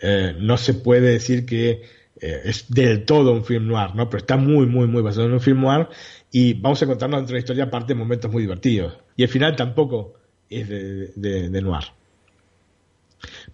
[0.02, 1.84] eh, no se puede decir que
[2.22, 4.10] eh, es del todo un film noir, ¿no?
[4.10, 5.88] Pero está muy, muy, muy basado en un film noir
[6.32, 8.98] y vamos a encontrarnos dentro de la historia aparte momentos muy divertidos.
[9.16, 10.16] Y el final tampoco
[10.50, 11.84] es de, de- de noir.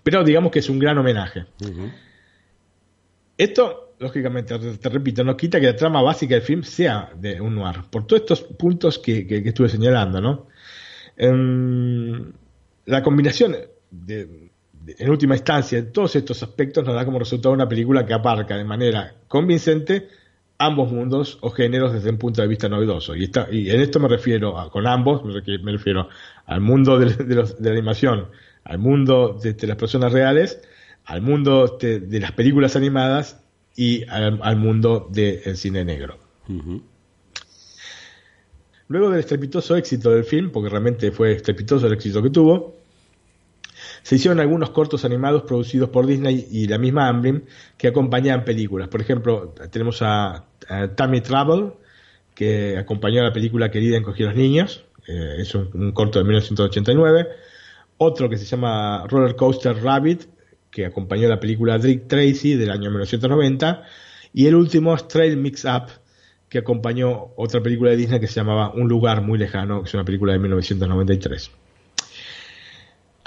[0.06, 1.46] Pero digamos que es un gran homenaje.
[3.38, 7.56] Esto, lógicamente, te, repito, no quita que la trama básica del film sea de un
[7.56, 10.46] noir, por todos estos puntos que, que- que estuve señalando, ¿no?
[11.18, 12.32] Em,
[12.86, 13.56] la combinación,
[13.90, 14.26] de,
[14.74, 18.14] de- en última instancia, de todos estos aspectos nos da como resultado una película que
[18.14, 20.08] abarca de manera convincente
[20.60, 23.16] ambos mundos o géneros desde un punto de vista novedoso.
[23.16, 26.10] Y, esta- y en esto me refiero, a- con ambos, me refiero, me refiero
[26.46, 28.28] al mundo de, de los- de la animación,
[28.66, 30.60] al mundo de, de las personas reales,
[31.06, 33.40] al mundo de, de las películas animadas
[33.76, 36.20] y al, al mundo del cine negro.
[38.88, 42.76] luego del estrepitoso éxito del film, porque realmente fue estrepitoso el éxito que tuvo,
[44.04, 47.44] se hicieron algunos cortos animados producidos por Disney y la misma Amblin
[47.78, 48.88] que acompañaban películas.
[48.88, 51.72] Por ejemplo, tenemos a, a Tammy Trouble,
[52.36, 56.20] que acompañó a la película Querida encogí a los niños, eh, es un, un corto
[56.20, 57.28] de 1989.
[57.98, 60.24] Otro que se llama Roller Coaster Rabbit,
[60.70, 63.84] que acompañó la película Dick Tracy del año 1990.
[64.34, 65.88] Y el último es Trail Mix Up,
[66.50, 69.94] que acompañó otra película de Disney que se llamaba Un lugar muy lejano, que es
[69.94, 71.52] una película de 1993.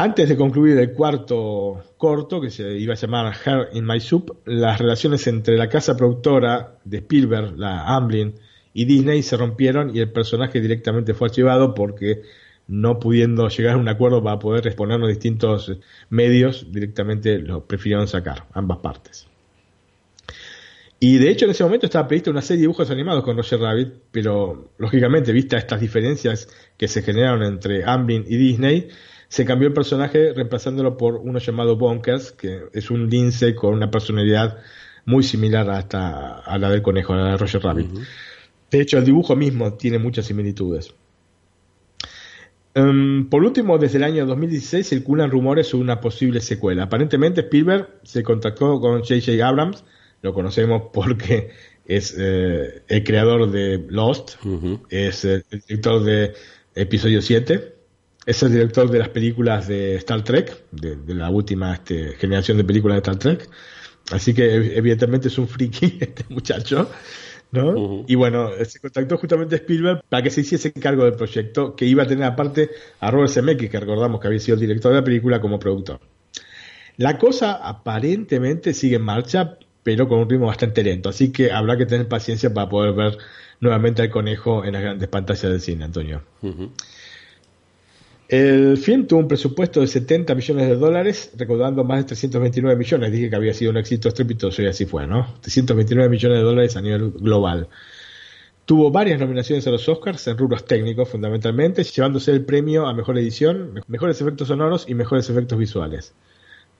[0.00, 4.30] Antes de concluir el cuarto corto, que se iba a llamar Hair in My Soup,
[4.44, 8.34] las relaciones entre la casa productora de Spielberg, la Amblin,
[8.74, 12.22] y Disney se rompieron y el personaje directamente fue archivado porque
[12.68, 15.72] no pudiendo llegar a un acuerdo para poder exponerlo en distintos
[16.10, 19.26] medios, directamente lo prefirieron sacar, ambas partes.
[21.00, 23.60] Y de hecho en ese momento estaba prevista una serie de dibujos animados con Roger
[23.60, 28.88] Rabbit, pero lógicamente, vista estas diferencias que se generaron entre Amblin y Disney,
[29.28, 33.90] se cambió el personaje reemplazándolo por uno llamado Bonkers, que es un lince con una
[33.90, 34.58] personalidad
[35.04, 37.90] muy similar hasta a la del conejo, a la de Roger Rabbit.
[38.70, 40.94] De hecho, el dibujo mismo tiene muchas similitudes.
[42.78, 46.84] Um, por último, desde el año 2016 circulan rumores sobre una posible secuela.
[46.84, 49.46] Aparentemente Spielberg se contactó con J.J.
[49.46, 49.84] Abrams,
[50.22, 51.50] lo conocemos porque
[51.86, 54.36] es eh, el creador de Lost,
[54.90, 56.34] es el director de
[56.74, 57.74] Episodio 7,
[58.26, 62.58] es el director de las películas de Star Trek, de, de la última este, generación
[62.58, 63.48] de películas de Star Trek.
[64.12, 66.90] Así que ev- evidentemente es un friki este muchacho.
[67.50, 68.04] ¿No?
[68.06, 72.02] Y bueno, se contactó justamente Spielberg para que se hiciese cargo del proyecto, que iba
[72.02, 72.70] a tener aparte
[73.00, 76.00] a Robert Zemeckis, que recordamos que había sido el director de la película, como productor.
[76.96, 81.76] La cosa aparentemente sigue en marcha, pero con un ritmo bastante lento, así que habrá
[81.76, 83.18] que tener paciencia para poder ver
[83.60, 86.22] nuevamente al conejo en las grandes pantallas del cine, Antonio.
[88.28, 93.10] El film tuvo un presupuesto de 70 millones de dólares, recaudando más de 329 millones.
[93.10, 95.34] Dije que había sido un éxito estrepitoso y así fue, ¿no?
[95.40, 97.68] 329 millones de dólares a nivel global.
[98.66, 103.16] Tuvo varias nominaciones a los Oscars en rubros técnicos, fundamentalmente, llevándose el premio a mejor
[103.16, 106.12] edición, me- mejores efectos sonoros y mejores efectos visuales.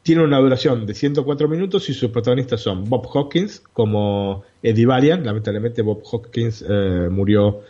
[0.02, 5.24] Tiene una duración de 104 minutos y sus protagonistas son Bob Hawkins como Eddie Valiant.
[5.24, 7.62] Lamentablemente Bob Hawkins eh, murió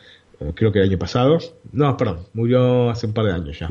[0.55, 1.39] creo que el año pasado.
[1.73, 3.69] No, perdón, murió hace un par de años ya.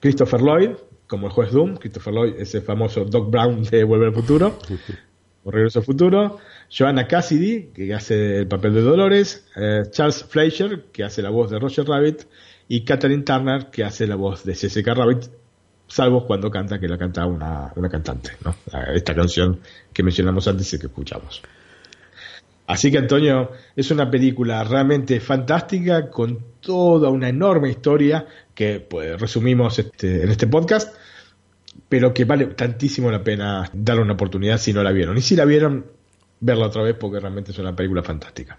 [0.00, 0.70] Christopher Lloyd,
[1.06, 1.76] como el juez Doom.
[1.76, 4.58] Christopher Lloyd es el famoso Doc Brown de Volver al Futuro.
[5.44, 6.38] o Regreso al Futuro.
[6.70, 9.46] Joanna Cassidy, que hace el papel de Dolores.
[9.56, 12.22] eh, Charles Fleischer, que hace la voz de Roger Rabbit.
[12.68, 15.24] Y Catherine Turner, que hace la voz de Jessica Rabbit.
[15.86, 18.32] Salvo cuando canta, que la canta una, una cantante.
[18.44, 18.54] ¿no?
[18.94, 19.60] Esta canción
[19.92, 21.42] que mencionamos antes y que escuchamos.
[22.66, 29.20] Así que Antonio, es una película realmente fantástica con toda una enorme historia que pues,
[29.20, 30.96] resumimos este, en este podcast,
[31.88, 35.18] pero que vale tantísimo la pena darle una oportunidad si no la vieron.
[35.18, 35.84] Y si la vieron,
[36.40, 38.58] verla otra vez porque realmente es una película fantástica.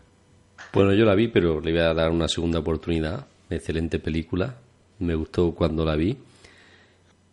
[0.71, 3.25] Bueno, yo la vi, pero le voy a dar una segunda oportunidad.
[3.49, 4.55] Excelente película.
[4.99, 6.17] Me gustó cuando la vi.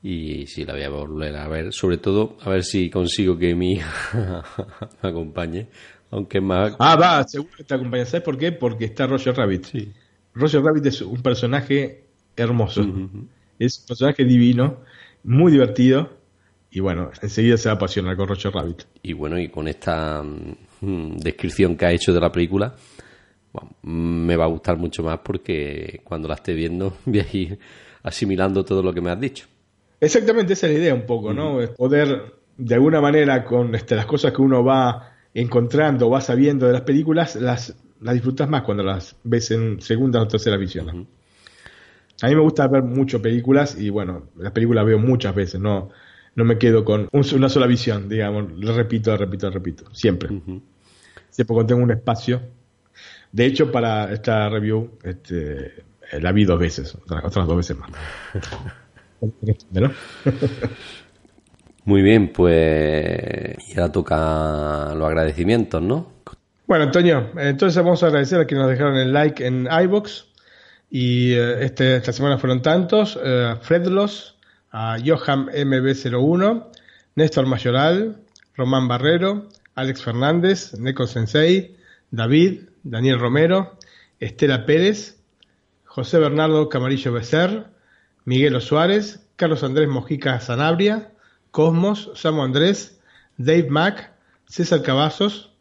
[0.03, 1.73] Y sí, la voy a volver a ver.
[1.73, 4.45] Sobre todo, a ver si consigo que mi hija
[5.03, 5.69] me acompañe.
[6.13, 6.77] Aunque más.
[6.79, 8.05] Ah, va, seguro que te acompaña.
[8.05, 8.53] ¿Sabes por qué?
[8.53, 9.65] Porque está Roger Rabbit.
[9.65, 9.93] Sí.
[10.35, 12.05] Roger Rabbit es un personaje
[12.37, 12.83] hermoso.
[13.59, 14.81] Es un personaje divino,
[15.25, 16.11] muy divertido.
[16.71, 18.85] Y bueno, enseguida se va a apasionar con Roger Rabbit.
[19.03, 22.75] Y bueno, y con esta mm, descripción que ha hecho de la película,
[23.51, 27.59] bueno, me va a gustar mucho más porque cuando la esté viendo voy a ir
[28.03, 29.47] asimilando todo lo que me has dicho.
[29.99, 31.63] Exactamente, esa es la idea un poco, ¿no?
[31.63, 36.67] Es Poder, de alguna manera, con este, las cosas que uno va encontrando, va sabiendo
[36.67, 41.07] de las películas, las, las disfrutas más cuando las ves en segunda o tercera visión.
[42.23, 45.89] A mí me gusta ver mucho películas y bueno, las películas veo muchas veces, no,
[46.37, 49.95] no me quedo con un- una sola visión, digamos, lo repito, lo repito, lo repito,
[49.95, 50.29] siempre.
[51.31, 52.41] Siempre cuando tengo un espacio.
[53.33, 55.85] De hecho, para esta review, este,
[56.21, 57.91] la vi dos veces, otras, otras dos veces más.
[59.73, 59.91] ¿No?
[61.85, 66.13] Muy bien, pues y ahora toca los agradecimientos, ¿no?
[66.67, 70.27] Bueno, Antonio, entonces vamos a agradecer a quienes nos dejaron el like en iBox.
[70.91, 74.37] Y eh, este, esta semana fueron tantos: eh, Fredlos,
[74.71, 76.67] a Johan MB01,
[77.17, 78.19] Néstor Mayoral,
[78.57, 81.77] Román Barrero, Alex Fernández, Neko Sensei,
[82.11, 83.77] David, Daniel Romero,
[84.21, 85.19] Estela Pérez,
[85.85, 87.67] José Bernardo Camarillo Becer,
[88.25, 91.12] Miguel Suárez, Carlos Andrés Mojica Sanabria,
[91.53, 92.99] Cosmos, Samu Andrés,
[93.37, 94.11] Dave Mack,
[94.49, 95.53] César Cavazos,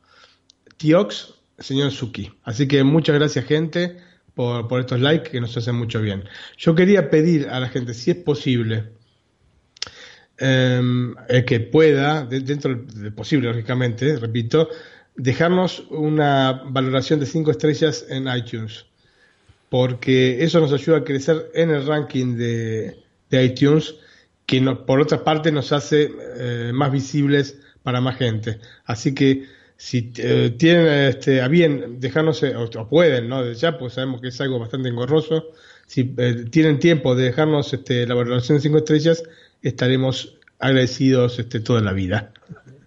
[0.77, 2.31] Tiox, señor Suki.
[2.43, 3.97] Así que muchas gracias, gente,
[4.34, 6.23] por, por estos likes que nos hacen mucho bien.
[6.57, 8.89] Yo quería pedir a la gente, si es posible,
[10.39, 10.81] eh,
[11.30, 14.69] el que pueda, de- dentro de posible, lógicamente, repito,
[15.15, 18.85] dejarnos una valoración de 5 estrellas en iTunes.
[19.69, 23.95] Porque eso nos ayuda a crecer en el ranking de, de iTunes,
[24.52, 28.60] que no- por otra parte nos hace eh, más visibles para más gente.
[28.84, 29.45] Así que
[29.78, 33.45] si eh, tienen este, a bien dejarnos, eh, o, pueden, ¿no?
[33.45, 35.52] Desde ya, pues sabemos que es algo bastante engorroso.
[35.88, 36.03] Si
[36.49, 39.23] tienen tiempo de dejarnos este, la valoración de 5 estrellas,
[39.61, 42.34] estaremos agradecidos este, toda la vida.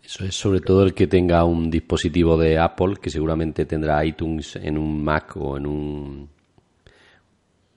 [0.04, 4.56] Eso es sobre todo el que tenga un dispositivo de Apple, que seguramente tendrá iTunes
[4.56, 6.28] en un Mac o en un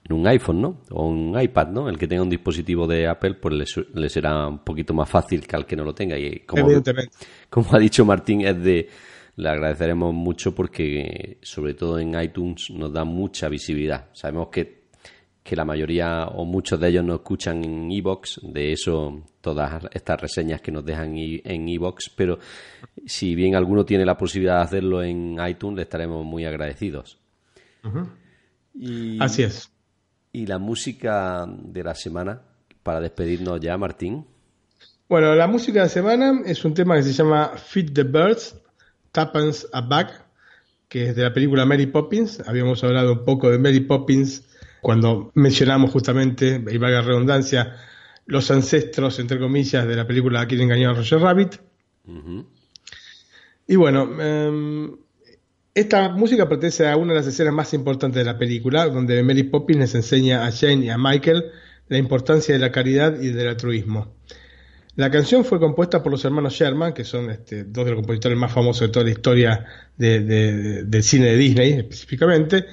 [0.10, 0.82] en un iPhone, ¿no?
[0.92, 1.90] O un iPad, ¿no?
[1.90, 5.46] El que tenga un dispositivo de Apple, pues le, le será un poquito más fácil
[5.46, 6.18] que al que no lo tenga.
[6.18, 7.12] Y como, Evidentemente.
[7.50, 8.90] como ha dicho Martín, es de
[9.38, 14.08] le agradeceremos mucho porque sobre todo en iTunes nos da mucha visibilidad.
[14.14, 14.86] Sabemos que,
[15.44, 20.20] que la mayoría o muchos de ellos nos escuchan en iBox, de eso todas estas
[20.20, 22.40] reseñas que nos dejan en iBox, pero
[23.06, 27.20] si bien alguno tiene la posibilidad de hacerlo en iTunes, le estaremos muy agradecidos.
[28.74, 29.72] y, Así es.
[30.38, 32.44] Y la música de la semana,
[32.84, 34.24] para despedirnos ya, Martín.
[35.10, 38.56] Bueno, la música de semana es un tema que se llama Feed the Birds,
[39.12, 40.12] Tuppence a Bag,
[40.88, 42.44] que es de la película Mary Poppins.
[42.48, 44.44] Habíamos hablado un poco de Mary Poppins
[44.80, 47.76] cuando mencionamos justamente, y valga la redundancia,
[48.28, 51.56] los ancestros, entre comillas, de la película Quién engañó a Roger Rabbit.
[53.66, 54.98] Y bueno, em,
[55.80, 59.44] esta música pertenece a una de las escenas más importantes de la película, donde Mary
[59.44, 61.46] Poppins les enseña a Jane y a Michael
[61.88, 64.16] la importancia de la caridad y del altruismo.
[64.96, 68.36] La canción fue compuesta por los hermanos Sherman, que son este, dos de los compositores
[68.38, 72.66] más famosos de toda la historia de- de- de- del cine de Disney específicamente,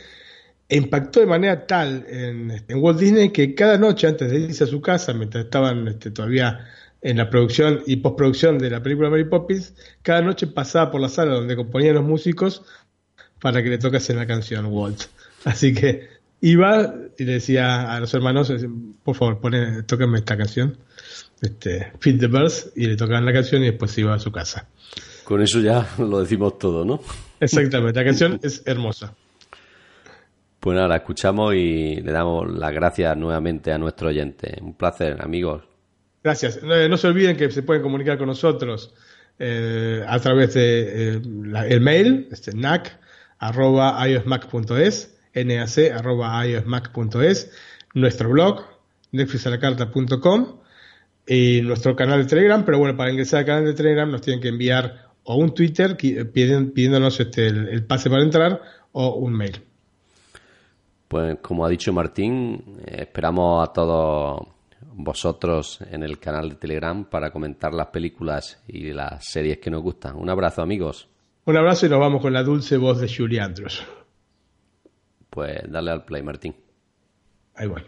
[0.66, 4.64] e impactó de manera tal en, en Walt Disney que cada noche antes de irse
[4.64, 6.64] a su casa, mientras estaban este, todavía
[7.02, 11.10] en la producción y postproducción de la película Mary Poppins, cada noche pasaba por la
[11.10, 12.62] sala donde componían los músicos
[13.44, 15.02] para que le tocasen la canción Walt.
[15.44, 16.08] Así que
[16.40, 18.56] iba y le decía a los hermanos, eh,
[19.02, 20.78] por favor, pone, tóquenme esta canción,
[21.42, 24.66] este, Feed the Birds, y le tocaban la canción y después iba a su casa.
[25.24, 27.02] Con eso ya lo decimos todo, ¿no?
[27.38, 29.14] Exactamente, la canción es hermosa.
[30.58, 34.56] Pues nada, la escuchamos y le damos las gracias nuevamente a nuestro oyente.
[34.62, 35.64] Un placer, amigos.
[36.22, 36.62] Gracias.
[36.62, 38.94] No, no se olviden que se pueden comunicar con nosotros
[39.38, 42.98] eh, a través de eh, la- el mail, este, nac,
[43.44, 44.08] arroba
[46.48, 47.52] iosmac.es,
[47.92, 48.62] nuestro blog,
[49.12, 50.60] netflixalacarta.com
[51.26, 54.40] y nuestro canal de Telegram, pero bueno, para ingresar al canal de Telegram nos tienen
[54.40, 58.62] que enviar o un Twitter pidiéndonos este, el, el pase para entrar
[58.92, 59.60] o un mail.
[61.08, 64.48] Pues como ha dicho Martín, eh, esperamos a todos
[64.94, 69.82] vosotros en el canal de Telegram para comentar las películas y las series que nos
[69.82, 70.16] gustan.
[70.16, 71.08] Un abrazo, amigos.
[71.46, 73.84] Un abrazo y nos vamos con la dulce voz de Julie Andrews.
[75.28, 76.54] Pues dale al play, Martín.
[77.54, 77.82] Ahí voy.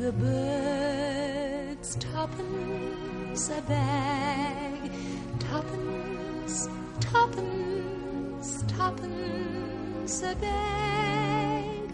[0.00, 4.90] The birds tuppence a bag,
[5.38, 6.68] tuppence,
[7.00, 11.92] tuppence, tuppence a bag.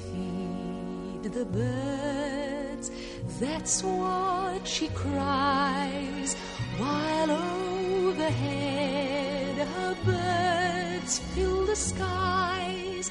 [0.00, 2.90] Feed the birds,
[3.38, 6.34] that's what she cries,
[6.78, 7.30] while
[8.10, 13.10] overhead her birds fill the skies.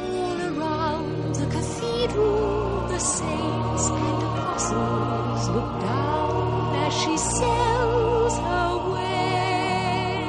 [0.00, 3.27] All around the cathedral, the saints
[3.88, 10.24] vessels look down as she sails her wares.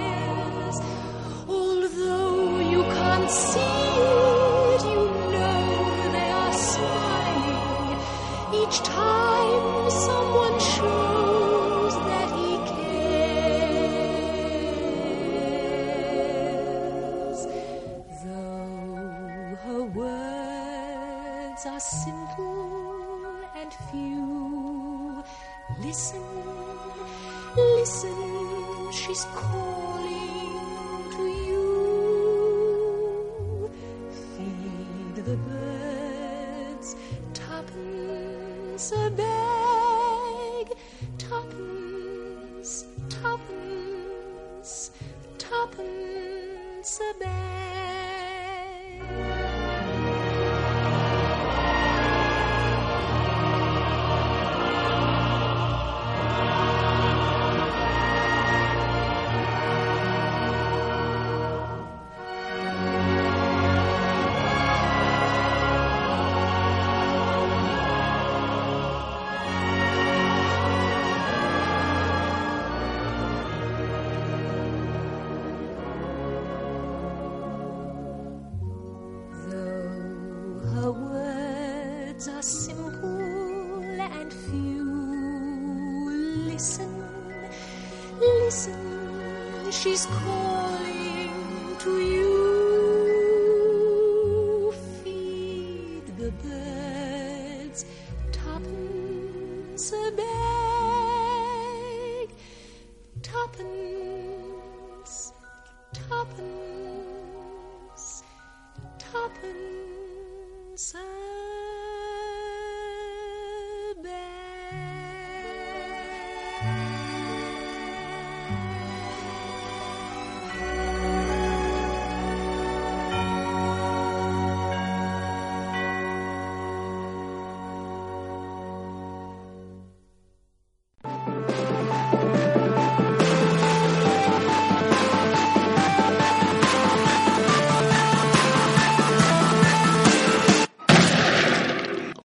[1.48, 3.69] Although you can't see.